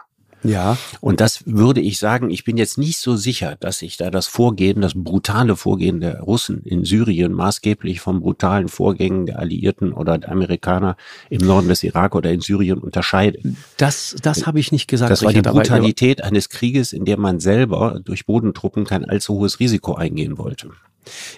Ja. 0.47 0.77
Und 1.01 1.21
das 1.21 1.43
würde 1.45 1.81
ich 1.81 1.97
sagen, 1.97 2.29
ich 2.29 2.43
bin 2.43 2.57
jetzt 2.57 2.77
nicht 2.77 2.97
so 2.97 3.15
sicher, 3.15 3.55
dass 3.59 3.79
sich 3.79 3.97
da 3.97 4.09
das 4.09 4.27
Vorgehen, 4.27 4.81
das 4.81 4.93
brutale 4.95 5.55
Vorgehen 5.55 5.99
der 5.99 6.21
Russen 6.21 6.61
in 6.63 6.85
Syrien 6.85 7.33
maßgeblich 7.33 7.99
vom 7.99 8.21
brutalen 8.21 8.67
Vorgängen 8.67 9.25
der 9.25 9.39
Alliierten 9.39 9.93
oder 9.93 10.17
der 10.17 10.31
Amerikaner 10.31 10.97
im 11.29 11.45
Norden 11.45 11.67
des 11.67 11.83
Irak 11.83 12.15
oder 12.15 12.31
in 12.31 12.41
Syrien 12.41 12.79
unterscheidet. 12.79 13.43
Das, 13.77 14.15
das 14.21 14.45
habe 14.45 14.59
ich 14.59 14.71
nicht 14.71 14.87
gesagt. 14.87 15.11
Das 15.11 15.23
war 15.23 15.33
die 15.33 15.41
Brutalität 15.41 16.23
eines 16.23 16.49
Krieges, 16.49 16.93
in 16.93 17.05
dem 17.05 17.21
man 17.21 17.39
selber 17.39 17.99
durch 18.03 18.25
Bodentruppen 18.25 18.85
kein 18.85 19.05
allzu 19.05 19.35
hohes 19.35 19.59
Risiko 19.59 19.95
eingehen 19.95 20.37
wollte. 20.37 20.71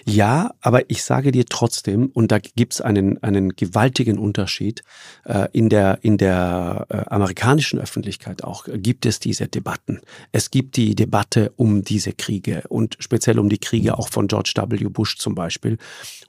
Ja, 0.04 0.52
aber 0.60 0.90
ich 0.90 1.02
sage 1.02 1.32
dir 1.32 1.46
trotzdem, 1.46 2.10
und 2.12 2.32
da 2.32 2.38
gibt's 2.38 2.80
einen, 2.80 3.22
einen 3.22 3.56
gewaltigen 3.56 4.18
Unterschied, 4.18 4.82
äh, 5.24 5.48
in 5.52 5.68
der, 5.68 5.98
in 6.02 6.18
der 6.18 6.86
äh, 6.88 6.96
amerikanischen 7.08 7.78
Öffentlichkeit 7.78 8.44
auch 8.44 8.66
gibt 8.72 9.06
es 9.06 9.20
diese 9.20 9.48
Debatten. 9.48 10.00
Es 10.32 10.50
gibt 10.50 10.76
die 10.76 10.94
Debatte 10.94 11.52
um 11.56 11.82
diese 11.82 12.12
Kriege 12.12 12.64
und 12.68 12.96
speziell 12.98 13.38
um 13.38 13.48
die 13.48 13.58
Kriege 13.58 13.98
auch 13.98 14.08
von 14.08 14.28
George 14.28 14.52
W. 14.56 14.84
Bush 14.88 15.16
zum 15.18 15.34
Beispiel. 15.34 15.78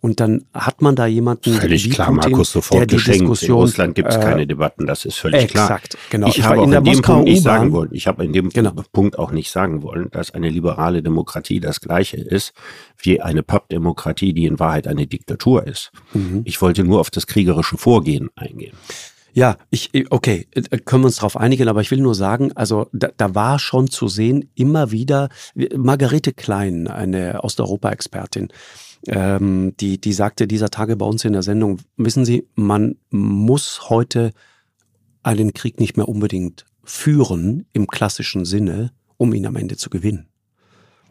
Und 0.01 0.19
dann 0.19 0.45
hat 0.53 0.81
man 0.81 0.95
da 0.95 1.05
jemanden, 1.05 1.53
völlig 1.53 1.89
klar, 1.91 2.07
Putin, 2.07 2.31
Markus, 2.31 2.51
sofort 2.51 2.79
der 2.79 2.87
die 2.87 2.95
geschenkt. 2.95 3.21
Diskussion, 3.21 3.57
in 3.57 3.61
Russland 3.61 3.95
gibt 3.95 4.09
es 4.09 4.15
äh, 4.15 4.19
keine 4.19 4.47
Debatten, 4.47 4.87
das 4.87 5.05
ist 5.05 5.17
völlig 5.17 5.43
exakt, 5.43 5.53
klar. 5.53 5.77
Exakt, 5.77 5.97
genau. 6.09 6.27
Ich, 6.27 6.37
ich 6.37 6.43
habe 6.45 6.63
in, 6.63 6.71
in 6.71 6.83
dem 6.83 7.01
Punkt 7.01 7.25
nicht 7.25 7.43
sagen 7.43 7.71
wollen, 7.71 7.89
ich 7.91 8.07
habe 8.07 8.23
in 8.23 8.33
dem 8.33 8.49
genau. 8.49 8.73
Punkt 8.93 9.19
auch 9.19 9.31
nicht 9.31 9.51
sagen 9.51 9.83
wollen, 9.83 10.09
dass 10.11 10.31
eine 10.31 10.49
liberale 10.49 11.03
Demokratie 11.03 11.59
das 11.59 11.81
Gleiche 11.81 12.17
ist 12.17 12.53
wie 12.97 13.21
eine 13.29 13.43
Pappdemokratie, 13.43 14.33
die 14.33 14.45
in 14.45 14.59
Wahrheit 14.59 14.87
eine 14.87 15.07
Diktatur 15.07 15.65
ist. 15.65 15.91
Mhm. 16.13 16.41
Ich 16.45 16.61
wollte 16.61 16.83
nur 16.83 16.99
auf 16.99 17.09
das 17.09 17.27
kriegerische 17.27 17.77
Vorgehen 17.77 18.29
eingehen. 18.35 18.75
Ja, 19.33 19.57
ich, 19.69 19.91
okay, 20.09 20.47
äh, 20.51 20.79
können 20.79 21.03
wir 21.03 21.07
uns 21.07 21.17
darauf 21.17 21.37
einigen, 21.37 21.67
aber 21.67 21.81
ich 21.81 21.91
will 21.91 22.01
nur 22.01 22.15
sagen, 22.15 22.51
also 22.55 22.87
da, 22.91 23.09
da 23.15 23.35
war 23.35 23.59
schon 23.59 23.89
zu 23.89 24.07
sehen, 24.07 24.49
immer 24.55 24.91
wieder, 24.91 25.29
Margarete 25.75 26.33
Klein, 26.33 26.87
eine 26.87 27.43
Osteuropa-Expertin, 27.43 28.49
ähm, 29.07 29.75
die, 29.79 30.01
die 30.01 30.13
sagte 30.13 30.47
dieser 30.47 30.69
Tage 30.69 30.97
bei 30.97 31.05
uns 31.05 31.23
in 31.23 31.33
der 31.33 31.43
Sendung, 31.43 31.79
wissen 31.95 32.25
Sie, 32.25 32.47
man 32.55 32.95
muss 33.11 33.89
heute 33.89 34.31
einen 35.23 35.53
Krieg 35.53 35.79
nicht 35.79 35.95
mehr 35.95 36.09
unbedingt 36.09 36.65
führen 36.83 37.65
im 37.71 37.87
klassischen 37.87 38.45
Sinne, 38.45 38.91
um 39.17 39.33
ihn 39.33 39.45
am 39.45 39.55
Ende 39.55 39.77
zu 39.77 39.89
gewinnen. 39.89 40.28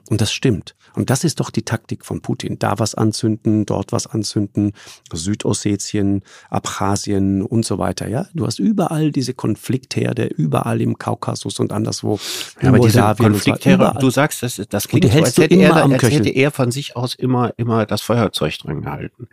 Und 0.08 0.20
das 0.20 0.32
stimmt. 0.32 0.74
Und 0.94 1.10
das 1.10 1.22
ist 1.22 1.38
doch 1.38 1.50
die 1.50 1.62
Taktik 1.62 2.04
von 2.04 2.22
Putin. 2.22 2.58
Da 2.58 2.78
was 2.78 2.94
anzünden, 2.94 3.66
dort 3.66 3.92
was 3.92 4.06
anzünden, 4.06 4.72
Südossetien, 5.12 6.22
Abchasien 6.50 7.42
und 7.42 7.64
so 7.64 7.78
weiter. 7.78 8.08
Ja, 8.08 8.26
du 8.34 8.46
hast 8.46 8.58
überall 8.58 9.12
diese 9.12 9.34
Konfliktherde, 9.34 10.26
überall 10.26 10.80
im 10.80 10.98
Kaukasus 10.98 11.60
und 11.60 11.72
anderswo. 11.72 12.18
Ja, 12.60 12.70
aber 12.70 12.78
diese 12.78 13.14
Konfliktherde, 13.16 13.94
du 14.00 14.10
sagst, 14.10 14.42
das, 14.42 14.60
das 14.68 14.88
klingt 14.88 15.12
so, 15.12 15.18
als, 15.18 15.36
hätte 15.36 15.54
er, 15.54 15.76
als 15.76 16.02
hätte 16.02 16.30
er 16.30 16.50
von 16.50 16.70
sich 16.70 16.96
aus 16.96 17.14
immer, 17.14 17.52
immer 17.56 17.86
das 17.86 18.00
Feuerzeug 18.02 18.58
dran 18.58 18.82
gehalten. 18.82 19.28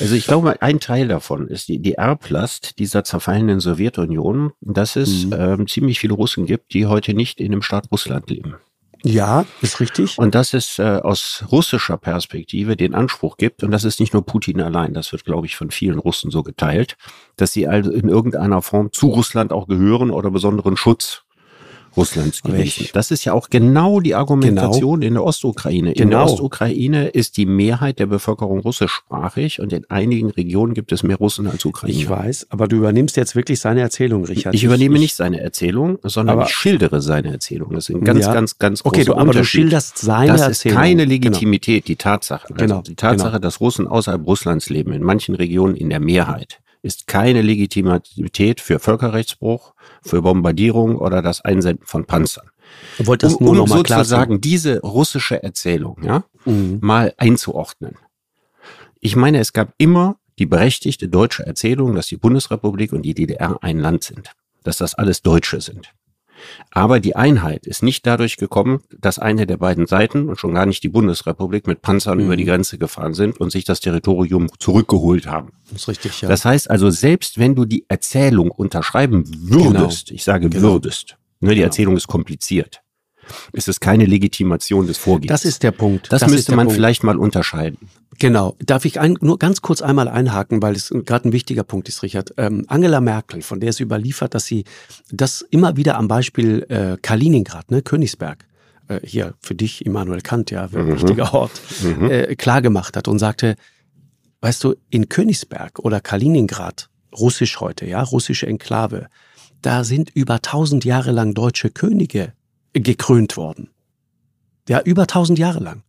Also 0.00 0.14
ich 0.14 0.26
glaube, 0.26 0.60
ein 0.62 0.80
Teil 0.80 1.08
davon 1.08 1.46
ist 1.48 1.68
die, 1.68 1.78
die 1.78 1.94
Erblast 1.94 2.78
dieser 2.78 3.04
zerfallenen 3.04 3.60
Sowjetunion, 3.60 4.52
dass 4.60 4.96
es 4.96 5.26
mhm. 5.26 5.32
ähm, 5.34 5.68
ziemlich 5.68 6.00
viele 6.00 6.14
Russen 6.14 6.46
gibt, 6.46 6.74
die 6.74 6.86
heute 6.86 7.14
nicht 7.14 7.40
in 7.40 7.52
dem 7.52 7.62
Staat 7.62 7.90
Russland 7.92 8.30
leben. 8.30 8.56
Ja, 9.04 9.44
ist 9.60 9.80
richtig. 9.80 10.18
Und 10.18 10.34
dass 10.34 10.54
es 10.54 10.78
äh, 10.78 11.00
aus 11.02 11.44
russischer 11.52 11.96
Perspektive 11.96 12.76
den 12.76 12.94
Anspruch 12.94 13.36
gibt, 13.36 13.62
und 13.62 13.70
das 13.70 13.84
ist 13.84 14.00
nicht 14.00 14.12
nur 14.12 14.24
Putin 14.24 14.60
allein, 14.60 14.94
das 14.94 15.12
wird, 15.12 15.24
glaube 15.24 15.46
ich, 15.46 15.56
von 15.56 15.70
vielen 15.70 15.98
Russen 15.98 16.30
so 16.30 16.42
geteilt, 16.42 16.96
dass 17.36 17.52
sie 17.52 17.68
also 17.68 17.90
in 17.92 18.08
irgendeiner 18.08 18.62
Form 18.62 18.92
zu 18.92 19.08
Russland 19.08 19.52
auch 19.52 19.68
gehören 19.68 20.10
oder 20.10 20.30
besonderen 20.30 20.76
Schutz 20.76 21.25
Russlands 21.96 22.42
gewesen. 22.42 22.88
Das 22.92 23.10
ist 23.10 23.24
ja 23.24 23.32
auch 23.32 23.48
genau 23.48 24.00
die 24.00 24.14
Argumentation 24.14 25.00
genau. 25.00 25.08
in 25.08 25.14
der 25.14 25.24
Ostukraine. 25.24 25.92
In 25.92 25.94
genau. 25.94 26.24
der 26.24 26.32
Ostukraine 26.32 27.08
ist 27.08 27.36
die 27.36 27.46
Mehrheit 27.46 27.98
der 27.98 28.06
Bevölkerung 28.06 28.60
russischsprachig 28.60 29.60
und 29.60 29.72
in 29.72 29.88
einigen 29.90 30.30
Regionen 30.30 30.74
gibt 30.74 30.92
es 30.92 31.02
mehr 31.02 31.16
Russen 31.16 31.46
als 31.46 31.64
Ukrainer. 31.64 31.96
Ich 31.96 32.08
weiß, 32.08 32.48
aber 32.50 32.68
du 32.68 32.76
übernimmst 32.76 33.16
jetzt 33.16 33.36
wirklich 33.36 33.60
seine 33.60 33.80
Erzählung, 33.80 34.24
Richard. 34.24 34.54
Ich, 34.54 34.60
ich 34.60 34.64
übernehme 34.64 34.96
ich, 34.96 35.02
nicht 35.02 35.14
seine 35.14 35.40
Erzählung, 35.40 35.98
sondern 36.02 36.42
ich 36.42 36.48
schildere 36.48 37.00
seine 37.00 37.32
Erzählung. 37.32 37.72
Das 37.72 37.88
ist 37.88 37.94
ein 37.94 38.04
ganz, 38.04 38.26
ja. 38.26 38.32
ganz, 38.32 38.58
ganz 38.58 38.82
großer 38.82 38.96
okay, 38.96 39.04
du, 39.04 39.14
aber 39.14 39.32
du 39.32 39.44
schilderst 39.44 39.98
seine 39.98 40.32
das 40.32 40.42
Erzählung. 40.42 40.76
Das 40.76 40.84
ist 40.84 40.90
keine 40.90 41.04
Legitimität, 41.04 41.84
genau. 41.84 41.86
die 41.86 41.96
Tatsache. 41.96 42.48
Also 42.50 42.54
genau. 42.54 42.82
Die 42.82 42.94
Tatsache, 42.94 43.30
genau. 43.30 43.38
dass 43.40 43.60
Russen 43.60 43.86
außerhalb 43.86 44.26
Russlands 44.26 44.68
leben, 44.68 44.92
in 44.92 45.02
manchen 45.02 45.34
Regionen 45.34 45.74
in 45.76 45.90
der 45.90 46.00
Mehrheit 46.00 46.60
ist 46.86 47.06
keine 47.06 47.42
Legitimität 47.42 48.60
für 48.60 48.78
Völkerrechtsbruch, 48.78 49.74
für 50.02 50.22
Bombardierung 50.22 50.96
oder 50.96 51.20
das 51.20 51.44
Einsenden 51.44 51.84
von 51.84 52.06
Panzern. 52.06 52.48
Wollt 52.98 53.22
das 53.22 53.38
nur 53.40 53.50
um, 53.50 53.60
um 53.60 53.68
sozusagen 53.68 54.40
diese 54.40 54.80
russische 54.80 55.42
Erzählung 55.42 55.98
ja, 56.02 56.24
mhm. 56.44 56.78
mal 56.80 57.14
einzuordnen. 57.18 57.96
Ich 59.00 59.16
meine, 59.16 59.38
es 59.38 59.52
gab 59.52 59.74
immer 59.78 60.16
die 60.38 60.46
berechtigte 60.46 61.08
deutsche 61.08 61.46
Erzählung, 61.46 61.94
dass 61.94 62.06
die 62.06 62.16
Bundesrepublik 62.16 62.92
und 62.92 63.02
die 63.02 63.14
DDR 63.14 63.58
ein 63.62 63.78
Land 63.78 64.04
sind, 64.04 64.32
dass 64.64 64.78
das 64.78 64.94
alles 64.94 65.22
Deutsche 65.22 65.60
sind. 65.60 65.92
Aber 66.70 67.00
die 67.00 67.16
Einheit 67.16 67.66
ist 67.66 67.82
nicht 67.82 68.06
dadurch 68.06 68.36
gekommen, 68.36 68.80
dass 68.98 69.18
eine 69.18 69.46
der 69.46 69.56
beiden 69.56 69.86
Seiten 69.86 70.28
und 70.28 70.38
schon 70.38 70.54
gar 70.54 70.66
nicht 70.66 70.82
die 70.82 70.88
Bundesrepublik 70.88 71.66
mit 71.66 71.82
Panzern 71.82 72.18
mhm. 72.18 72.24
über 72.24 72.36
die 72.36 72.44
Grenze 72.44 72.78
gefahren 72.78 73.14
sind 73.14 73.40
und 73.40 73.50
sich 73.50 73.64
das 73.64 73.80
Territorium 73.80 74.48
zurückgeholt 74.58 75.26
haben. 75.26 75.52
Das 75.70 75.82
ist 75.82 75.88
richtig, 75.88 76.20
ja. 76.20 76.28
Das 76.28 76.44
heißt 76.44 76.70
also, 76.70 76.90
selbst 76.90 77.38
wenn 77.38 77.54
du 77.54 77.64
die 77.64 77.84
Erzählung 77.88 78.50
unterschreiben 78.50 79.24
würdest, 79.26 80.08
genau. 80.08 80.16
ich 80.16 80.24
sage 80.24 80.48
genau. 80.48 80.72
würdest, 80.72 81.16
ne, 81.40 81.50
die 81.50 81.56
genau. 81.56 81.66
Erzählung 81.66 81.96
ist 81.96 82.06
kompliziert. 82.06 82.82
Es 83.52 83.68
ist 83.68 83.80
keine 83.80 84.06
Legitimation 84.06 84.86
des 84.86 84.98
Vorgehens. 84.98 85.28
Das 85.28 85.44
ist 85.44 85.62
der 85.62 85.72
Punkt. 85.72 86.12
Das, 86.12 86.20
das 86.20 86.30
müsste 86.30 86.54
man 86.54 86.66
Punkt. 86.66 86.76
vielleicht 86.76 87.02
mal 87.02 87.16
unterscheiden. 87.16 87.78
Genau. 88.18 88.56
Darf 88.60 88.84
ich 88.84 89.00
ein, 89.00 89.18
nur 89.20 89.38
ganz 89.38 89.62
kurz 89.62 89.82
einmal 89.82 90.08
einhaken, 90.08 90.62
weil 90.62 90.74
es 90.74 90.92
gerade 91.04 91.28
ein 91.28 91.32
wichtiger 91.32 91.64
Punkt 91.64 91.88
ist, 91.88 92.02
Richard. 92.02 92.32
Ähm, 92.36 92.64
Angela 92.68 93.00
Merkel, 93.00 93.42
von 93.42 93.60
der 93.60 93.70
es 93.70 93.80
überliefert, 93.80 94.34
dass 94.34 94.46
sie 94.46 94.64
das 95.10 95.42
immer 95.42 95.76
wieder 95.76 95.96
am 95.96 96.08
Beispiel 96.08 96.64
äh, 96.68 96.96
Kaliningrad, 97.00 97.70
ne, 97.70 97.82
Königsberg, 97.82 98.46
äh, 98.88 99.00
hier 99.02 99.34
für 99.40 99.54
dich, 99.54 99.84
Immanuel 99.84 100.22
Kant, 100.22 100.50
ja, 100.50 100.68
mhm. 100.70 100.94
wichtiger 100.94 101.34
Ort, 101.34 101.60
mhm. 101.82 102.10
äh, 102.10 102.36
klar 102.36 102.62
gemacht 102.62 102.96
hat 102.96 103.08
und 103.08 103.18
sagte, 103.18 103.56
weißt 104.40 104.64
du, 104.64 104.74
in 104.90 105.08
Königsberg 105.08 105.78
oder 105.80 106.00
Kaliningrad, 106.00 106.88
russisch 107.18 107.60
heute, 107.60 107.86
ja, 107.86 108.02
russische 108.02 108.46
Enklave, 108.46 109.08
da 109.62 109.84
sind 109.84 110.10
über 110.14 110.40
tausend 110.40 110.84
Jahre 110.84 111.12
lang 111.12 111.34
deutsche 111.34 111.70
Könige 111.70 112.32
gekrönt 112.80 113.36
worden. 113.36 113.70
Ja, 114.68 114.80
über 114.80 115.06
tausend 115.06 115.38
Jahre 115.38 115.60
lang. 115.60 115.82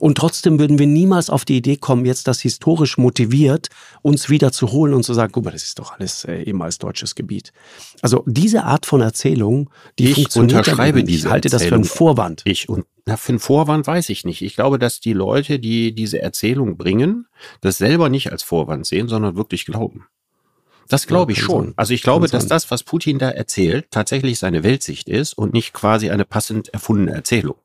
Und 0.00 0.16
trotzdem 0.16 0.58
würden 0.58 0.78
wir 0.78 0.86
niemals 0.86 1.30
auf 1.30 1.44
die 1.44 1.56
Idee 1.56 1.76
kommen, 1.76 2.04
jetzt 2.04 2.28
das 2.28 2.40
historisch 2.40 2.98
motiviert, 2.98 3.68
uns 4.02 4.30
wieder 4.30 4.52
zu 4.52 4.70
holen 4.70 4.94
und 4.94 5.02
zu 5.02 5.14
sagen, 5.14 5.32
guck 5.32 5.44
mal, 5.44 5.50
das 5.50 5.64
ist 5.64 5.78
doch 5.78 5.92
alles 5.92 6.24
äh, 6.24 6.42
ehemals 6.42 6.78
deutsches 6.78 7.14
Gebiet. 7.14 7.52
Also 8.00 8.22
diese 8.26 8.64
Art 8.64 8.86
von 8.86 9.00
Erzählung, 9.00 9.70
die 9.98 10.10
ich 10.10 10.14
funktioniert 10.14 10.58
unterschreibe 10.58 11.02
diese 11.04 11.28
Ich 11.28 11.32
halte 11.32 11.48
Erzählung. 11.48 11.60
das 11.60 11.68
für 11.68 11.74
einen 11.74 11.84
Vorwand. 11.84 12.42
Ich 12.44 12.68
und 12.68 12.86
na, 13.06 13.16
für 13.16 13.30
einen 13.30 13.38
Vorwand 13.38 13.86
weiß 13.86 14.10
ich 14.10 14.24
nicht. 14.24 14.42
Ich 14.42 14.54
glaube, 14.54 14.78
dass 14.78 15.00
die 15.00 15.14
Leute, 15.14 15.58
die 15.58 15.94
diese 15.94 16.20
Erzählung 16.20 16.76
bringen, 16.76 17.26
das 17.62 17.78
selber 17.78 18.10
nicht 18.10 18.30
als 18.30 18.42
Vorwand 18.42 18.86
sehen, 18.86 19.08
sondern 19.08 19.36
wirklich 19.36 19.64
glauben. 19.64 20.06
Das 20.88 21.06
glaube 21.06 21.32
ich 21.32 21.40
schon. 21.40 21.74
Also 21.76 21.92
ich 21.92 22.02
glaube, 22.02 22.28
dass 22.28 22.46
das, 22.46 22.70
was 22.70 22.82
Putin 22.82 23.18
da 23.18 23.30
erzählt, 23.30 23.90
tatsächlich 23.90 24.38
seine 24.38 24.62
Weltsicht 24.62 25.08
ist 25.08 25.34
und 25.34 25.52
nicht 25.52 25.72
quasi 25.72 26.10
eine 26.10 26.24
passend 26.24 26.68
erfundene 26.68 27.12
Erzählung. 27.12 27.56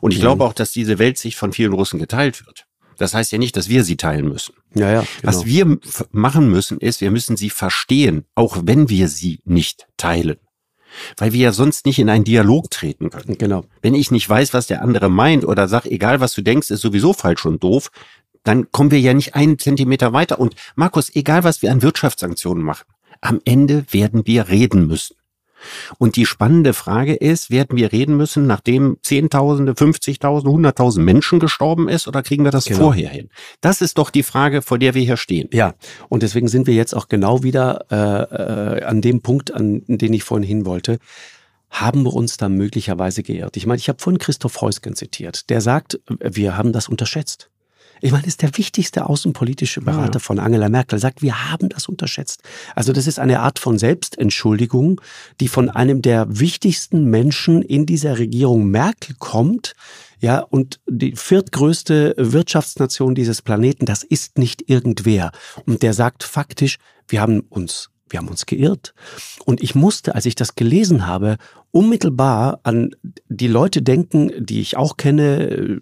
Und 0.00 0.10
ich 0.10 0.18
mhm. 0.18 0.22
glaube 0.22 0.44
auch, 0.44 0.52
dass 0.52 0.72
diese 0.72 0.98
Weltsicht 0.98 1.38
von 1.38 1.52
vielen 1.52 1.72
Russen 1.72 1.98
geteilt 1.98 2.44
wird. 2.46 2.66
Das 2.98 3.14
heißt 3.14 3.32
ja 3.32 3.38
nicht, 3.38 3.56
dass 3.56 3.68
wir 3.68 3.82
sie 3.82 3.96
teilen 3.96 4.28
müssen. 4.28 4.54
Ja, 4.74 4.90
ja, 4.90 5.00
genau. 5.00 5.08
Was 5.22 5.46
wir 5.46 5.78
machen 6.12 6.50
müssen, 6.50 6.78
ist, 6.78 7.00
wir 7.00 7.10
müssen 7.10 7.36
sie 7.36 7.50
verstehen, 7.50 8.24
auch 8.34 8.58
wenn 8.64 8.88
wir 8.88 9.08
sie 9.08 9.40
nicht 9.44 9.86
teilen. 9.96 10.36
weil 11.16 11.32
wir 11.32 11.40
ja 11.40 11.52
sonst 11.52 11.86
nicht 11.86 11.98
in 11.98 12.08
einen 12.08 12.24
Dialog 12.24 12.70
treten 12.70 13.10
können. 13.10 13.36
Genau. 13.38 13.64
Wenn 13.82 13.94
ich 13.94 14.10
nicht 14.10 14.28
weiß, 14.28 14.54
was 14.54 14.66
der 14.66 14.82
andere 14.82 15.08
meint 15.08 15.44
oder 15.44 15.68
sag, 15.68 15.86
egal 15.86 16.20
was 16.20 16.34
du 16.34 16.42
denkst, 16.42 16.70
ist 16.70 16.80
sowieso 16.80 17.12
falsch 17.12 17.44
und 17.46 17.62
doof, 17.62 17.90
dann 18.44 18.70
kommen 18.70 18.90
wir 18.90 19.00
ja 19.00 19.12
nicht 19.12 19.34
einen 19.34 19.58
Zentimeter 19.58 20.12
weiter. 20.12 20.38
Und 20.38 20.54
Markus, 20.76 21.14
egal 21.14 21.44
was 21.44 21.62
wir 21.62 21.72
an 21.72 21.82
Wirtschaftssanktionen 21.82 22.62
machen, 22.62 22.86
am 23.20 23.40
Ende 23.44 23.84
werden 23.90 24.26
wir 24.26 24.48
reden 24.48 24.86
müssen. 24.86 25.16
Und 25.98 26.16
die 26.16 26.26
spannende 26.26 26.74
Frage 26.74 27.14
ist, 27.14 27.50
werden 27.50 27.78
wir 27.78 27.92
reden 27.92 28.16
müssen, 28.16 28.46
nachdem 28.46 28.98
Zehntausende, 29.02 29.72
50.000, 29.72 30.44
100.000 30.44 31.00
Menschen 31.00 31.40
gestorben 31.40 31.88
ist 31.88 32.06
oder 32.06 32.22
kriegen 32.22 32.44
wir 32.44 32.50
das 32.50 32.66
genau. 32.66 32.80
vorher 32.80 33.08
hin? 33.08 33.30
Das 33.60 33.80
ist 33.80 33.98
doch 33.98 34.10
die 34.10 34.22
Frage, 34.22 34.62
vor 34.62 34.78
der 34.78 34.94
wir 34.94 35.02
hier 35.02 35.16
stehen. 35.16 35.48
Ja, 35.52 35.74
und 36.08 36.22
deswegen 36.22 36.48
sind 36.48 36.66
wir 36.66 36.74
jetzt 36.74 36.94
auch 36.94 37.08
genau 37.08 37.42
wieder 37.42 37.86
äh, 37.90 38.80
äh, 38.80 38.84
an 38.84 39.00
dem 39.00 39.22
Punkt, 39.22 39.54
an 39.54 39.82
den 39.86 40.12
ich 40.12 40.24
vorhin 40.24 40.46
hin 40.46 40.66
wollte 40.66 40.98
haben 41.70 42.04
wir 42.04 42.14
uns 42.14 42.36
da 42.36 42.48
möglicherweise 42.48 43.24
geirrt. 43.24 43.56
Ich 43.56 43.66
meine, 43.66 43.78
ich 43.78 43.88
habe 43.88 43.98
vorhin 44.00 44.18
Christoph 44.18 44.60
Heusgen 44.60 44.94
zitiert. 44.94 45.50
Der 45.50 45.60
sagt, 45.60 45.98
wir 46.20 46.56
haben 46.56 46.72
das 46.72 46.88
unterschätzt. 46.88 47.50
Ich 48.04 48.12
meine, 48.12 48.24
das 48.24 48.34
ist 48.34 48.42
der 48.42 48.54
wichtigste 48.58 49.06
außenpolitische 49.06 49.80
Berater 49.80 50.18
ja. 50.18 50.18
von 50.18 50.38
Angela 50.38 50.68
Merkel, 50.68 50.98
sagt, 50.98 51.22
wir 51.22 51.50
haben 51.50 51.70
das 51.70 51.88
unterschätzt. 51.88 52.42
Also 52.74 52.92
das 52.92 53.06
ist 53.06 53.18
eine 53.18 53.40
Art 53.40 53.58
von 53.58 53.78
Selbstentschuldigung, 53.78 55.00
die 55.40 55.48
von 55.48 55.70
einem 55.70 56.02
der 56.02 56.26
wichtigsten 56.28 57.06
Menschen 57.06 57.62
in 57.62 57.86
dieser 57.86 58.18
Regierung 58.18 58.66
Merkel 58.70 59.16
kommt. 59.18 59.72
Ja, 60.20 60.40
und 60.40 60.80
die 60.86 61.16
viertgrößte 61.16 62.14
Wirtschaftsnation 62.18 63.14
dieses 63.14 63.40
Planeten, 63.40 63.86
das 63.86 64.02
ist 64.02 64.36
nicht 64.36 64.68
irgendwer. 64.68 65.32
Und 65.64 65.82
der 65.82 65.94
sagt 65.94 66.24
faktisch, 66.24 66.76
wir 67.08 67.22
haben 67.22 67.40
uns 67.48 67.88
wir 68.14 68.20
haben 68.20 68.28
uns 68.28 68.46
geirrt. 68.46 68.94
Und 69.44 69.60
ich 69.60 69.74
musste, 69.74 70.14
als 70.14 70.24
ich 70.24 70.36
das 70.36 70.54
gelesen 70.54 71.08
habe, 71.08 71.36
unmittelbar 71.72 72.60
an 72.62 72.94
die 73.28 73.48
Leute 73.48 73.82
denken, 73.82 74.30
die 74.38 74.60
ich 74.60 74.76
auch 74.76 74.96
kenne, 74.96 75.50
äh, 75.50 75.80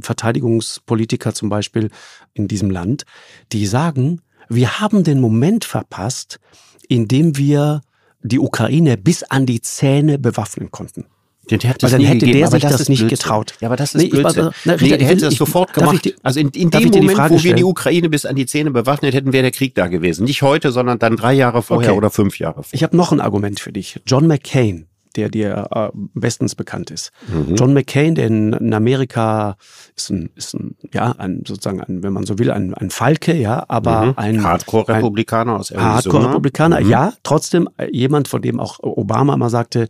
Verteidigungspolitiker 0.00 1.32
zum 1.32 1.50
Beispiel 1.50 1.90
in 2.32 2.48
diesem 2.48 2.70
Land, 2.70 3.04
die 3.52 3.66
sagen, 3.66 4.20
wir 4.48 4.80
haben 4.80 5.04
den 5.04 5.20
Moment 5.20 5.64
verpasst, 5.64 6.40
in 6.88 7.06
dem 7.06 7.36
wir 7.36 7.82
die 8.20 8.40
Ukraine 8.40 8.96
bis 8.96 9.22
an 9.22 9.46
die 9.46 9.60
Zähne 9.60 10.18
bewaffnen 10.18 10.72
konnten. 10.72 11.06
Den 11.50 11.62
Weil 11.62 11.90
dann 11.90 12.00
hätte 12.00 12.18
gegeben, 12.20 12.38
der 12.38 12.50
sich 12.50 12.62
das, 12.62 12.76
das 12.78 12.88
nicht 12.88 13.00
Blödsinn. 13.00 13.18
getraut. 13.18 13.54
Ja, 13.60 13.68
aber 13.68 13.76
das 13.76 13.94
ist 13.94 14.02
nee, 14.02 14.08
Blödsinn. 14.08 14.48
Ich, 14.48 14.56
na, 14.64 14.76
nee, 14.80 14.96
der 14.96 15.06
hätte 15.06 15.26
das 15.26 15.34
sofort 15.34 15.74
gemacht. 15.74 16.04
Die, 16.04 16.14
also 16.22 16.40
in, 16.40 16.48
in 16.50 16.70
dem 16.70 16.88
Moment, 16.88 17.30
wo 17.30 17.42
wir 17.42 17.54
die 17.54 17.64
Ukraine 17.64 18.08
bis 18.08 18.24
an 18.24 18.34
die 18.34 18.46
Zähne 18.46 18.70
bewaffnet 18.70 19.14
hätten, 19.14 19.32
wäre 19.32 19.42
der 19.42 19.50
Krieg 19.50 19.74
da 19.74 19.88
gewesen. 19.88 20.24
Nicht 20.24 20.42
heute, 20.42 20.72
sondern 20.72 20.98
dann 20.98 21.16
drei 21.16 21.34
Jahre 21.34 21.62
vorher 21.62 21.90
okay. 21.90 21.98
oder 21.98 22.10
fünf 22.10 22.38
Jahre 22.38 22.62
vorher. 22.62 22.74
Ich 22.74 22.82
habe 22.82 22.96
noch 22.96 23.12
ein 23.12 23.20
Argument 23.20 23.60
für 23.60 23.72
dich. 23.72 24.00
John 24.06 24.26
McCain, 24.26 24.86
der 25.16 25.28
dir 25.28 25.68
äh, 25.70 25.88
bestens 26.14 26.54
bekannt 26.54 26.90
ist. 26.90 27.12
Mhm. 27.28 27.56
John 27.56 27.74
McCain, 27.74 28.14
der 28.14 28.26
in, 28.26 28.52
in, 28.54 28.72
Amerika 28.72 29.56
ist 29.96 30.10
ein, 30.10 30.30
ist 30.34 30.54
ein, 30.54 30.76
ja, 30.92 31.12
ein, 31.18 31.42
sozusagen 31.46 31.80
ein, 31.82 32.02
wenn 32.02 32.12
man 32.12 32.24
so 32.24 32.38
will, 32.38 32.50
ein, 32.50 32.74
ein 32.74 32.90
Falke, 32.90 33.34
ja, 33.34 33.64
aber 33.68 34.06
mhm. 34.06 34.12
ein 34.16 34.42
Hardcore-Republikaner 34.42 35.56
aus 35.56 35.70
Arizona. 35.70 35.94
Hardcore-Republikaner, 35.94 36.80
mhm. 36.80 36.88
ja, 36.88 37.12
trotzdem 37.22 37.68
äh, 37.76 37.88
jemand, 37.92 38.28
von 38.28 38.42
dem 38.42 38.60
auch 38.60 38.78
Obama 38.80 39.36
mal 39.36 39.50
sagte, 39.50 39.88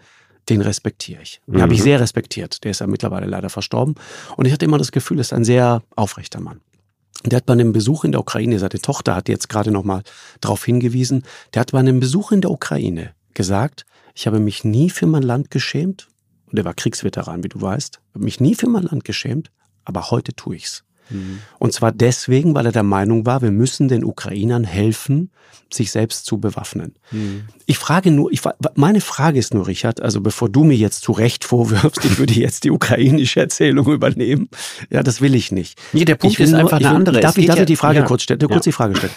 den 0.49 0.61
respektiere 0.61 1.23
ich. 1.23 1.41
Den 1.47 1.57
mhm. 1.57 1.63
habe 1.63 1.75
ich 1.75 1.83
sehr 1.83 2.01
respektiert. 2.01 2.65
Der 2.65 2.71
ist 2.71 2.81
ja 2.81 2.87
mittlerweile 2.87 3.27
leider 3.27 3.51
verstorben. 3.51 3.95
Und 4.37 4.47
ich 4.47 4.53
hatte 4.53 4.65
immer 4.65 4.79
das 4.79 4.93
Gefühl, 4.93 5.19
er 5.19 5.23
ist 5.23 5.33
ein 5.33 5.45
sehr 5.45 5.83
aufrechter 5.97 6.41
Mann. 6.41 6.61
Der 7.25 7.39
hat 7.39 7.47
bei 7.47 7.55
einem 7.55 7.73
Besuch 7.73 8.05
in 8.05 8.13
der 8.13 8.21
Ukraine, 8.21 8.59
seine 8.59 8.81
Tochter 8.81 9.15
hat 9.15 9.29
jetzt 9.29 9.49
gerade 9.49 9.71
nochmal 9.71 10.03
darauf 10.41 10.65
hingewiesen, 10.65 11.25
der 11.55 11.61
hat 11.61 11.73
bei 11.73 11.79
einem 11.79 12.01
Besuch 12.01 12.33
in 12.33 12.43
der 12.43 12.51
Ukraine 12.51 13.15
gesagt, 13.33 13.87
ich 14.15 14.27
habe 14.27 14.41
mich 14.41 14.65
nie 14.65 14.91
für 14.91 15.07
mein 15.07 15.23
Land 15.23 15.51
geschämt. 15.51 16.09
Und 16.47 16.59
er 16.59 16.65
war 16.65 16.75
Kriegsveteran, 16.75 17.43
wie 17.43 17.49
du 17.49 17.61
weißt. 17.61 18.01
Ich 18.01 18.15
habe 18.15 18.25
mich 18.25 18.41
nie 18.41 18.55
für 18.55 18.69
mein 18.69 18.85
Land 18.85 19.05
geschämt, 19.05 19.51
aber 19.85 20.11
heute 20.11 20.35
tue 20.35 20.57
ich's. 20.57 20.85
Mhm. 21.11 21.41
Und 21.59 21.73
zwar 21.73 21.93
deswegen, 21.93 22.55
weil 22.55 22.67
er 22.67 22.73
der 22.73 22.83
Meinung 22.83 23.27
war, 23.27 23.43
wir 23.43 23.51
müssen 23.51 23.89
den 23.89 24.05
Ukrainern 24.05 24.65
helfen, 24.65 25.31
sich 25.73 25.91
selbst 25.91 26.27
zu 26.27 26.39
bewaffnen. 26.39 26.95
Mhm. 27.11 27.45
Ich 27.67 27.79
frage 27.79 28.11
nur, 28.11 28.33
ich, 28.33 28.43
meine 28.75 29.01
Frage 29.01 29.39
ist 29.39 29.55
nur, 29.55 29.67
Richard, 29.67 30.01
also 30.01 30.21
bevor 30.21 30.49
du 30.49 30.65
mir 30.65 30.77
jetzt 30.77 31.03
zu 31.03 31.13
Recht 31.13 31.45
vorwirfst, 31.45 32.05
ich 32.05 32.19
würde 32.19 32.35
jetzt 32.35 32.65
die 32.65 32.71
ukrainische 32.71 33.41
Erzählung 33.41 33.87
übernehmen, 33.87 34.49
ja, 34.91 35.03
das 35.03 35.21
will 35.21 35.35
ich 35.35 35.53
nicht. 35.53 35.81
Nee, 35.93 36.05
der 36.05 36.17
Punkt 36.17 36.39
ist 36.39 36.51
nur, 36.51 36.61
einfach 36.61 36.79
eine 36.79 36.91
will, 36.91 36.97
andere. 36.97 37.21
Darf 37.21 37.37
ich, 37.39 37.47
darf 37.47 37.59
ich 37.59 37.67
die 37.67 37.77
Frage 37.77 38.01
ja, 38.01 38.05
kurz 38.05 38.23
stellen, 38.23 38.41
kurz 38.41 38.67
ja. 38.67 38.71
die 38.71 38.73
Frage 38.73 38.97
stellen? 38.97 39.13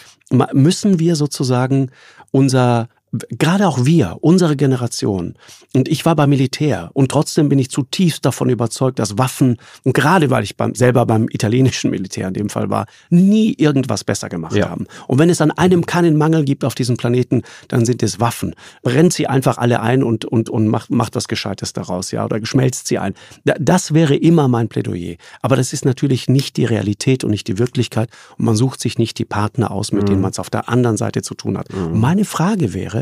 Müssen 0.54 1.00
wir 1.00 1.16
sozusagen 1.16 1.92
unser 2.32 2.90
gerade 3.12 3.68
auch 3.68 3.86
wir, 3.86 4.18
unsere 4.22 4.56
Generation, 4.56 5.36
und 5.74 5.88
ich 5.88 6.06
war 6.06 6.16
beim 6.16 6.30
Militär 6.30 6.90
und 6.94 7.10
trotzdem 7.10 7.50
bin 7.50 7.60
ich 7.60 7.70
zutiefst 7.70 8.26
davon 8.26 8.50
überzeugt, 8.50 9.00
dass 9.00 9.18
Waffen, 9.18 9.58
und 9.84 9.94
gerade 9.94 10.30
weil 10.30 10.44
ich 10.44 10.58
beim, 10.58 10.76
selber 10.76 11.06
beim 11.06 11.28
italienischen 11.30 11.92
Militär 11.92 12.28
in 12.28 12.34
dem 12.34 12.50
Fall 12.50 12.70
war, 12.70 12.86
nie 13.10 13.54
irgendwas 13.54 14.04
besser 14.04 14.30
gemacht 14.30 14.56
ja. 14.56 14.70
haben. 14.70 14.88
Und 15.08 15.20
wenn 15.20 15.30
es 15.30 15.42
an 15.42 15.52
einem 15.52 15.86
keinen 15.86 16.18
Mangel 16.18 16.44
gibt 16.44 16.66
auf 16.66 16.76
diesem 16.76 16.98
Planeten, 16.98 17.44
dann 17.68 17.86
sind 17.86 18.04
es 18.04 18.20
Waffen. 18.20 18.56
Brennt 18.82 19.14
sie 19.14 19.28
einfach 19.28 19.58
alle 19.58 19.82
ein 19.82 20.04
und, 20.04 20.26
und, 20.26 20.50
und 20.50 20.68
macht, 20.68 20.90
macht 20.90 21.16
was 21.16 21.28
Gescheites 21.28 21.74
daraus, 21.74 22.12
ja, 22.12 22.26
oder 22.26 22.44
schmelzt 22.46 22.88
sie 22.88 22.98
ein. 22.98 23.14
Das 23.44 23.94
wäre 23.94 24.16
immer 24.16 24.48
mein 24.48 24.68
Plädoyer. 24.68 25.16
Aber 25.42 25.56
das 25.56 25.74
ist 25.74 25.86
natürlich 25.86 26.28
nicht 26.28 26.58
die 26.58 26.66
Realität 26.66 27.24
und 27.24 27.32
nicht 27.32 27.48
die 27.48 27.58
Wirklichkeit 27.58 28.10
und 28.38 28.46
man 28.46 28.56
sucht 28.56 28.82
sich 28.82 28.98
nicht 28.98 29.18
die 29.20 29.26
Partner 29.26 29.72
aus, 29.72 29.92
mit 29.92 30.04
mhm. 30.04 30.08
denen 30.08 30.22
man 30.22 30.32
es 30.32 30.40
auf 30.40 30.50
der 30.50 30.70
anderen 30.70 30.98
Seite 30.98 31.22
zu 31.22 31.36
tun 31.36 31.58
hat. 31.58 31.74
Mhm. 31.74 32.00
Meine 32.00 32.26
Frage 32.26 32.74
wäre, 32.74 32.97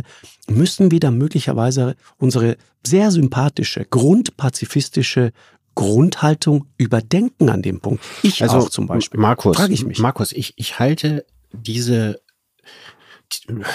müssen 0.47 0.91
wir 0.91 0.99
da 0.99 1.11
möglicherweise 1.11 1.95
unsere 2.17 2.57
sehr 2.85 3.11
sympathische, 3.11 3.85
grundpazifistische 3.85 5.31
Grundhaltung 5.75 6.67
überdenken 6.77 7.49
an 7.49 7.61
dem 7.61 7.81
Punkt. 7.81 8.03
Ich 8.23 8.41
also, 8.41 8.57
auch 8.57 8.69
zum 8.69 8.87
Beispiel. 8.87 9.19
Markus, 9.19 9.57
frage 9.57 9.73
ich 9.73 9.85
mich. 9.85 9.99
Markus, 9.99 10.31
ich, 10.31 10.53
ich 10.55 10.79
halte 10.79 11.25
diese, 11.51 12.21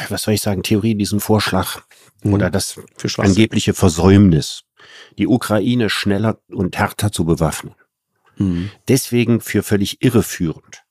was 0.09 0.23
soll 0.23 0.35
ich 0.35 0.41
sagen, 0.41 0.63
Theorie, 0.63 0.95
diesen 0.95 1.21
Vorschlag 1.21 1.83
mhm. 2.23 2.35
oder 2.35 2.51
das 2.51 2.81
angebliche 3.19 3.75
Versäumnis, 3.75 4.63
die 5.19 5.27
Ukraine 5.27 5.91
schneller 5.91 6.41
und 6.49 6.77
härter 6.77 7.13
zu 7.13 7.25
bewaffnen. 7.25 7.75
Mhm. 8.37 8.71
Deswegen 8.89 9.41
für 9.41 9.63
völlig 9.63 10.03
irreführend 10.03 10.83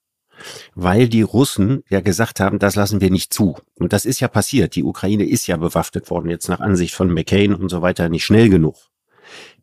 weil 0.76 1.08
die 1.08 1.22
Russen 1.22 1.84
ja 1.90 2.02
gesagt 2.02 2.40
haben, 2.40 2.60
das 2.60 2.76
lassen 2.76 3.02
wir 3.02 3.10
nicht 3.10 3.34
zu. 3.34 3.58
Und 3.76 3.94
das 3.94 4.06
ist 4.06 4.20
ja 4.20 4.28
passiert. 4.28 4.76
Die 4.76 4.84
Ukraine 4.84 5.26
ist 5.26 5.48
ja 5.48 5.58
bewaffnet 5.58 6.10
worden, 6.10 6.30
jetzt 6.30 6.50
nach 6.50 6.60
Ansicht 6.60 6.94
von 6.94 7.14
McCain 7.14 7.54
und 7.54 7.70
so 7.70 7.82
weiter, 7.82 8.10
nicht 8.10 8.26
schnell 8.26 8.50
genug. 8.50 8.76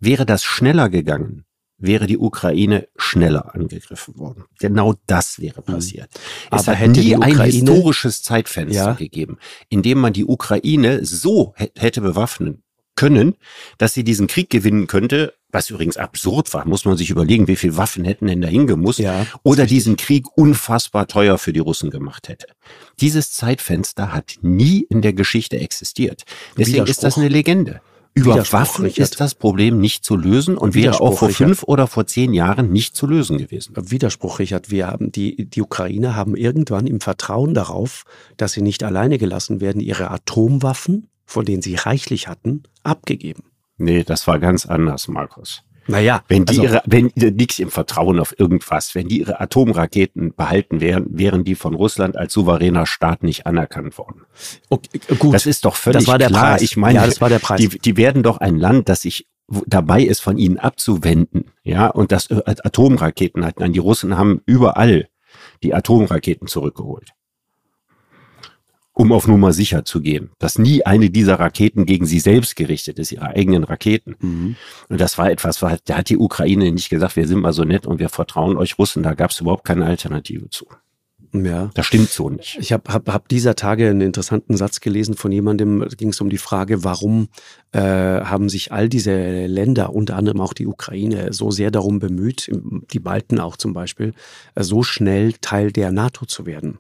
Wäre 0.01 0.27
das 0.27 0.45
schneller 0.45 0.89
gegangen, 0.89 1.45
wäre 1.79 2.07
die 2.07 2.19
Ukraine 2.19 2.89
schneller 2.97 3.55
angegriffen 3.55 4.19
worden. 4.19 4.45
Genau 4.59 4.95
das 5.07 5.41
wäre 5.41 5.61
mhm. 5.61 5.73
passiert. 5.73 6.11
Mhm. 6.13 6.59
Es 6.59 6.69
Aber 6.69 6.79
hat 6.79 6.91
nie 6.91 7.17
ein 7.17 7.41
historisches 7.41 8.23
Zeitfenster 8.23 8.75
ja. 8.77 8.93
gegeben, 8.93 9.39
in 9.69 9.83
dem 9.83 9.99
man 9.99 10.13
die 10.13 10.25
Ukraine 10.25 11.05
so 11.05 11.55
hätte 11.57 12.01
bewaffnen 12.01 12.63
können, 12.97 13.37
dass 13.79 13.95
sie 13.95 14.05
diesen 14.05 14.27
Krieg 14.27 14.51
gewinnen 14.51 14.87
könnte, 14.87 15.35
was 15.53 15.71
übrigens 15.71 15.97
absurd 15.97 16.53
war, 16.53 16.67
muss 16.67 16.85
man 16.85 16.97
sich 16.97 17.11
überlegen, 17.11 17.49
wie 17.49 17.57
viel 17.57 17.77
Waffen 17.77 18.05
hätten 18.05 18.27
denn 18.27 18.43
dahin 18.43 18.67
gemusst, 18.67 18.99
ja, 18.99 19.27
oder 19.43 19.67
diesen 19.67 19.97
Krieg 19.97 20.27
unfassbar 20.37 21.07
teuer 21.07 21.39
für 21.39 21.53
die 21.53 21.61
Russen 21.61 21.91
gemacht 21.91 22.29
hätte. 22.29 22.47
Dieses 23.01 23.33
Zeitfenster 23.33 24.13
hat 24.13 24.37
nie 24.43 24.87
in 24.89 25.03
der 25.03 25.13
Geschichte 25.13 25.59
existiert. 25.59 26.25
Deswegen 26.59 26.87
ist 26.87 27.05
das 27.05 27.17
eine 27.17 27.29
Legende. 27.29 27.81
Über 28.17 28.51
Waffen 28.51 28.87
ist 28.87 29.21
das 29.21 29.35
Problem 29.35 29.79
nicht 29.79 30.03
zu 30.03 30.17
lösen 30.17 30.57
und 30.57 30.75
wäre 30.75 31.01
auch 31.03 31.19
vor 31.19 31.29
fünf 31.29 31.59
Richard. 31.59 31.69
oder 31.69 31.87
vor 31.87 32.07
zehn 32.07 32.33
Jahren 32.33 32.73
nicht 32.73 32.97
zu 32.97 33.07
lösen 33.07 33.37
gewesen. 33.37 33.75
Widerspruch, 33.77 34.39
Richard. 34.39 34.71
Wir 34.71 34.87
haben 34.87 35.13
die, 35.13 35.45
die 35.45 35.61
Ukrainer 35.61 36.17
haben 36.17 36.35
irgendwann 36.35 36.87
im 36.87 37.03
Vertrauen 37.03 37.53
darauf, 37.53 38.05
dass 38.39 38.53
sie 38.53 38.63
nicht 38.63 38.83
alleine 38.85 39.19
gelassen 39.19 39.61
werden, 39.61 39.83
ihre 39.83 40.11
Atomwaffen 40.11 41.09
von 41.27 41.45
denen 41.45 41.63
sie 41.63 41.75
reichlich 41.75 42.29
hatten, 42.29 42.63
abgegeben. 42.83 43.45
Nee, 43.79 44.05
das 44.05 44.27
war 44.27 44.39
ganz 44.39 44.65
anders, 44.65 45.09
Markus. 45.09 45.63
Naja, 45.89 46.23
wenn 46.29 46.45
die 46.45 46.61
also, 46.61 46.63
ihre, 46.63 46.83
wenn 46.87 47.13
nichts 47.15 47.59
im 47.59 47.71
Vertrauen 47.71 48.19
auf 48.19 48.39
irgendwas, 48.39 48.95
wenn 48.95 49.09
die 49.09 49.21
ihre 49.21 49.41
Atomraketen 49.41 50.35
behalten 50.35 50.81
wären, 50.81 51.07
wären 51.11 51.45
die 51.45 51.55
von 51.55 51.75
Russland 51.75 52.17
als 52.17 52.33
souveräner 52.33 52.87
Staat 52.87 53.23
nicht 53.23 53.47
anerkannt 53.47 53.97
worden. 53.97 54.23
Okay, 54.69 55.01
gut. 55.19 55.35
Das 55.35 55.47
ist 55.47 55.65
doch 55.65 55.77
völlig 55.77 56.01
das 56.01 56.09
war 56.09 56.19
der 56.19 56.29
klar. 56.29 56.53
Preis. 56.53 56.63
Ich 56.63 56.77
meine, 56.77 56.99
ja, 56.99 57.07
das 57.07 57.21
war 57.21 57.29
der 57.29 57.39
Preis. 57.39 57.61
Die, 57.61 57.69
die 57.69 57.97
werden 57.97 58.23
doch 58.23 58.39
ein 58.39 58.57
Land, 58.57 58.89
das 58.89 59.03
sich 59.03 59.29
dabei 59.67 60.03
ist, 60.03 60.21
von 60.21 60.39
ihnen 60.39 60.59
abzuwenden, 60.59 61.53
ja, 61.63 61.87
und 61.87 62.11
das 62.11 62.27
äh, 62.31 62.43
Atomraketen 62.45 63.45
hat. 63.45 63.61
Nein, 63.61 63.73
die 63.73 63.79
Russen 63.79 64.19
haben 64.19 64.41
überall 64.45 65.09
die 65.63 65.73
Atomraketen 65.73 66.49
zurückgeholt 66.49 67.16
um 68.99 69.13
auf 69.13 69.29
Nummer 69.29 69.53
sicher 69.53 69.85
zu 69.85 70.01
gehen, 70.01 70.31
dass 70.39 70.59
nie 70.59 70.87
eine 70.87 71.11
dieser 71.11 71.39
Raketen 71.39 71.85
gegen 71.85 72.07
sie 72.07 72.19
selbst 72.19 72.57
gerichtet 72.57 72.99
ist, 72.99 73.13
ihre 73.13 73.27
eigenen 73.27 73.63
Raketen. 73.63 74.17
Mhm. 74.21 74.57
Und 74.89 75.01
das 75.01 75.19
war 75.19 75.31
etwas, 75.31 75.59
da 75.59 75.99
hat 75.99 76.09
die 76.09 76.17
Ukraine 76.17 76.73
nicht 76.73 76.89
gesagt, 76.89 77.15
wir 77.15 77.29
sind 77.29 77.41
mal 77.41 77.53
so 77.53 77.65
nett 77.65 77.87
und 77.87 77.99
wir 77.99 78.09
vertrauen 78.09 78.57
euch 78.57 78.79
Russen, 78.79 79.03
da 79.03 79.13
gab 79.13 79.33
es 79.33 79.41
überhaupt 79.41 79.67
keine 79.67 79.85
Alternative 79.85 80.49
zu. 80.49 80.67
Ja. 81.33 81.71
Das 81.75 81.87
stimmt 81.87 82.11
so 82.11 82.31
nicht. 82.31 82.59
Ich 82.61 82.73
habe 82.73 82.93
hab, 82.93 83.09
hab 83.09 83.29
dieser 83.29 83.57
Tage 83.57 83.89
einen 83.89 84.01
interessanten 84.01 84.57
Satz 84.57 84.81
gelesen 84.81 85.15
von 85.15 85.33
jemandem, 85.33 85.81
da 85.81 85.87
ging 85.89 86.11
es 86.11 86.21
um 86.21 86.31
die 86.31 86.39
Frage, 86.39 86.85
warum 86.85 87.29
äh, 87.73 87.81
haben 87.81 88.49
sich 88.49 88.73
all 88.73 88.89
diese 88.89 89.47
Länder, 89.47 89.93
unter 89.93 90.17
anderem 90.17 90.41
auch 90.41 90.53
die 90.53 90.67
Ukraine, 90.67 91.33
so 91.33 91.51
sehr 91.51 91.71
darum 91.71 91.99
bemüht, 91.99 92.51
die 92.93 93.01
Balten 93.01 93.41
auch 93.41 93.57
zum 93.57 93.73
Beispiel, 93.73 94.15
äh, 94.55 94.63
so 94.63 94.83
schnell 94.83 95.35
Teil 95.41 95.73
der 95.73 95.93
NATO 95.93 96.27
zu 96.27 96.47
werden. 96.47 96.79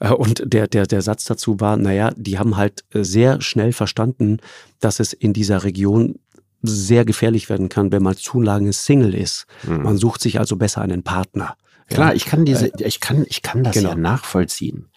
Äh, 0.00 0.12
und 0.12 0.42
der, 0.46 0.66
der, 0.66 0.86
der 0.86 1.02
Satz 1.02 1.24
dazu 1.24 1.60
war, 1.60 1.76
naja, 1.76 2.12
die 2.16 2.38
haben 2.38 2.56
halt 2.56 2.84
äh, 2.92 3.04
sehr 3.04 3.40
schnell 3.40 3.72
verstanden, 3.72 4.38
dass 4.80 5.00
es 5.00 5.12
in 5.12 5.32
dieser 5.32 5.64
Region 5.64 6.16
sehr 6.62 7.04
gefährlich 7.04 7.48
werden 7.48 7.68
kann, 7.68 7.92
wenn 7.92 8.02
man 8.02 8.16
zu 8.16 8.40
lange 8.40 8.72
Single 8.72 9.14
ist. 9.14 9.46
Mhm. 9.66 9.82
Man 9.82 9.96
sucht 9.96 10.20
sich 10.20 10.38
also 10.38 10.56
besser 10.56 10.82
einen 10.82 11.02
Partner. 11.02 11.56
Klar, 11.90 12.14
ich 12.14 12.24
kann 12.24 12.44
diese, 12.44 12.72
äh, 12.72 12.86
ich 12.86 13.00
kann, 13.00 13.26
ich 13.28 13.42
kann 13.42 13.64
das 13.64 13.74
genau. 13.74 13.90
ja 13.90 13.94
nachvollziehen. 13.94 14.88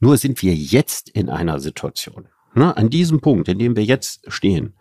Nur 0.00 0.16
sind 0.16 0.42
wir 0.42 0.54
jetzt 0.54 1.10
in 1.10 1.28
einer 1.28 1.60
Situation, 1.60 2.28
ne, 2.54 2.76
an 2.76 2.90
diesem 2.90 3.20
Punkt, 3.20 3.48
in 3.48 3.58
dem 3.58 3.76
wir 3.76 3.84
jetzt 3.84 4.20
stehen, 4.32 4.74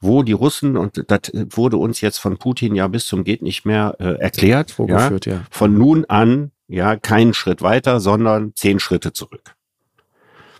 wo 0.00 0.22
die 0.22 0.32
Russen, 0.32 0.76
und 0.76 1.04
das 1.08 1.30
wurde 1.50 1.76
uns 1.76 2.00
jetzt 2.00 2.18
von 2.18 2.38
Putin 2.38 2.74
ja 2.74 2.88
bis 2.88 3.06
zum 3.06 3.24
geht 3.24 3.42
nicht 3.42 3.64
mehr 3.64 3.96
äh, 4.00 4.14
erklärt, 4.14 4.72
vorgeführt, 4.72 5.26
ja, 5.26 5.34
ja. 5.34 5.44
von 5.50 5.76
nun 5.78 6.04
an, 6.06 6.50
ja, 6.66 6.96
keinen 6.96 7.34
Schritt 7.34 7.62
weiter, 7.62 8.00
sondern 8.00 8.52
zehn 8.54 8.80
Schritte 8.80 9.12
zurück. 9.12 9.54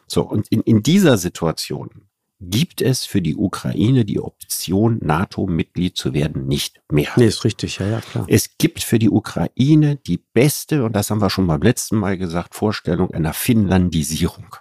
So, 0.06 0.22
und 0.22 0.46
in, 0.48 0.60
in 0.60 0.82
dieser 0.82 1.16
Situation 1.16 2.08
gibt 2.42 2.82
es 2.82 3.04
für 3.04 3.22
die 3.22 3.36
Ukraine 3.36 4.04
die 4.04 4.20
Option, 4.20 4.98
NATO-Mitglied 5.00 5.96
zu 5.96 6.12
werden, 6.12 6.46
nicht 6.46 6.80
mehr. 6.90 7.10
Nee, 7.16 7.26
ist 7.26 7.44
richtig, 7.44 7.78
ja, 7.78 7.86
ja, 7.86 8.00
klar. 8.00 8.26
Es 8.28 8.58
gibt 8.58 8.82
für 8.82 8.98
die 8.98 9.10
Ukraine 9.10 9.96
die 9.96 10.18
beste, 10.18 10.84
und 10.84 10.96
das 10.96 11.10
haben 11.10 11.22
wir 11.22 11.30
schon 11.30 11.46
beim 11.46 11.62
letzten 11.62 11.96
Mal 11.96 12.18
gesagt, 12.18 12.54
Vorstellung 12.54 13.12
einer 13.12 13.32
Finnlandisierung. 13.32 14.56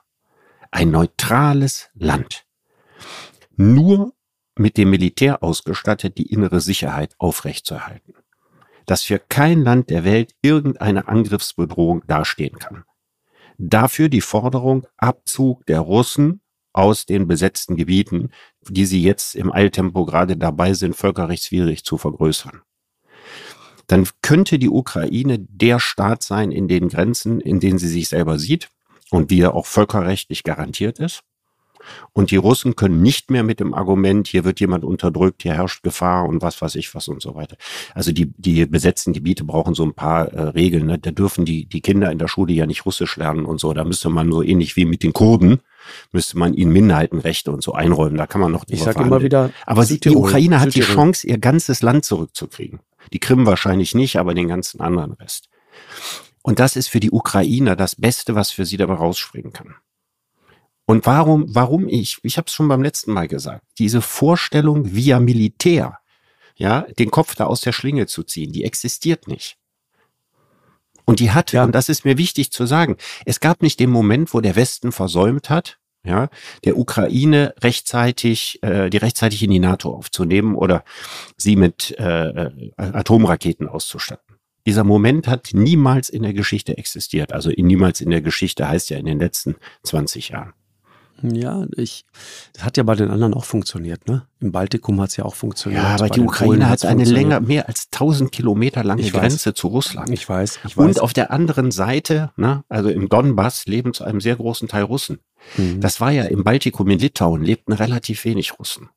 Ein 0.70 0.92
neutrales 0.92 1.90
Land. 1.96 2.46
Nur 3.58 4.14
mit 4.56 4.78
dem 4.78 4.92
Militär 4.92 5.42
ausgestattet, 5.44 6.18
die 6.18 6.32
innere 6.32 6.62
Sicherheit 6.62 7.16
aufrechtzuerhalten. 7.18 8.14
Dass 8.86 9.04
für 9.04 9.18
kein 9.18 9.64
Land 9.64 9.90
der 9.90 10.04
Welt 10.04 10.36
irgendeine 10.42 11.08
Angriffsbedrohung 11.08 12.04
dastehen 12.08 12.60
kann. 12.60 12.84
Dafür 13.58 14.08
die 14.10 14.22
Forderung 14.22 14.86
Abzug 14.98 15.66
der 15.66 15.80
Russen 15.80 16.42
aus 16.74 17.06
den 17.06 17.28
besetzten 17.28 17.76
Gebieten, 17.76 18.30
die 18.62 18.86
sie 18.86 19.02
jetzt 19.02 19.36
im 19.36 19.52
Eiltempo 19.52 20.06
gerade 20.06 20.38
dabei 20.38 20.74
sind, 20.74 20.96
völkerrechtswidrig 20.96 21.84
zu 21.84 21.98
vergrößern. 21.98 22.62
Dann 23.88 24.08
könnte 24.22 24.58
die 24.58 24.70
Ukraine 24.70 25.40
der 25.40 25.80
Staat 25.80 26.24
sein 26.24 26.52
in 26.52 26.68
den 26.68 26.88
Grenzen, 26.88 27.42
in 27.42 27.60
denen 27.60 27.78
sie 27.78 27.90
sich 27.90 28.08
selber 28.08 28.40
sieht 28.40 28.70
und 29.10 29.30
wie 29.30 29.42
er 29.42 29.54
auch 29.54 29.66
völkerrechtlich 29.66 30.44
garantiert 30.44 31.00
ist. 31.00 31.24
Und 32.14 32.32
die 32.32 32.38
Russen 32.38 32.76
können 32.76 33.02
nicht 33.02 33.32
mehr 33.32 33.44
mit 33.44 33.60
dem 33.60 33.74
Argument, 33.74 34.28
hier 34.28 34.44
wird 34.44 34.60
jemand 34.60 34.84
unterdrückt, 34.84 35.44
hier 35.44 35.54
herrscht 35.54 35.84
Gefahr 35.84 36.28
und 36.28 36.42
was 36.42 36.62
weiß 36.62 36.76
ich 36.76 36.94
was 36.94 37.08
und 37.08 37.22
so 37.22 37.36
weiter. 37.36 37.58
Also 37.94 38.12
die, 38.12 38.32
die 38.38 38.66
besetzten 38.66 39.14
Gebiete 39.14 39.44
brauchen 39.44 39.74
so 39.74 39.84
ein 39.84 39.94
paar 39.94 40.28
äh, 40.28 40.42
Regeln. 40.50 40.88
Ne? 40.88 41.00
Da 41.00 41.12
dürfen 41.12 41.46
die, 41.46 41.66
die 41.66 41.82
Kinder 41.82 42.12
in 42.12 42.20
der 42.20 42.28
Schule 42.28 42.54
ja 42.54 42.66
nicht 42.66 42.86
Russisch 42.86 43.18
lernen 43.18 43.46
und 43.46 43.60
so. 43.60 43.74
Da 43.74 43.84
müsste 43.84 44.10
man 44.10 44.32
so 44.32 44.44
ähnlich 44.44 44.76
wie 44.76 44.86
mit 44.86 45.04
den 45.04 45.14
Kurden, 45.14 45.62
müsste 46.12 46.38
man 46.38 46.54
ihnen 46.54 46.72
Minderheitenrechte 46.72 47.52
und 47.52 47.64
so 47.64 47.74
einräumen. 47.74 48.18
Da 48.18 48.28
kann 48.28 48.42
man 48.42 48.52
noch 48.52 48.66
Ich 48.68 48.84
sage 48.84 49.04
immer 49.04 49.22
wieder. 49.22 49.52
Aber 49.66 49.86
die 49.86 50.10
Ukraine 50.10 50.60
hat 50.60 50.76
die 50.76 50.82
Chance, 50.82 51.28
ihr 51.28 51.38
ganzes 51.38 51.82
Land 51.82 52.06
zurückzukriegen. 52.06 52.80
Die 53.14 53.20
Krim 53.20 53.46
wahrscheinlich 53.46 53.96
nicht, 53.96 54.18
aber 54.18 54.34
den 54.34 54.48
ganzen 54.48 54.80
anderen 54.80 55.14
Rest. 55.14 55.50
Und 56.44 56.60
das 56.60 56.76
ist 56.76 56.88
für 56.88 57.00
die 57.00 57.12
Ukrainer 57.12 57.76
das 57.76 57.96
Beste, 57.96 58.36
was 58.36 58.52
für 58.52 58.66
sie 58.66 58.78
dabei 58.78 58.96
rausspringen 58.96 59.54
kann. 59.54 59.76
Und 60.92 61.06
warum, 61.06 61.46
warum 61.48 61.88
ich, 61.88 62.18
ich 62.22 62.36
habe 62.36 62.48
es 62.48 62.54
schon 62.54 62.68
beim 62.68 62.84
letzten 62.84 63.14
Mal 63.14 63.30
gesagt, 63.30 63.64
diese 63.80 64.02
Vorstellung 64.02 64.94
via 64.94 65.22
Militär, 65.22 66.00
ja, 66.58 66.82
den 67.00 67.10
Kopf 67.10 67.34
da 67.34 67.46
aus 67.46 67.62
der 67.62 67.72
Schlinge 67.72 68.08
zu 68.08 68.24
ziehen, 68.24 68.52
die 68.52 68.66
existiert 68.66 69.26
nicht. 69.26 69.56
Und 71.06 71.22
die 71.22 71.32
hat, 71.32 71.54
ja. 71.54 71.64
und 71.64 71.74
das 71.74 71.88
ist 71.88 72.04
mir 72.04 72.18
wichtig 72.18 72.52
zu 72.52 72.66
sagen, 72.66 72.98
es 73.26 73.40
gab 73.40 73.62
nicht 73.62 73.80
den 73.80 73.90
Moment, 73.90 74.34
wo 74.34 74.42
der 74.42 74.58
Westen 74.58 74.92
versäumt 74.92 75.50
hat, 75.50 75.80
ja, 76.04 76.28
der 76.66 76.78
Ukraine 76.78 77.54
rechtzeitig, 77.62 78.60
äh, 78.62 78.90
die 78.90 78.98
rechtzeitig 78.98 79.42
in 79.44 79.52
die 79.52 79.60
NATO 79.60 79.96
aufzunehmen 79.96 80.56
oder 80.56 80.84
sie 81.38 81.56
mit 81.56 81.96
äh, 82.00 82.48
äh 82.48 82.72
Atomraketen 82.76 83.70
auszustatten. 83.70 84.36
Dieser 84.66 84.84
Moment 84.84 85.30
hat 85.30 85.52
niemals 85.54 86.10
in 86.10 86.24
der 86.24 86.34
Geschichte 86.34 86.78
existiert. 86.78 87.32
Also 87.32 87.50
niemals 87.50 88.02
in 88.02 88.10
der 88.10 88.22
Geschichte 88.22 88.68
heißt 88.68 88.90
ja 88.90 88.98
in 88.98 89.06
den 89.06 89.20
letzten 89.20 89.56
20 89.84 90.30
Jahren. 90.30 90.54
Ja, 91.24 91.66
ich, 91.76 92.06
das 92.54 92.64
hat 92.64 92.78
ja 92.78 92.84
bei 92.84 92.96
den 92.96 93.10
anderen 93.10 93.34
auch 93.34 93.46
funktioniert, 93.46 94.08
ne? 94.08 94.26
Im 94.40 94.52
Baltikum 94.52 95.00
hat 95.02 95.10
es 95.10 95.18
ja 95.18 95.26
auch 95.26 95.36
funktioniert. 95.36 95.84
Ja, 95.84 95.90
aber 95.96 96.10
die 96.10 96.20
Ukraine 96.20 96.68
hat 96.68 96.84
eine 96.86 97.04
länger, 97.04 97.40
mehr 97.40 97.68
als 97.68 97.90
1000 97.92 98.32
Kilometer 98.32 98.84
lange 98.84 99.02
ich 99.02 99.12
Grenze 99.12 99.50
weiß. 99.50 99.56
zu 99.56 99.68
Russland. 99.68 100.10
Ich 100.10 100.28
weiß, 100.28 100.60
ich 100.66 100.78
weiß. 100.78 100.86
Und 100.86 101.02
auf 101.02 101.14
der 101.14 101.32
anderen 101.32 101.72
Seite, 101.72 102.32
ne, 102.38 102.64
also 102.70 102.90
im 102.90 103.10
Donbass 103.10 103.66
leben 103.66 103.94
zu 103.94 104.04
einem 104.04 104.22
sehr 104.22 104.36
großen 104.36 104.68
Teil 104.68 104.84
Russen. 104.84 105.20
Mhm. 105.58 105.82
Das 105.82 106.02
war 106.02 106.12
ja 106.12 106.24
im 106.24 106.44
Baltikum, 106.44 106.90
in 106.90 107.00
Litauen 107.00 107.44
lebten 107.44 107.74
relativ 107.74 108.26
wenig 108.26 108.58
Russen. 108.60 108.90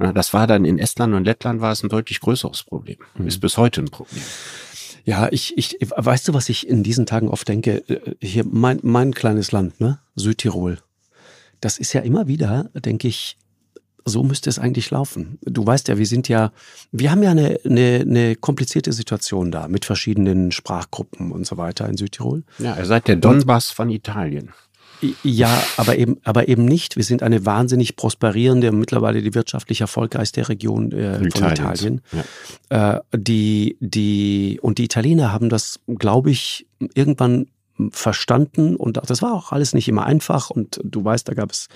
Ja, 0.00 0.12
das 0.12 0.32
war 0.32 0.46
dann 0.46 0.64
in 0.64 0.78
Estland 0.78 1.14
und 1.14 1.24
Lettland 1.24 1.60
war 1.60 1.72
es 1.72 1.82
ein 1.82 1.88
deutlich 1.88 2.20
größeres 2.20 2.64
Problem. 2.64 2.98
Mhm. 3.16 3.28
Ist 3.28 3.40
bis 3.40 3.56
heute 3.58 3.82
ein 3.82 3.90
Problem. 3.90 4.22
Ja, 5.04 5.28
ich, 5.30 5.56
ich, 5.56 5.78
weißt 5.80 6.28
du, 6.28 6.34
was 6.34 6.48
ich 6.48 6.68
in 6.68 6.82
diesen 6.82 7.06
Tagen 7.06 7.28
oft 7.28 7.48
denke? 7.48 7.82
Äh, 7.88 8.14
hier, 8.20 8.44
mein, 8.44 8.80
mein 8.82 9.14
kleines 9.14 9.52
Land, 9.52 9.80
ne? 9.80 10.00
Südtirol 10.14 10.78
das 11.60 11.78
ist 11.78 11.92
ja 11.92 12.00
immer 12.00 12.26
wieder, 12.26 12.70
denke 12.74 13.08
ich, 13.08 13.36
so 14.04 14.22
müsste 14.22 14.48
es 14.48 14.58
eigentlich 14.58 14.90
laufen. 14.90 15.38
Du 15.42 15.66
weißt 15.66 15.88
ja, 15.88 15.98
wir 15.98 16.06
sind 16.06 16.28
ja, 16.28 16.52
wir 16.90 17.10
haben 17.10 17.22
ja 17.22 17.30
eine, 17.30 17.60
eine, 17.64 18.00
eine 18.00 18.36
komplizierte 18.36 18.92
Situation 18.92 19.50
da 19.50 19.68
mit 19.68 19.84
verschiedenen 19.84 20.52
Sprachgruppen 20.52 21.32
und 21.32 21.46
so 21.46 21.56
weiter 21.56 21.88
in 21.88 21.96
Südtirol. 21.96 22.42
Ja, 22.58 22.76
ihr 22.76 22.86
seid 22.86 23.08
der 23.08 23.16
Donbass 23.16 23.70
von 23.70 23.90
Italien. 23.90 24.50
Ja, 25.22 25.62
aber 25.76 25.96
eben, 25.96 26.18
aber 26.24 26.48
eben 26.48 26.66
nicht. 26.66 26.96
Wir 26.96 27.04
sind 27.04 27.22
eine 27.22 27.46
wahnsinnig 27.46 27.96
prosperierende, 27.96 28.70
mittlerweile 28.70 29.22
die 29.22 29.34
wirtschaftlich 29.34 29.80
erfolgreichste 29.80 30.46
Region 30.48 30.92
äh, 30.92 31.30
von 31.30 31.50
Italien. 31.50 32.02
Ja. 32.68 32.96
Äh, 32.96 33.00
die, 33.16 33.76
die, 33.80 34.58
und 34.60 34.78
die 34.78 34.84
Italiener 34.84 35.32
haben 35.32 35.48
das, 35.48 35.80
glaube 35.86 36.30
ich, 36.30 36.66
irgendwann 36.94 37.46
verstanden 37.90 38.76
und 38.76 38.98
das 39.08 39.22
war 39.22 39.32
auch 39.32 39.52
alles 39.52 39.72
nicht 39.74 39.88
immer 39.88 40.06
einfach 40.06 40.50
und 40.50 40.80
du 40.84 41.04
weißt, 41.04 41.28
da 41.28 41.34
gab 41.34 41.52
es 41.52 41.68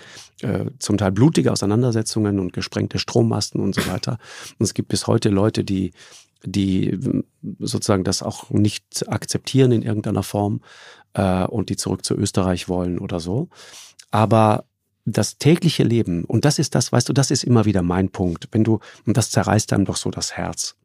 äh, 0.42 0.66
zum 0.78 0.98
Teil 0.98 1.12
blutige 1.12 1.52
Auseinandersetzungen 1.52 2.38
und 2.38 2.52
gesprengte 2.52 2.98
Strommasten 2.98 3.60
und 3.60 3.74
so 3.74 3.86
weiter. 3.86 4.18
Und 4.58 4.64
es 4.64 4.74
gibt 4.74 4.88
bis 4.88 5.06
heute 5.06 5.28
Leute, 5.30 5.64
die 5.64 5.92
die 6.46 6.98
sozusagen 7.58 8.04
das 8.04 8.22
auch 8.22 8.50
nicht 8.50 9.08
akzeptieren 9.08 9.72
in 9.72 9.82
irgendeiner 9.82 10.22
Form 10.22 10.60
äh, 11.14 11.44
und 11.44 11.70
die 11.70 11.76
zurück 11.76 12.04
zu 12.04 12.14
Österreich 12.14 12.68
wollen 12.68 12.98
oder 12.98 13.18
so. 13.18 13.48
Aber 14.10 14.64
das 15.06 15.38
tägliche 15.38 15.84
Leben, 15.84 16.24
und 16.24 16.44
das 16.44 16.58
ist 16.58 16.74
das, 16.74 16.92
weißt 16.92 17.08
du, 17.08 17.12
das 17.12 17.30
ist 17.30 17.44
immer 17.44 17.64
wieder 17.64 17.82
mein 17.82 18.10
Punkt, 18.10 18.48
wenn 18.52 18.64
du, 18.64 18.80
und 19.06 19.16
das 19.16 19.30
zerreißt 19.30 19.72
einem 19.72 19.84
doch 19.84 19.96
so 19.96 20.10
das 20.10 20.36
Herz 20.36 20.76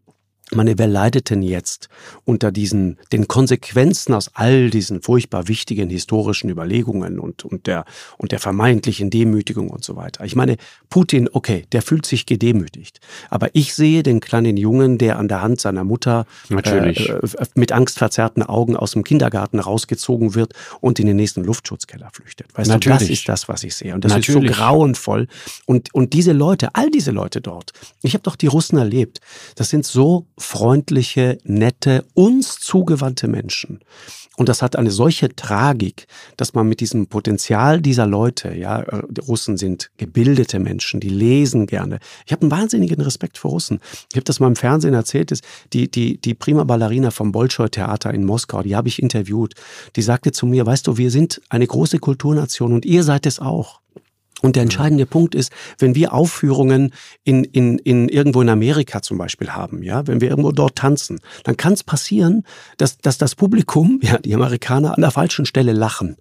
meine, 0.56 0.78
wer 0.78 0.88
leidet 0.88 1.30
denn 1.30 1.42
jetzt 1.42 1.90
unter 2.26 2.52
diesen, 2.52 2.98
den 3.12 3.28
Konsequenzen 3.28 4.14
aus 4.14 4.32
all 4.34 4.70
diesen 4.70 5.02
furchtbar 5.02 5.48
wichtigen 5.48 5.90
historischen 5.90 6.50
Überlegungen 6.50 7.20
und, 7.20 7.46
und 7.46 7.68
der, 7.68 7.86
und 8.18 8.32
der 8.32 8.40
vermeintlichen 8.40 9.10
Demütigung 9.10 9.70
und 9.70 9.84
so 9.84 9.96
weiter? 9.96 10.26
Ich 10.26 10.36
meine, 10.36 10.58
Putin, 10.90 11.30
okay, 11.32 11.66
der 11.72 11.82
fühlt 11.82 12.06
sich 12.06 12.26
gedemütigt. 12.26 13.00
Aber 13.30 13.50
ich 13.54 13.74
sehe 13.76 14.04
den 14.04 14.20
kleinen 14.20 14.58
Jungen, 14.58 14.98
der 14.98 15.20
an 15.20 15.28
der 15.28 15.42
Hand 15.42 15.62
seiner 15.62 15.84
Mutter 15.84 16.26
Natürlich. 16.50 17.10
Äh, 17.10 17.20
mit 17.56 17.72
angstverzerrten 17.72 18.44
Augen 18.44 18.76
aus 18.76 18.92
dem 18.92 19.04
Kindergarten 19.04 19.60
rausgezogen 19.60 20.36
wird 20.36 20.54
und 20.82 21.00
in 21.00 21.08
den 21.08 21.16
nächsten 21.16 21.44
Luftschutzkeller 21.44 22.10
flüchtet. 22.12 22.48
Weißt 22.56 22.70
Natürlich. 22.70 23.00
du, 23.00 23.06
das 23.06 23.10
ist 23.10 23.30
das, 23.30 23.50
was 23.50 23.64
ich 23.64 23.76
sehe. 23.76 23.94
Und 23.94 24.06
das 24.06 24.14
Natürlich. 24.14 24.50
ist 24.50 24.58
so 24.58 24.64
grauenvoll. 24.64 25.28
Und, 25.66 25.94
und 25.94 26.14
diese 26.14 26.32
Leute, 26.32 26.70
all 26.74 26.90
diese 26.90 27.12
Leute 27.12 27.42
dort, 27.42 27.72
ich 28.02 28.14
habe 28.14 28.24
doch 28.24 28.36
die 28.36 28.48
Russen 28.48 28.78
erlebt, 28.78 29.20
das 29.56 29.70
sind 29.70 29.86
so 29.86 30.26
freundliche, 30.40 31.38
nette, 31.44 32.06
uns 32.14 32.60
zugewandte 32.60 33.28
Menschen. 33.28 33.80
Und 34.40 34.48
das 34.48 34.62
hat 34.62 34.78
eine 34.78 34.90
solche 34.90 35.36
Tragik, 35.36 36.08
dass 36.38 36.54
man 36.54 36.66
mit 36.66 36.80
diesem 36.80 37.08
Potenzial 37.08 37.82
dieser 37.82 38.06
Leute, 38.06 38.56
ja, 38.56 38.86
die 39.10 39.20
Russen 39.20 39.58
sind 39.58 39.92
gebildete 39.98 40.60
Menschen, 40.60 41.02
die 41.02 41.10
lesen 41.10 41.68
gerne. 41.68 42.00
Ich 42.26 42.32
habe 42.32 42.44
einen 42.44 42.52
wahnsinnigen 42.52 43.02
Respekt 43.02 43.38
vor 43.38 43.52
Russen. 43.52 43.82
Ich 44.12 44.16
habe 44.16 44.24
das 44.24 44.40
mal 44.40 44.48
im 44.48 44.56
Fernsehen 44.56 44.94
erzählt, 44.94 45.34
ist 45.34 45.44
die, 45.74 45.92
die, 45.92 46.22
die 46.22 46.36
prima 46.36 46.64
Ballerina 46.64 47.12
vom 47.12 47.34
Bolschoi-Theater 47.34 48.14
in 48.14 48.24
Moskau, 48.24 48.64
die 48.64 48.78
habe 48.78 48.88
ich 48.88 49.02
interviewt. 49.02 49.56
Die 49.98 50.02
sagte 50.02 50.32
zu 50.32 50.46
mir, 50.46 50.66
weißt 50.66 50.88
du, 50.88 50.96
wir 50.96 51.12
sind 51.12 51.42
eine 51.50 51.68
große 51.68 52.00
Kulturnation 52.00 52.72
und 52.72 52.86
ihr 52.86 53.04
seid 53.04 53.26
es 53.26 53.40
auch. 53.40 53.82
Und 54.42 54.56
der 54.56 54.64
entscheidende 54.64 55.06
mhm. 55.06 55.10
Punkt 55.10 55.36
ist, 55.36 55.52
wenn 55.78 55.96
wir 55.96 56.14
Aufführungen 56.14 56.94
in, 57.24 57.44
in, 57.44 57.78
in 57.80 58.10
irgendwo 58.10 58.42
in 58.42 58.50
Amerika 58.50 59.02
zum 59.02 59.18
Beispiel 59.18 59.52
haben, 59.52 59.84
ja, 59.84 60.08
wenn 60.08 60.22
wir 60.22 60.30
irgendwo 60.30 60.52
dort 60.52 60.76
tanzen, 60.76 61.20
dann 61.44 61.58
kann 61.58 61.74
es 61.74 61.84
passieren, 61.84 62.44
dass, 62.78 62.98
dass 62.98 63.18
das 63.18 63.36
Publikum, 63.36 64.00
ja, 64.04 64.18
die 64.18 64.34
Amerikaner 64.34 64.96
an 64.96 65.02
der 65.02 65.12
falschen 65.12 65.46
Stelle 65.46 65.74
lachen 65.74 66.18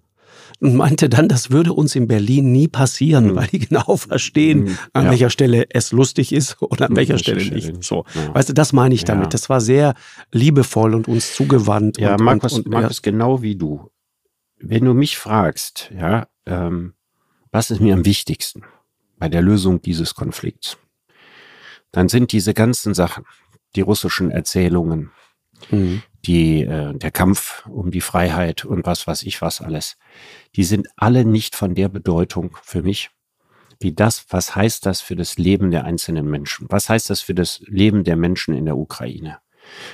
und 0.59 0.75
meinte 0.75 1.09
dann, 1.09 1.27
das 1.27 1.51
würde 1.51 1.73
uns 1.73 1.95
in 1.95 2.07
Berlin 2.07 2.51
nie 2.51 2.67
passieren, 2.67 3.27
mhm. 3.27 3.35
weil 3.35 3.47
die 3.47 3.59
genau 3.59 3.95
verstehen, 3.95 4.63
mhm. 4.63 4.77
an 4.93 5.05
ja. 5.05 5.11
welcher 5.11 5.29
Stelle 5.29 5.65
es 5.69 5.91
lustig 5.91 6.33
ist 6.33 6.57
oder 6.61 6.89
an 6.89 6.95
welcher 6.95 7.17
Stelle 7.17 7.43
nicht. 7.45 7.83
So, 7.83 8.05
ja. 8.13 8.33
weißt 8.33 8.49
du, 8.49 8.53
das 8.53 8.73
meine 8.73 8.95
ich 8.95 9.05
damit. 9.05 9.25
Ja. 9.25 9.29
Das 9.29 9.49
war 9.49 9.61
sehr 9.61 9.93
liebevoll 10.31 10.95
und 10.95 11.07
uns 11.07 11.33
zugewandt. 11.33 11.99
Ja, 11.99 12.15
und, 12.15 12.23
Markus, 12.23 12.53
und, 12.53 12.65
und, 12.65 12.71
Markus, 12.73 13.01
genau 13.01 13.41
wie 13.41 13.55
du. 13.55 13.89
Wenn 14.61 14.83
du 14.83 14.93
mich 14.93 15.17
fragst, 15.17 15.89
ja, 15.97 16.27
ähm, 16.45 16.93
was 17.51 17.71
ist 17.71 17.81
mir 17.81 17.93
am 17.93 18.05
wichtigsten 18.05 18.63
bei 19.17 19.29
der 19.29 19.41
Lösung 19.41 19.81
dieses 19.81 20.15
Konflikts, 20.15 20.77
dann 21.91 22.09
sind 22.09 22.31
diese 22.31 22.53
ganzen 22.53 22.93
Sachen, 22.93 23.25
die 23.75 23.81
russischen 23.81 24.31
Erzählungen, 24.31 25.11
mhm. 25.69 26.03
die, 26.25 26.61
äh, 26.61 26.93
der 26.93 27.11
Kampf 27.11 27.65
um 27.67 27.91
die 27.91 28.01
Freiheit 28.01 28.65
und 28.65 28.85
was 28.85 29.07
weiß 29.07 29.23
ich 29.23 29.41
was 29.41 29.61
alles, 29.61 29.97
die 30.55 30.63
sind 30.63 30.87
alle 30.95 31.25
nicht 31.25 31.55
von 31.55 31.75
der 31.75 31.89
Bedeutung 31.89 32.57
für 32.61 32.81
mich, 32.81 33.09
wie 33.79 33.93
das, 33.93 34.25
was 34.29 34.55
heißt 34.55 34.85
das 34.85 35.01
für 35.01 35.15
das 35.15 35.37
Leben 35.37 35.71
der 35.71 35.85
einzelnen 35.85 36.29
Menschen? 36.29 36.67
Was 36.69 36.89
heißt 36.89 37.09
das 37.09 37.21
für 37.21 37.33
das 37.33 37.61
Leben 37.65 38.03
der 38.03 38.17
Menschen 38.17 38.53
in 38.53 38.65
der 38.65 38.77
Ukraine? 38.77 39.39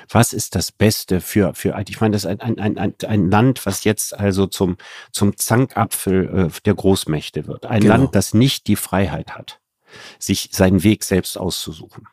Was 0.09 0.33
ist 0.33 0.55
das 0.55 0.71
Beste 0.71 1.21
für, 1.21 1.53
für 1.53 1.75
ich 1.87 2.01
meine, 2.01 2.13
das 2.13 2.25
ist 2.25 2.41
ein, 2.41 2.59
ein, 2.59 2.77
ein, 2.77 2.93
ein 3.07 3.29
Land, 3.29 3.65
was 3.65 3.83
jetzt 3.83 4.17
also 4.17 4.47
zum, 4.47 4.77
zum 5.11 5.37
Zankapfel 5.37 6.49
äh, 6.49 6.61
der 6.65 6.73
Großmächte 6.73 7.47
wird. 7.47 7.65
Ein 7.65 7.81
genau. 7.81 7.95
Land, 7.95 8.15
das 8.15 8.33
nicht 8.33 8.67
die 8.67 8.75
Freiheit 8.75 9.35
hat, 9.35 9.59
sich 10.19 10.49
seinen 10.51 10.83
Weg 10.83 11.03
selbst 11.03 11.37
auszusuchen. 11.37 12.07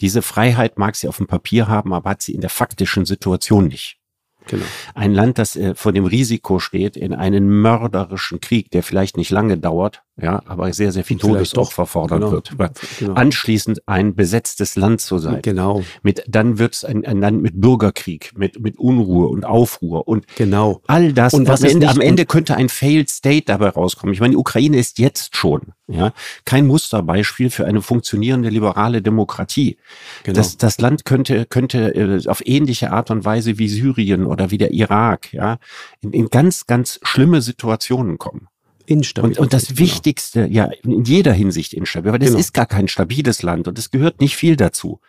Diese 0.00 0.22
Freiheit 0.22 0.78
mag 0.78 0.96
sie 0.96 1.08
auf 1.08 1.16
dem 1.16 1.26
Papier 1.26 1.68
haben, 1.68 1.92
aber 1.92 2.10
hat 2.10 2.22
sie 2.22 2.34
in 2.34 2.40
der 2.40 2.50
faktischen 2.50 3.04
Situation 3.04 3.66
nicht. 3.66 3.98
Genau. 4.46 4.64
Ein 4.94 5.12
Land, 5.12 5.38
das 5.38 5.56
äh, 5.56 5.74
vor 5.74 5.92
dem 5.92 6.06
Risiko 6.06 6.58
steht, 6.58 6.96
in 6.96 7.14
einen 7.14 7.48
mörderischen 7.48 8.40
Krieg, 8.40 8.70
der 8.70 8.82
vielleicht 8.82 9.16
nicht 9.16 9.30
lange 9.30 9.58
dauert, 9.58 10.02
ja, 10.20 10.42
aber 10.46 10.72
sehr, 10.72 10.90
sehr 10.92 11.04
viel 11.04 11.18
Todesopfer 11.18 11.86
fordern 11.86 12.20
genau. 12.20 12.32
wird. 12.32 12.50
Genau. 12.98 13.14
Anschließend 13.14 13.86
ein 13.86 14.14
besetztes 14.14 14.74
Land 14.74 15.00
zu 15.00 15.18
sein. 15.18 15.42
Genau. 15.42 15.82
Mit, 16.02 16.24
dann 16.26 16.58
wird 16.58 16.74
es 16.74 16.84
ein, 16.84 17.06
ein 17.06 17.20
Land 17.20 17.40
mit 17.40 17.60
Bürgerkrieg, 17.60 18.32
mit, 18.36 18.60
mit 18.60 18.78
Unruhe 18.78 19.28
und 19.28 19.44
Aufruhr 19.44 20.08
und 20.08 20.26
genau. 20.36 20.82
all 20.88 21.12
das. 21.12 21.34
Und 21.34 21.46
was 21.46 21.62
am, 21.62 21.70
Ende, 21.70 21.88
am 21.88 22.00
Ende 22.00 22.26
könnte 22.26 22.56
ein 22.56 22.68
Failed 22.68 23.08
State 23.08 23.44
dabei 23.46 23.68
rauskommen. 23.68 24.12
Ich 24.12 24.20
meine, 24.20 24.32
die 24.32 24.36
Ukraine 24.36 24.76
ist 24.76 24.98
jetzt 24.98 25.36
schon 25.36 25.72
ja, 25.88 26.12
kein 26.44 26.66
Musterbeispiel 26.66 27.50
für 27.50 27.66
eine 27.66 27.80
funktionierende 27.80 28.50
liberale 28.50 29.02
Demokratie. 29.02 29.78
Genau. 30.22 30.36
Das, 30.36 30.56
das 30.56 30.80
Land 30.80 31.04
könnte, 31.04 31.46
könnte 31.46 31.94
äh, 31.94 32.28
auf 32.28 32.46
ähnliche 32.46 32.90
Art 32.90 33.10
und 33.10 33.24
Weise 33.24 33.58
wie 33.58 33.68
Syrien 33.68 34.26
oder 34.26 34.50
wie 34.50 34.58
der 34.58 34.72
Irak, 34.72 35.32
ja, 35.32 35.58
in, 36.00 36.12
in 36.12 36.28
ganz, 36.28 36.66
ganz 36.66 37.00
schlimme 37.02 37.40
Situationen 37.40 38.18
kommen. 38.18 38.48
Instabil. 38.88 39.30
Und, 39.30 39.38
und 39.38 39.52
das 39.52 39.68
genau. 39.68 39.80
Wichtigste, 39.80 40.46
ja, 40.46 40.70
in 40.82 41.04
jeder 41.04 41.32
Hinsicht 41.32 41.74
instabil, 41.74 42.12
weil 42.12 42.18
das 42.18 42.30
genau. 42.30 42.40
ist 42.40 42.54
gar 42.54 42.66
kein 42.66 42.88
stabiles 42.88 43.42
Land 43.42 43.68
und 43.68 43.78
es 43.78 43.90
gehört 43.90 44.20
nicht 44.20 44.36
viel 44.36 44.56
dazu, 44.56 45.00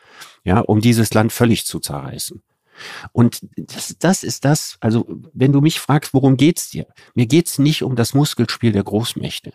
ja, 0.43 0.59
um 0.59 0.82
dieses 0.82 1.13
Land 1.13 1.32
völlig 1.32 1.65
zu 1.65 1.80
zerreißen. 1.80 2.41
Und 3.11 3.41
das, 3.57 3.95
das 3.99 4.23
ist 4.23 4.45
das, 4.45 4.77
also 4.80 5.05
wenn 5.34 5.51
du 5.51 5.61
mich 5.61 5.80
fragst, 5.80 6.13
worum 6.13 6.38
geht's 6.38 6.69
dir? 6.69 6.88
Mir 7.13 7.25
geht's 7.25 7.59
nicht 7.59 7.84
um 7.84 7.95
das 7.95 8.13
Muskelspiel 8.13 8.71
der 8.71 8.84
Großmächte. 8.84 9.53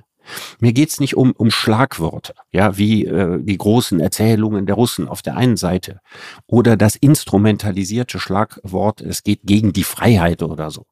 Mir 0.58 0.72
geht's 0.72 1.00
nicht 1.00 1.16
um, 1.16 1.32
um 1.32 1.50
Schlagworte, 1.50 2.34
ja, 2.50 2.78
wie 2.78 3.04
äh, 3.04 3.42
die 3.42 3.58
großen 3.58 4.00
Erzählungen 4.00 4.64
der 4.64 4.74
Russen 4.74 5.06
auf 5.06 5.20
der 5.20 5.36
einen 5.36 5.58
Seite 5.58 6.00
oder 6.46 6.76
das 6.76 6.96
instrumentalisierte 6.96 8.18
Schlagwort, 8.18 9.02
es 9.02 9.22
geht 9.22 9.40
gegen 9.44 9.74
die 9.74 9.84
Freiheit 9.84 10.42
oder 10.42 10.70
so. 10.70 10.86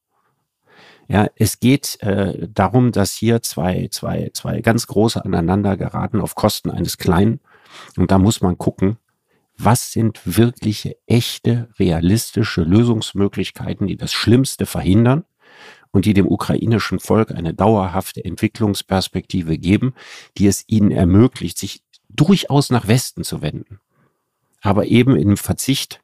Ja, 1.12 1.28
es 1.36 1.60
geht 1.60 2.00
äh, 2.00 2.48
darum, 2.48 2.90
dass 2.90 3.12
hier 3.12 3.42
zwei, 3.42 3.88
zwei, 3.90 4.30
zwei 4.32 4.62
ganz 4.62 4.86
große 4.86 5.22
aneinander 5.22 5.76
geraten 5.76 6.22
auf 6.22 6.34
Kosten 6.34 6.70
eines 6.70 6.96
kleinen. 6.96 7.40
Und 7.98 8.10
da 8.10 8.16
muss 8.16 8.40
man 8.40 8.56
gucken, 8.56 8.96
was 9.58 9.92
sind 9.92 10.22
wirkliche, 10.24 10.96
echte, 11.06 11.68
realistische 11.78 12.62
Lösungsmöglichkeiten, 12.62 13.88
die 13.88 13.98
das 13.98 14.14
Schlimmste 14.14 14.64
verhindern 14.64 15.26
und 15.90 16.06
die 16.06 16.14
dem 16.14 16.26
ukrainischen 16.26 16.98
Volk 16.98 17.30
eine 17.30 17.52
dauerhafte 17.52 18.24
Entwicklungsperspektive 18.24 19.58
geben, 19.58 19.92
die 20.38 20.46
es 20.46 20.64
ihnen 20.66 20.90
ermöglicht, 20.90 21.58
sich 21.58 21.82
durchaus 22.08 22.70
nach 22.70 22.88
Westen 22.88 23.22
zu 23.22 23.42
wenden. 23.42 23.80
Aber 24.62 24.86
eben 24.86 25.14
im 25.16 25.36
Verzicht 25.36 26.00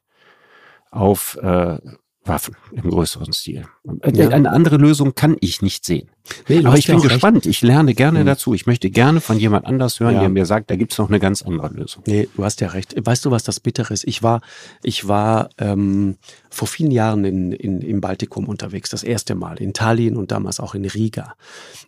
auf 0.91 1.35
äh, 1.41 1.79
Waffen 2.25 2.55
im 2.73 2.91
größeren 2.91 3.33
Stil. 3.33 3.65
Ja. 4.13 4.29
Eine 4.29 4.51
andere 4.51 4.77
Lösung 4.77 5.15
kann 5.15 5.37
ich 5.39 5.61
nicht 5.61 5.85
sehen. 5.85 6.09
Nee, 6.47 6.65
Aber 6.65 6.77
ich 6.77 6.87
bin 6.87 7.01
gespannt. 7.01 7.37
Recht. 7.37 7.45
Ich 7.47 7.61
lerne 7.61 7.93
gerne 7.93 8.21
mhm. 8.21 8.25
dazu. 8.25 8.53
Ich 8.53 8.65
möchte 8.65 8.89
gerne 8.89 9.21
von 9.21 9.39
jemand 9.39 9.65
anders 9.65 9.99
hören, 9.99 10.15
ja. 10.15 10.19
der 10.21 10.29
mir 10.29 10.45
sagt, 10.45 10.69
da 10.69 10.75
gibt's 10.75 10.97
noch 10.97 11.09
eine 11.09 11.19
ganz 11.19 11.41
andere 11.41 11.69
Lösung. 11.69 12.03
Nee, 12.05 12.27
du 12.35 12.43
hast 12.43 12.61
ja 12.61 12.69
recht. 12.69 12.95
Weißt 13.03 13.25
du, 13.25 13.31
was 13.31 13.43
das 13.43 13.59
Bittere 13.59 13.93
ist? 13.93 14.07
Ich 14.07 14.23
war, 14.23 14.41
ich 14.83 15.07
war 15.07 15.49
ähm, 15.57 16.17
vor 16.49 16.67
vielen 16.67 16.91
Jahren 16.91 17.25
in, 17.25 17.51
in, 17.51 17.81
im 17.81 18.01
Baltikum 18.01 18.47
unterwegs, 18.47 18.89
das 18.89 19.03
erste 19.03 19.35
Mal 19.35 19.57
in 19.57 19.73
Tallinn 19.73 20.17
und 20.17 20.31
damals 20.31 20.59
auch 20.59 20.75
in 20.75 20.85
Riga. 20.85 21.35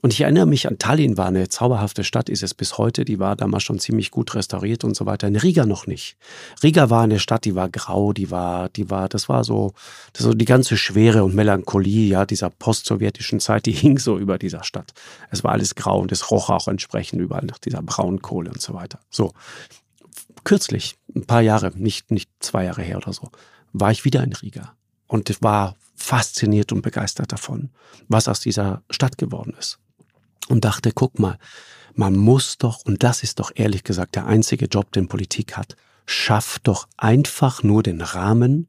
Und 0.02 0.14
ich 0.14 0.22
erinnere 0.22 0.46
mich 0.46 0.68
an 0.68 0.78
Tallinn 0.78 1.18
war 1.18 1.28
eine 1.28 1.50
zauberhafte 1.50 2.04
Stadt, 2.04 2.30
ist 2.30 2.44
es 2.44 2.54
bis 2.54 2.78
heute. 2.78 3.06
Die 3.06 3.20
war 3.20 3.36
damals 3.36 3.64
schon 3.64 3.80
ziemlich 3.80 4.12
gut 4.12 4.36
restauriert 4.36 4.84
und 4.84 4.96
so 4.96 5.06
weiter. 5.06 5.28
In 5.28 5.36
Riga 5.36 5.66
noch 5.66 5.88
nicht. 5.88 6.18
Riga 6.64 6.90
war 6.90 7.04
eine 7.04 7.20
Stadt, 7.20 7.46
die 7.46 7.56
war 7.56 7.70
grau, 7.70 8.14
die 8.14 8.32
war, 8.32 8.70
die 8.70 8.90
war, 8.90 9.10
das 9.10 9.30
war 9.30 9.44
so, 9.44 9.74
das 10.14 10.24
so 10.24 10.34
die 10.34 10.46
ganze 10.46 10.78
Schwere 10.78 11.24
und 11.24 11.36
Melancholie, 11.36 11.91
ja, 12.10 12.26
dieser 12.26 12.50
postsowjetischen 12.50 13.40
Zeit, 13.40 13.66
die 13.66 13.72
hing 13.72 13.98
so 13.98 14.18
über 14.18 14.38
dieser 14.38 14.64
Stadt. 14.64 14.94
Es 15.30 15.44
war 15.44 15.52
alles 15.52 15.76
grau 15.76 16.00
und 16.00 16.12
es 16.12 16.32
roch 16.32 16.50
auch 16.50 16.68
entsprechend 16.68 17.22
überall 17.22 17.46
nach 17.46 17.60
dieser 17.60 17.82
Braunkohle 17.82 18.52
und 18.52 18.62
so 18.62 18.74
weiter. 18.74 19.00
So. 19.10 19.34
Kürzlich, 20.44 20.98
ein 21.16 21.26
paar 21.26 21.42
Jahre, 21.42 21.72
nicht, 21.76 22.10
nicht 22.10 22.30
zwei 22.40 22.66
Jahre 22.66 22.82
her 22.82 22.98
oder 22.98 23.14
so, 23.14 23.30
war 23.74 23.92
ich 23.92 24.06
wieder 24.06 24.24
in 24.24 24.34
Riga 24.34 24.76
und 25.08 25.42
war 25.42 25.76
fasziniert 25.96 26.72
und 26.72 26.82
begeistert 26.82 27.32
davon, 27.32 27.70
was 28.08 28.28
aus 28.28 28.40
dieser 28.40 28.82
Stadt 28.90 29.18
geworden 29.18 29.54
ist. 29.60 29.78
Und 30.50 30.66
dachte, 30.66 30.92
guck 30.94 31.20
mal, 31.20 31.38
man 31.94 32.16
muss 32.16 32.58
doch, 32.58 32.86
und 32.86 33.04
das 33.04 33.24
ist 33.24 33.40
doch 33.40 33.52
ehrlich 33.54 33.84
gesagt 33.84 34.16
der 34.16 34.26
einzige 34.26 34.66
Job, 34.66 34.92
den 34.92 35.08
Politik 35.08 35.58
hat, 35.58 35.76
schafft 36.06 36.68
doch 36.68 36.88
einfach 36.98 37.64
nur 37.64 37.84
den 37.84 38.02
Rahmen, 38.02 38.68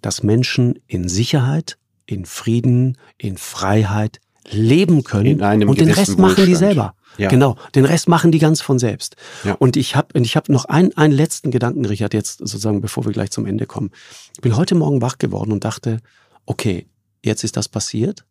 dass 0.00 0.22
Menschen 0.22 0.78
in 0.86 1.08
Sicherheit, 1.08 1.78
in 2.12 2.26
Frieden, 2.26 2.98
in 3.16 3.38
Freiheit 3.38 4.20
leben 4.50 5.02
können 5.04 5.40
und 5.68 5.80
den 5.80 5.90
Rest 5.90 6.18
machen 6.18 6.46
die 6.46 6.54
selber. 6.54 6.94
Ja. 7.18 7.28
Genau, 7.28 7.56
den 7.74 7.84
Rest 7.84 8.08
machen 8.08 8.32
die 8.32 8.38
ganz 8.38 8.60
von 8.60 8.78
selbst. 8.78 9.16
Ja. 9.44 9.54
Und 9.54 9.76
ich 9.76 9.96
habe 9.96 10.18
ich 10.18 10.36
hab 10.36 10.48
noch 10.48 10.64
ein, 10.64 10.96
einen 10.96 11.12
letzten 11.12 11.50
Gedanken, 11.50 11.84
Richard, 11.84 12.14
jetzt 12.14 12.38
sozusagen, 12.38 12.80
bevor 12.80 13.04
wir 13.04 13.12
gleich 13.12 13.30
zum 13.30 13.46
Ende 13.46 13.66
kommen. 13.66 13.90
Ich 14.34 14.40
bin 14.40 14.56
heute 14.56 14.74
Morgen 14.74 15.02
wach 15.02 15.18
geworden 15.18 15.52
und 15.52 15.64
dachte, 15.64 15.98
okay, 16.46 16.86
jetzt 17.22 17.44
ist 17.44 17.56
das 17.56 17.68
passiert. 17.68 18.24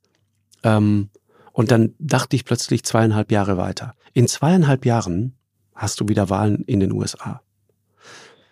Ähm, 0.64 1.10
und 1.54 1.72
dann 1.72 1.94
dachte 2.00 2.36
ich 2.36 2.46
plötzlich 2.46 2.84
zweieinhalb 2.84 3.32
Jahre 3.32 3.58
weiter. 3.58 3.94
In 4.14 4.28
zweieinhalb 4.28 4.86
Jahren 4.86 5.36
hast 5.76 6.00
du 6.00 6.08
wieder 6.08 6.30
Wahlen 6.30 6.64
in 6.66 6.80
den 6.80 6.92
USA. 6.92 7.42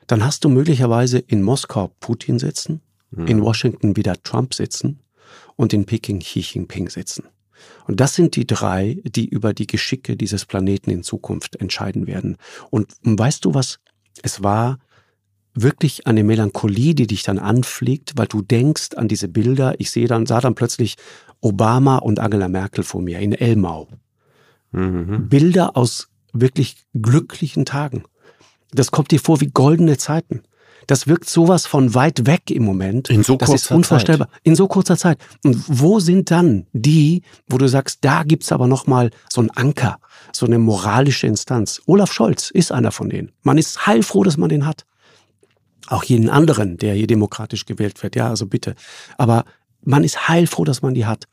Dann 0.06 0.24
hast 0.24 0.44
du 0.44 0.50
möglicherweise 0.50 1.20
in 1.20 1.42
Moskau 1.42 1.92
Putin 2.00 2.40
sitzen, 2.40 2.82
mhm. 3.12 3.28
in 3.28 3.42
Washington 3.42 3.96
wieder 3.96 4.22
Trump 4.22 4.54
sitzen 4.54 5.00
und 5.60 5.74
in 5.74 5.86
Peking 5.86 6.22
Xi 6.22 6.40
Jinping 6.40 6.88
sitzen. 6.88 7.26
Und 7.86 8.00
das 8.00 8.16
sind 8.16 8.38
die 8.38 8.48
drei, 8.48 9.02
die 9.04 9.28
über 9.28 9.54
die 9.54 9.68
Geschicke 9.68 10.16
dieses 10.16 10.46
Planeten 10.46 10.90
in 10.90 11.04
Zukunft 11.04 11.58
entscheiden 11.58 12.08
werden. 12.08 12.38
Und 12.70 12.94
weißt 13.04 13.44
du 13.44 13.54
was? 13.54 13.80
Es 14.22 14.42
war 14.42 14.80
wirklich 15.54 16.08
eine 16.08 16.24
Melancholie, 16.24 16.96
die 16.96 17.08
dich 17.08 17.24
dann 17.24 17.40
anfliegt, 17.40 18.14
weil 18.16 18.28
du 18.28 18.42
denkst 18.42 18.96
an 18.96 19.10
diese 19.10 19.28
Bilder. 19.28 19.76
Ich 19.80 19.92
sehe 19.92 20.08
dann, 20.08 20.26
sah 20.26 20.40
dann 20.40 20.56
plötzlich 20.56 20.96
Obama 21.42 21.98
und 21.98 22.20
Angela 22.20 22.48
Merkel 22.48 22.86
vor 22.86 23.02
mir 23.02 23.20
in 23.20 23.34
Elmau. 23.34 23.90
Mhm. 24.72 25.28
Bilder 25.28 25.76
aus 25.76 26.08
wirklich 26.32 26.78
glücklichen 26.94 27.66
Tagen. 27.66 28.06
Das 28.72 28.92
kommt 28.92 29.12
dir 29.12 29.20
vor 29.20 29.42
wie 29.42 29.48
goldene 29.48 29.98
Zeiten. 29.98 30.44
Das 30.90 31.06
wirkt 31.06 31.30
sowas 31.30 31.68
von 31.68 31.94
weit 31.94 32.26
weg 32.26 32.50
im 32.50 32.64
Moment. 32.66 33.12
In 33.12 33.22
so 33.22 33.36
das 33.36 33.54
ist 33.54 33.70
unvorstellbar. 33.70 34.28
Zeit. 34.28 34.42
In 34.42 34.56
so 34.56 34.68
kurzer 34.68 34.98
Zeit. 34.98 35.20
Und 35.44 35.64
wo 35.68 36.00
sind 36.00 36.32
dann 36.32 36.66
die, 36.74 37.22
wo 37.48 37.60
du 37.60 37.68
sagst, 37.68 38.00
da 38.02 38.24
gibt's 38.24 38.52
aber 38.52 38.66
noch 38.66 38.88
mal 38.88 39.12
so 39.30 39.40
ein 39.40 39.52
Anker, 39.52 40.00
so 40.34 40.48
eine 40.48 40.58
moralische 40.58 41.28
Instanz. 41.28 41.80
Olaf 41.86 42.12
Scholz 42.12 42.50
ist 42.50 42.72
einer 42.72 42.92
von 42.92 43.08
denen. 43.08 43.32
Man 43.44 43.60
ist 43.60 43.86
heilfroh, 43.86 44.24
dass 44.24 44.38
man 44.38 44.50
den 44.50 44.66
hat. 44.66 44.88
Auch 45.90 46.04
jeden 46.06 46.28
anderen, 46.28 46.78
der 46.78 46.96
hier 46.96 47.06
demokratisch 47.06 47.68
gewählt 47.68 48.02
wird. 48.02 48.16
Ja, 48.16 48.28
also 48.28 48.48
bitte. 48.48 48.74
Aber 49.20 49.46
man 49.84 50.04
ist 50.04 50.28
heilfroh, 50.28 50.64
dass 50.64 50.82
man 50.82 50.96
die 50.96 51.06
hat. 51.06 51.26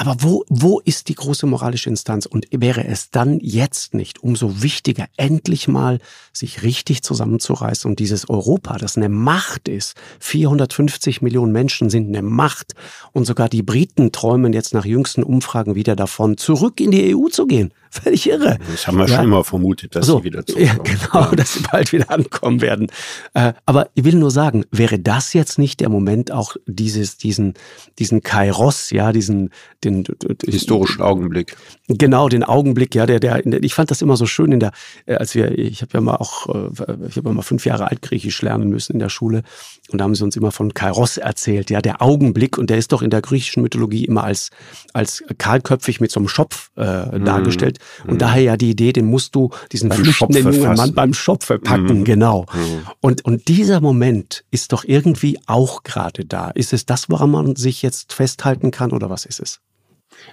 Aber 0.00 0.16
wo, 0.20 0.44
wo 0.48 0.80
ist 0.80 1.08
die 1.08 1.14
große 1.14 1.44
moralische 1.44 1.90
Instanz? 1.90 2.24
Und 2.24 2.46
wäre 2.50 2.86
es 2.86 3.10
dann 3.10 3.38
jetzt 3.40 3.92
nicht 3.92 4.22
umso 4.22 4.62
wichtiger, 4.62 5.04
endlich 5.18 5.68
mal 5.68 5.98
sich 6.32 6.62
richtig 6.62 7.02
zusammenzureißen 7.02 7.90
und 7.90 7.98
dieses 7.98 8.30
Europa, 8.30 8.78
das 8.78 8.96
eine 8.96 9.10
Macht 9.10 9.68
ist, 9.68 9.94
450 10.20 11.20
Millionen 11.20 11.52
Menschen 11.52 11.90
sind 11.90 12.08
eine 12.08 12.22
Macht 12.22 12.72
und 13.12 13.26
sogar 13.26 13.50
die 13.50 13.62
Briten 13.62 14.10
träumen 14.10 14.54
jetzt 14.54 14.72
nach 14.72 14.86
jüngsten 14.86 15.22
Umfragen 15.22 15.74
wieder 15.74 15.96
davon, 15.96 16.38
zurück 16.38 16.80
in 16.80 16.92
die 16.92 17.14
EU 17.14 17.28
zu 17.28 17.46
gehen. 17.46 17.70
Völlig 17.92 18.28
irre. 18.28 18.56
Das 18.70 18.86
haben 18.86 18.98
wir 18.98 19.06
ja. 19.06 19.16
schon 19.16 19.24
immer 19.24 19.42
vermutet, 19.42 19.96
dass 19.96 20.06
so, 20.06 20.18
sie 20.18 20.24
wieder 20.24 20.46
zurückkommen. 20.46 20.86
Ja, 20.86 20.94
genau, 20.94 21.30
ja. 21.30 21.36
dass 21.36 21.54
sie 21.54 21.62
bald 21.70 21.92
wieder 21.92 22.08
ankommen 22.08 22.60
werden. 22.60 22.86
Äh, 23.34 23.52
aber 23.66 23.90
ich 23.94 24.04
will 24.04 24.14
nur 24.14 24.30
sagen, 24.30 24.64
wäre 24.70 25.00
das 25.00 25.32
jetzt 25.32 25.58
nicht 25.58 25.80
der 25.80 25.88
Moment, 25.88 26.30
auch 26.30 26.54
dieses, 26.66 27.16
diesen, 27.16 27.54
diesen 27.98 28.22
Kairos, 28.22 28.90
ja, 28.90 29.10
diesen, 29.10 29.50
den, 29.82 30.04
den 30.04 30.36
historischen 30.46 31.02
Augenblick. 31.02 31.56
Genau, 31.88 32.28
den 32.28 32.44
Augenblick, 32.44 32.94
ja, 32.94 33.06
der, 33.06 33.18
der, 33.18 33.42
ich 33.44 33.74
fand 33.74 33.90
das 33.90 34.02
immer 34.02 34.16
so 34.16 34.26
schön 34.26 34.52
in 34.52 34.60
der, 34.60 34.70
äh, 35.06 35.16
als 35.16 35.34
wir, 35.34 35.58
ich 35.58 35.82
habe 35.82 35.90
ja 35.94 36.00
mal 36.00 36.14
auch, 36.14 36.46
äh, 36.48 36.96
ich 37.08 37.16
habe 37.16 37.28
ja 37.28 37.32
mal 37.34 37.42
fünf 37.42 37.66
Jahre 37.66 37.90
Altgriechisch 37.90 38.40
lernen 38.42 38.68
müssen 38.68 38.92
in 38.92 39.00
der 39.00 39.08
Schule 39.08 39.42
und 39.90 39.98
da 39.98 40.04
haben 40.04 40.14
sie 40.14 40.22
uns 40.22 40.36
immer 40.36 40.52
von 40.52 40.74
Kairos 40.74 41.16
erzählt, 41.16 41.70
ja, 41.70 41.82
der 41.82 42.02
Augenblick 42.02 42.56
und 42.56 42.70
der 42.70 42.78
ist 42.78 42.92
doch 42.92 43.02
in 43.02 43.10
der 43.10 43.20
griechischen 43.20 43.64
Mythologie 43.64 44.04
immer 44.04 44.22
als, 44.22 44.50
als 44.92 45.24
kahlköpfig 45.38 46.00
mit 46.00 46.12
so 46.12 46.20
einem 46.20 46.28
Schopf 46.28 46.70
äh, 46.76 47.18
mhm. 47.18 47.24
dargestellt 47.24 47.79
und 48.04 48.14
mhm. 48.14 48.18
daher 48.18 48.42
ja 48.42 48.56
die 48.56 48.70
Idee, 48.70 48.92
den 48.92 49.06
musst 49.06 49.34
du, 49.34 49.50
diesen 49.72 49.88
beim 49.88 49.98
flüchtenden 50.02 50.52
jungen. 50.52 50.76
Mann 50.76 50.94
beim 50.94 51.14
Schopf 51.14 51.48
packen, 51.62 52.00
mhm. 52.00 52.04
genau. 52.04 52.46
Mhm. 52.52 52.86
Und, 53.00 53.24
und 53.24 53.48
dieser 53.48 53.80
Moment 53.80 54.44
ist 54.50 54.72
doch 54.72 54.84
irgendwie 54.84 55.38
auch 55.46 55.82
gerade 55.82 56.24
da. 56.24 56.50
Ist 56.50 56.72
es 56.72 56.86
das, 56.86 57.10
woran 57.10 57.30
man 57.30 57.56
sich 57.56 57.82
jetzt 57.82 58.12
festhalten 58.12 58.70
kann 58.70 58.92
oder 58.92 59.10
was 59.10 59.24
ist 59.24 59.40
es? 59.40 59.60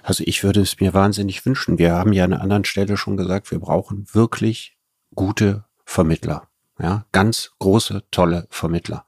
Also 0.02 0.24
ich 0.26 0.44
würde 0.44 0.60
es 0.60 0.80
mir 0.80 0.94
wahnsinnig 0.94 1.44
wünschen. 1.46 1.78
Wir 1.78 1.94
haben 1.94 2.12
ja 2.12 2.24
an 2.24 2.32
einer 2.32 2.42
anderen 2.42 2.64
Stelle 2.64 2.96
schon 2.96 3.16
gesagt, 3.16 3.50
wir 3.50 3.58
brauchen 3.58 4.06
wirklich 4.12 4.76
gute 5.14 5.64
Vermittler. 5.84 6.48
Ja, 6.80 7.06
ganz 7.12 7.52
große, 7.58 8.04
tolle 8.10 8.46
Vermittler. 8.50 9.04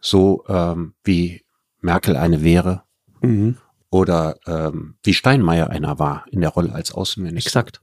So 0.00 0.44
ähm, 0.48 0.94
wie 1.02 1.44
Merkel 1.80 2.16
eine 2.16 2.42
wäre 2.42 2.82
mhm. 3.22 3.56
Oder 3.90 4.38
ähm, 4.46 4.96
wie 5.02 5.14
Steinmeier 5.14 5.70
einer 5.70 5.98
war 5.98 6.24
in 6.30 6.40
der 6.40 6.50
Rolle 6.50 6.72
als 6.72 6.92
Außenminister. 6.92 7.48
Exakt. 7.48 7.82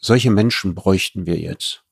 Solche 0.00 0.30
Menschen 0.30 0.74
bräuchten 0.74 1.26
wir 1.26 1.38
jetzt. 1.38 1.84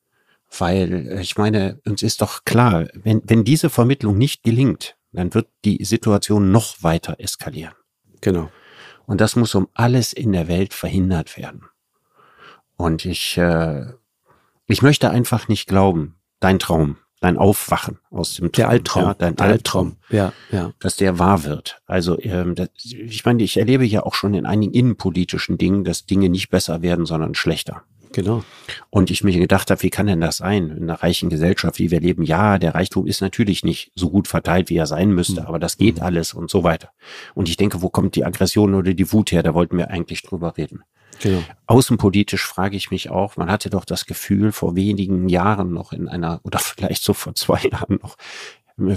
Weil 0.58 1.08
äh, 1.08 1.20
ich 1.20 1.36
meine, 1.38 1.80
uns 1.86 2.02
ist 2.02 2.20
doch 2.20 2.44
klar, 2.44 2.88
wenn, 2.94 3.22
wenn 3.24 3.44
diese 3.44 3.70
Vermittlung 3.70 4.18
nicht 4.18 4.42
gelingt, 4.42 4.96
dann 5.12 5.34
wird 5.34 5.48
die 5.64 5.84
Situation 5.84 6.50
noch 6.50 6.82
weiter 6.82 7.16
eskalieren. 7.18 7.74
Genau. 8.20 8.50
Und 9.06 9.20
das 9.20 9.36
muss 9.36 9.54
um 9.54 9.68
alles 9.74 10.12
in 10.12 10.32
der 10.32 10.48
Welt 10.48 10.74
verhindert 10.74 11.36
werden. 11.36 11.64
Und 12.76 13.04
ich, 13.04 13.36
äh, 13.36 13.86
ich 14.66 14.82
möchte 14.82 15.10
einfach 15.10 15.48
nicht 15.48 15.68
glauben, 15.68 16.16
dein 16.40 16.58
Traum, 16.58 16.96
dein 17.22 17.38
Aufwachen 17.38 17.98
aus 18.10 18.34
dem 18.34 18.52
Traum, 18.52 18.52
der 18.52 18.68
Albtraum, 18.68 19.04
ja, 19.04 19.14
dein 19.14 19.38
Albtraum, 19.38 19.96
ja, 20.10 20.32
ja, 20.50 20.72
dass 20.80 20.96
der 20.96 21.18
wahr 21.18 21.44
wird. 21.44 21.80
Also 21.86 22.20
ähm, 22.20 22.54
das, 22.54 22.68
ich 22.82 23.24
meine, 23.24 23.42
ich 23.42 23.56
erlebe 23.56 23.84
ja 23.84 24.02
auch 24.02 24.14
schon 24.14 24.34
in 24.34 24.44
einigen 24.44 24.74
innenpolitischen 24.74 25.56
Dingen, 25.56 25.84
dass 25.84 26.04
Dinge 26.04 26.28
nicht 26.28 26.50
besser 26.50 26.82
werden, 26.82 27.06
sondern 27.06 27.34
schlechter. 27.34 27.84
Genau. 28.12 28.44
Und 28.90 29.10
ich 29.10 29.24
mir 29.24 29.32
gedacht 29.32 29.70
habe, 29.70 29.82
wie 29.82 29.90
kann 29.90 30.06
denn 30.06 30.20
das 30.20 30.38
sein 30.38 30.68
in 30.68 30.82
einer 30.82 31.02
reichen 31.02 31.30
Gesellschaft, 31.30 31.78
wie 31.78 31.90
wir 31.90 32.00
leben? 32.00 32.22
Ja, 32.24 32.58
der 32.58 32.74
Reichtum 32.74 33.06
ist 33.06 33.22
natürlich 33.22 33.64
nicht 33.64 33.90
so 33.94 34.10
gut 34.10 34.28
verteilt, 34.28 34.68
wie 34.68 34.76
er 34.76 34.86
sein 34.86 35.12
müsste, 35.12 35.40
mhm. 35.40 35.46
aber 35.46 35.58
das 35.58 35.78
geht 35.78 35.96
mhm. 35.96 36.02
alles 36.02 36.34
und 36.34 36.50
so 36.50 36.62
weiter. 36.62 36.90
Und 37.34 37.48
ich 37.48 37.56
denke, 37.56 37.80
wo 37.80 37.88
kommt 37.88 38.14
die 38.16 38.24
Aggression 38.24 38.74
oder 38.74 38.92
die 38.92 39.12
Wut 39.12 39.32
her? 39.32 39.42
Da 39.42 39.54
wollten 39.54 39.78
wir 39.78 39.90
eigentlich 39.90 40.22
drüber 40.22 40.56
reden. 40.56 40.82
Genau. 41.22 41.42
Außenpolitisch 41.66 42.44
frage 42.44 42.76
ich 42.76 42.90
mich 42.90 43.10
auch, 43.10 43.36
man 43.36 43.50
hatte 43.50 43.70
doch 43.70 43.84
das 43.84 44.06
Gefühl, 44.06 44.52
vor 44.52 44.76
wenigen 44.76 45.28
Jahren 45.28 45.72
noch 45.72 45.92
in 45.92 46.08
einer, 46.08 46.40
oder 46.42 46.58
vielleicht 46.58 47.02
so 47.02 47.14
vor 47.14 47.34
zwei 47.34 47.60
Jahren 47.62 47.98
noch, 48.02 48.16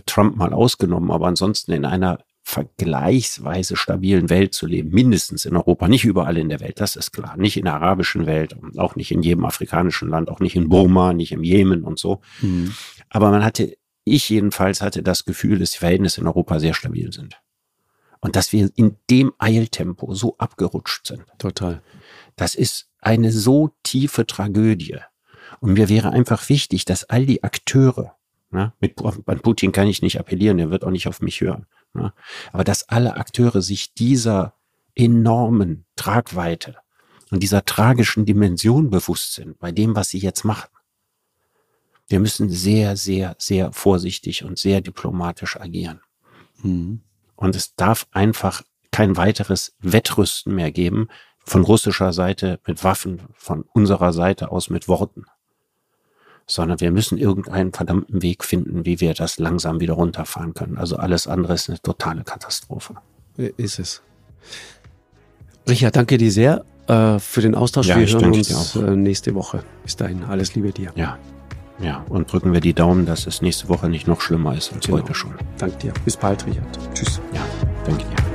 Trump 0.06 0.36
mal 0.36 0.54
ausgenommen, 0.54 1.12
aber 1.12 1.28
ansonsten 1.28 1.72
in 1.72 1.86
einer 1.86 2.20
vergleichsweise 2.42 3.76
stabilen 3.76 4.30
Welt 4.30 4.54
zu 4.54 4.68
leben, 4.68 4.90
mindestens 4.92 5.46
in 5.46 5.56
Europa, 5.56 5.88
nicht 5.88 6.06
überall 6.06 6.38
in 6.38 6.50
der 6.50 6.60
Welt, 6.60 6.80
das 6.80 6.96
ist 6.96 7.12
klar, 7.12 7.36
nicht 7.38 7.58
in 7.58 7.66
der 7.66 7.74
arabischen 7.74 8.28
Welt, 8.28 8.56
auch 8.78 8.96
nicht 8.96 9.12
in 9.12 9.24
jedem 9.24 9.46
afrikanischen 9.46 10.10
Land, 10.10 10.30
auch 10.30 10.40
nicht 10.40 10.56
in 10.56 10.70
Burma, 10.70 11.14
nicht 11.14 11.32
im 11.32 11.44
Jemen 11.44 11.84
und 11.84 11.98
so. 11.98 12.22
Mhm. 12.42 12.74
Aber 13.10 13.32
man 13.32 13.44
hatte, 13.44 13.76
ich 14.04 14.30
jedenfalls 14.30 14.82
hatte 14.82 15.02
das 15.02 15.26
Gefühl, 15.26 15.58
dass 15.58 15.72
die 15.72 15.80
Verhältnisse 15.80 16.22
in 16.22 16.28
Europa 16.28 16.60
sehr 16.60 16.76
stabil 16.76 17.12
sind. 17.12 17.42
Und 18.22 18.36
dass 18.36 18.54
wir 18.54 18.70
in 18.76 18.96
dem 19.10 19.34
Eiltempo 19.40 20.14
so 20.14 20.36
abgerutscht 20.38 21.08
sind. 21.08 21.26
Total. 21.38 21.82
Das 22.36 22.56
ist 22.56 22.90
eine 23.00 23.32
so 23.32 23.72
tiefe 23.84 24.26
Tragödie. 24.26 25.00
Und 25.60 25.74
mir 25.74 25.90
wäre 25.90 26.12
einfach 26.12 26.50
wichtig, 26.50 26.86
dass 26.86 27.06
all 27.06 27.26
die 27.26 27.44
Akteure, 27.44 28.16
ne, 28.50 28.74
mit 28.80 29.02
an 29.02 29.40
Putin 29.40 29.72
kann 29.72 29.88
ich 29.88 30.02
nicht 30.02 30.20
appellieren, 30.20 30.58
der 30.58 30.72
wird 30.72 30.84
auch 30.84 30.92
nicht 30.92 31.08
auf 31.08 31.22
mich 31.22 31.42
hören, 31.42 31.66
Ne? 31.96 32.14
Aber 32.52 32.64
dass 32.64 32.88
alle 32.90 33.16
Akteure 33.16 33.62
sich 33.62 33.94
dieser 33.94 34.54
enormen 34.94 35.86
Tragweite 35.96 36.76
und 37.32 37.42
dieser 37.42 37.66
tragischen 37.66 38.26
Dimension 38.26 38.90
bewusst 38.90 39.34
sind 39.34 39.58
bei 39.60 39.72
dem, 39.72 39.96
was 39.96 40.10
sie 40.10 40.20
jetzt 40.20 40.44
machen. 40.44 40.70
Wir 42.08 42.20
müssen 42.20 42.50
sehr, 42.50 42.98
sehr, 42.98 43.36
sehr 43.40 43.72
vorsichtig 43.72 44.44
und 44.44 44.60
sehr 44.60 44.82
diplomatisch 44.82 45.60
agieren. 45.60 46.02
Mhm. 46.62 47.02
Und 47.36 47.56
es 47.56 47.76
darf 47.76 48.08
einfach 48.12 48.62
kein 48.92 49.18
weiteres 49.18 49.76
Wettrüsten 49.80 50.54
mehr 50.54 50.72
geben 50.72 51.08
von 51.46 51.64
russischer 51.64 52.12
Seite 52.12 52.60
mit 52.66 52.84
Waffen, 52.84 53.22
von 53.34 53.66
unserer 53.74 54.14
Seite 54.14 54.52
aus 54.52 54.70
mit 54.70 54.88
Worten 54.88 55.26
sondern 56.48 56.80
wir 56.80 56.92
müssen 56.92 57.18
irgendeinen 57.18 57.74
verdammten 57.74 58.22
Weg 58.22 58.44
finden, 58.44 58.86
wie 58.86 59.00
wir 59.00 59.14
das 59.14 59.40
langsam 59.40 59.80
wieder 59.80 59.94
runterfahren 59.94 60.54
können. 60.54 60.78
Also 60.78 60.98
alles 60.98 61.28
andere 61.28 61.54
ist 61.54 61.70
eine 61.70 61.82
totale 61.82 62.24
Katastrophe. 62.24 62.96
Ist 63.38 63.80
es. 63.80 64.02
Richard, 65.68 65.96
danke 65.96 66.18
dir 66.18 66.32
sehr 66.32 66.64
äh, 66.88 67.18
für 67.20 67.42
den 67.42 67.56
Austausch. 67.56 67.88
Ja, 67.88 67.98
wir 67.98 68.08
hören 68.08 68.32
uns 68.32 68.76
äh, 68.76 68.96
nächste 68.96 69.34
Woche. 69.34 69.64
Bis 69.84 69.96
dahin, 69.96 70.24
alles 70.24 70.54
Liebe 70.56 70.72
dir. 70.72 70.92
Ja. 70.96 71.18
Ja, 71.78 72.06
und 72.08 72.32
drücken 72.32 72.54
wir 72.54 72.62
die 72.62 72.74
Daumen, 72.74 73.06
dass 73.06 73.28
es 73.28 73.42
nächste 73.42 73.68
Woche 73.68 73.90
nicht 73.90 74.08
noch 74.08 74.22
schlimmer 74.22 74.56
ist 74.56 74.72
als 74.72 74.86
genau. 74.86 75.00
heute 75.00 75.14
schon. 75.14 75.34
Danke 75.58 75.78
dir. 75.78 75.94
Bis 76.06 76.16
bald, 76.16 76.46
Richard. 76.46 76.80
Tschüss. 76.94 77.20
Ja, 77.34 77.42
danke 77.86 78.06
dir. 78.06 78.35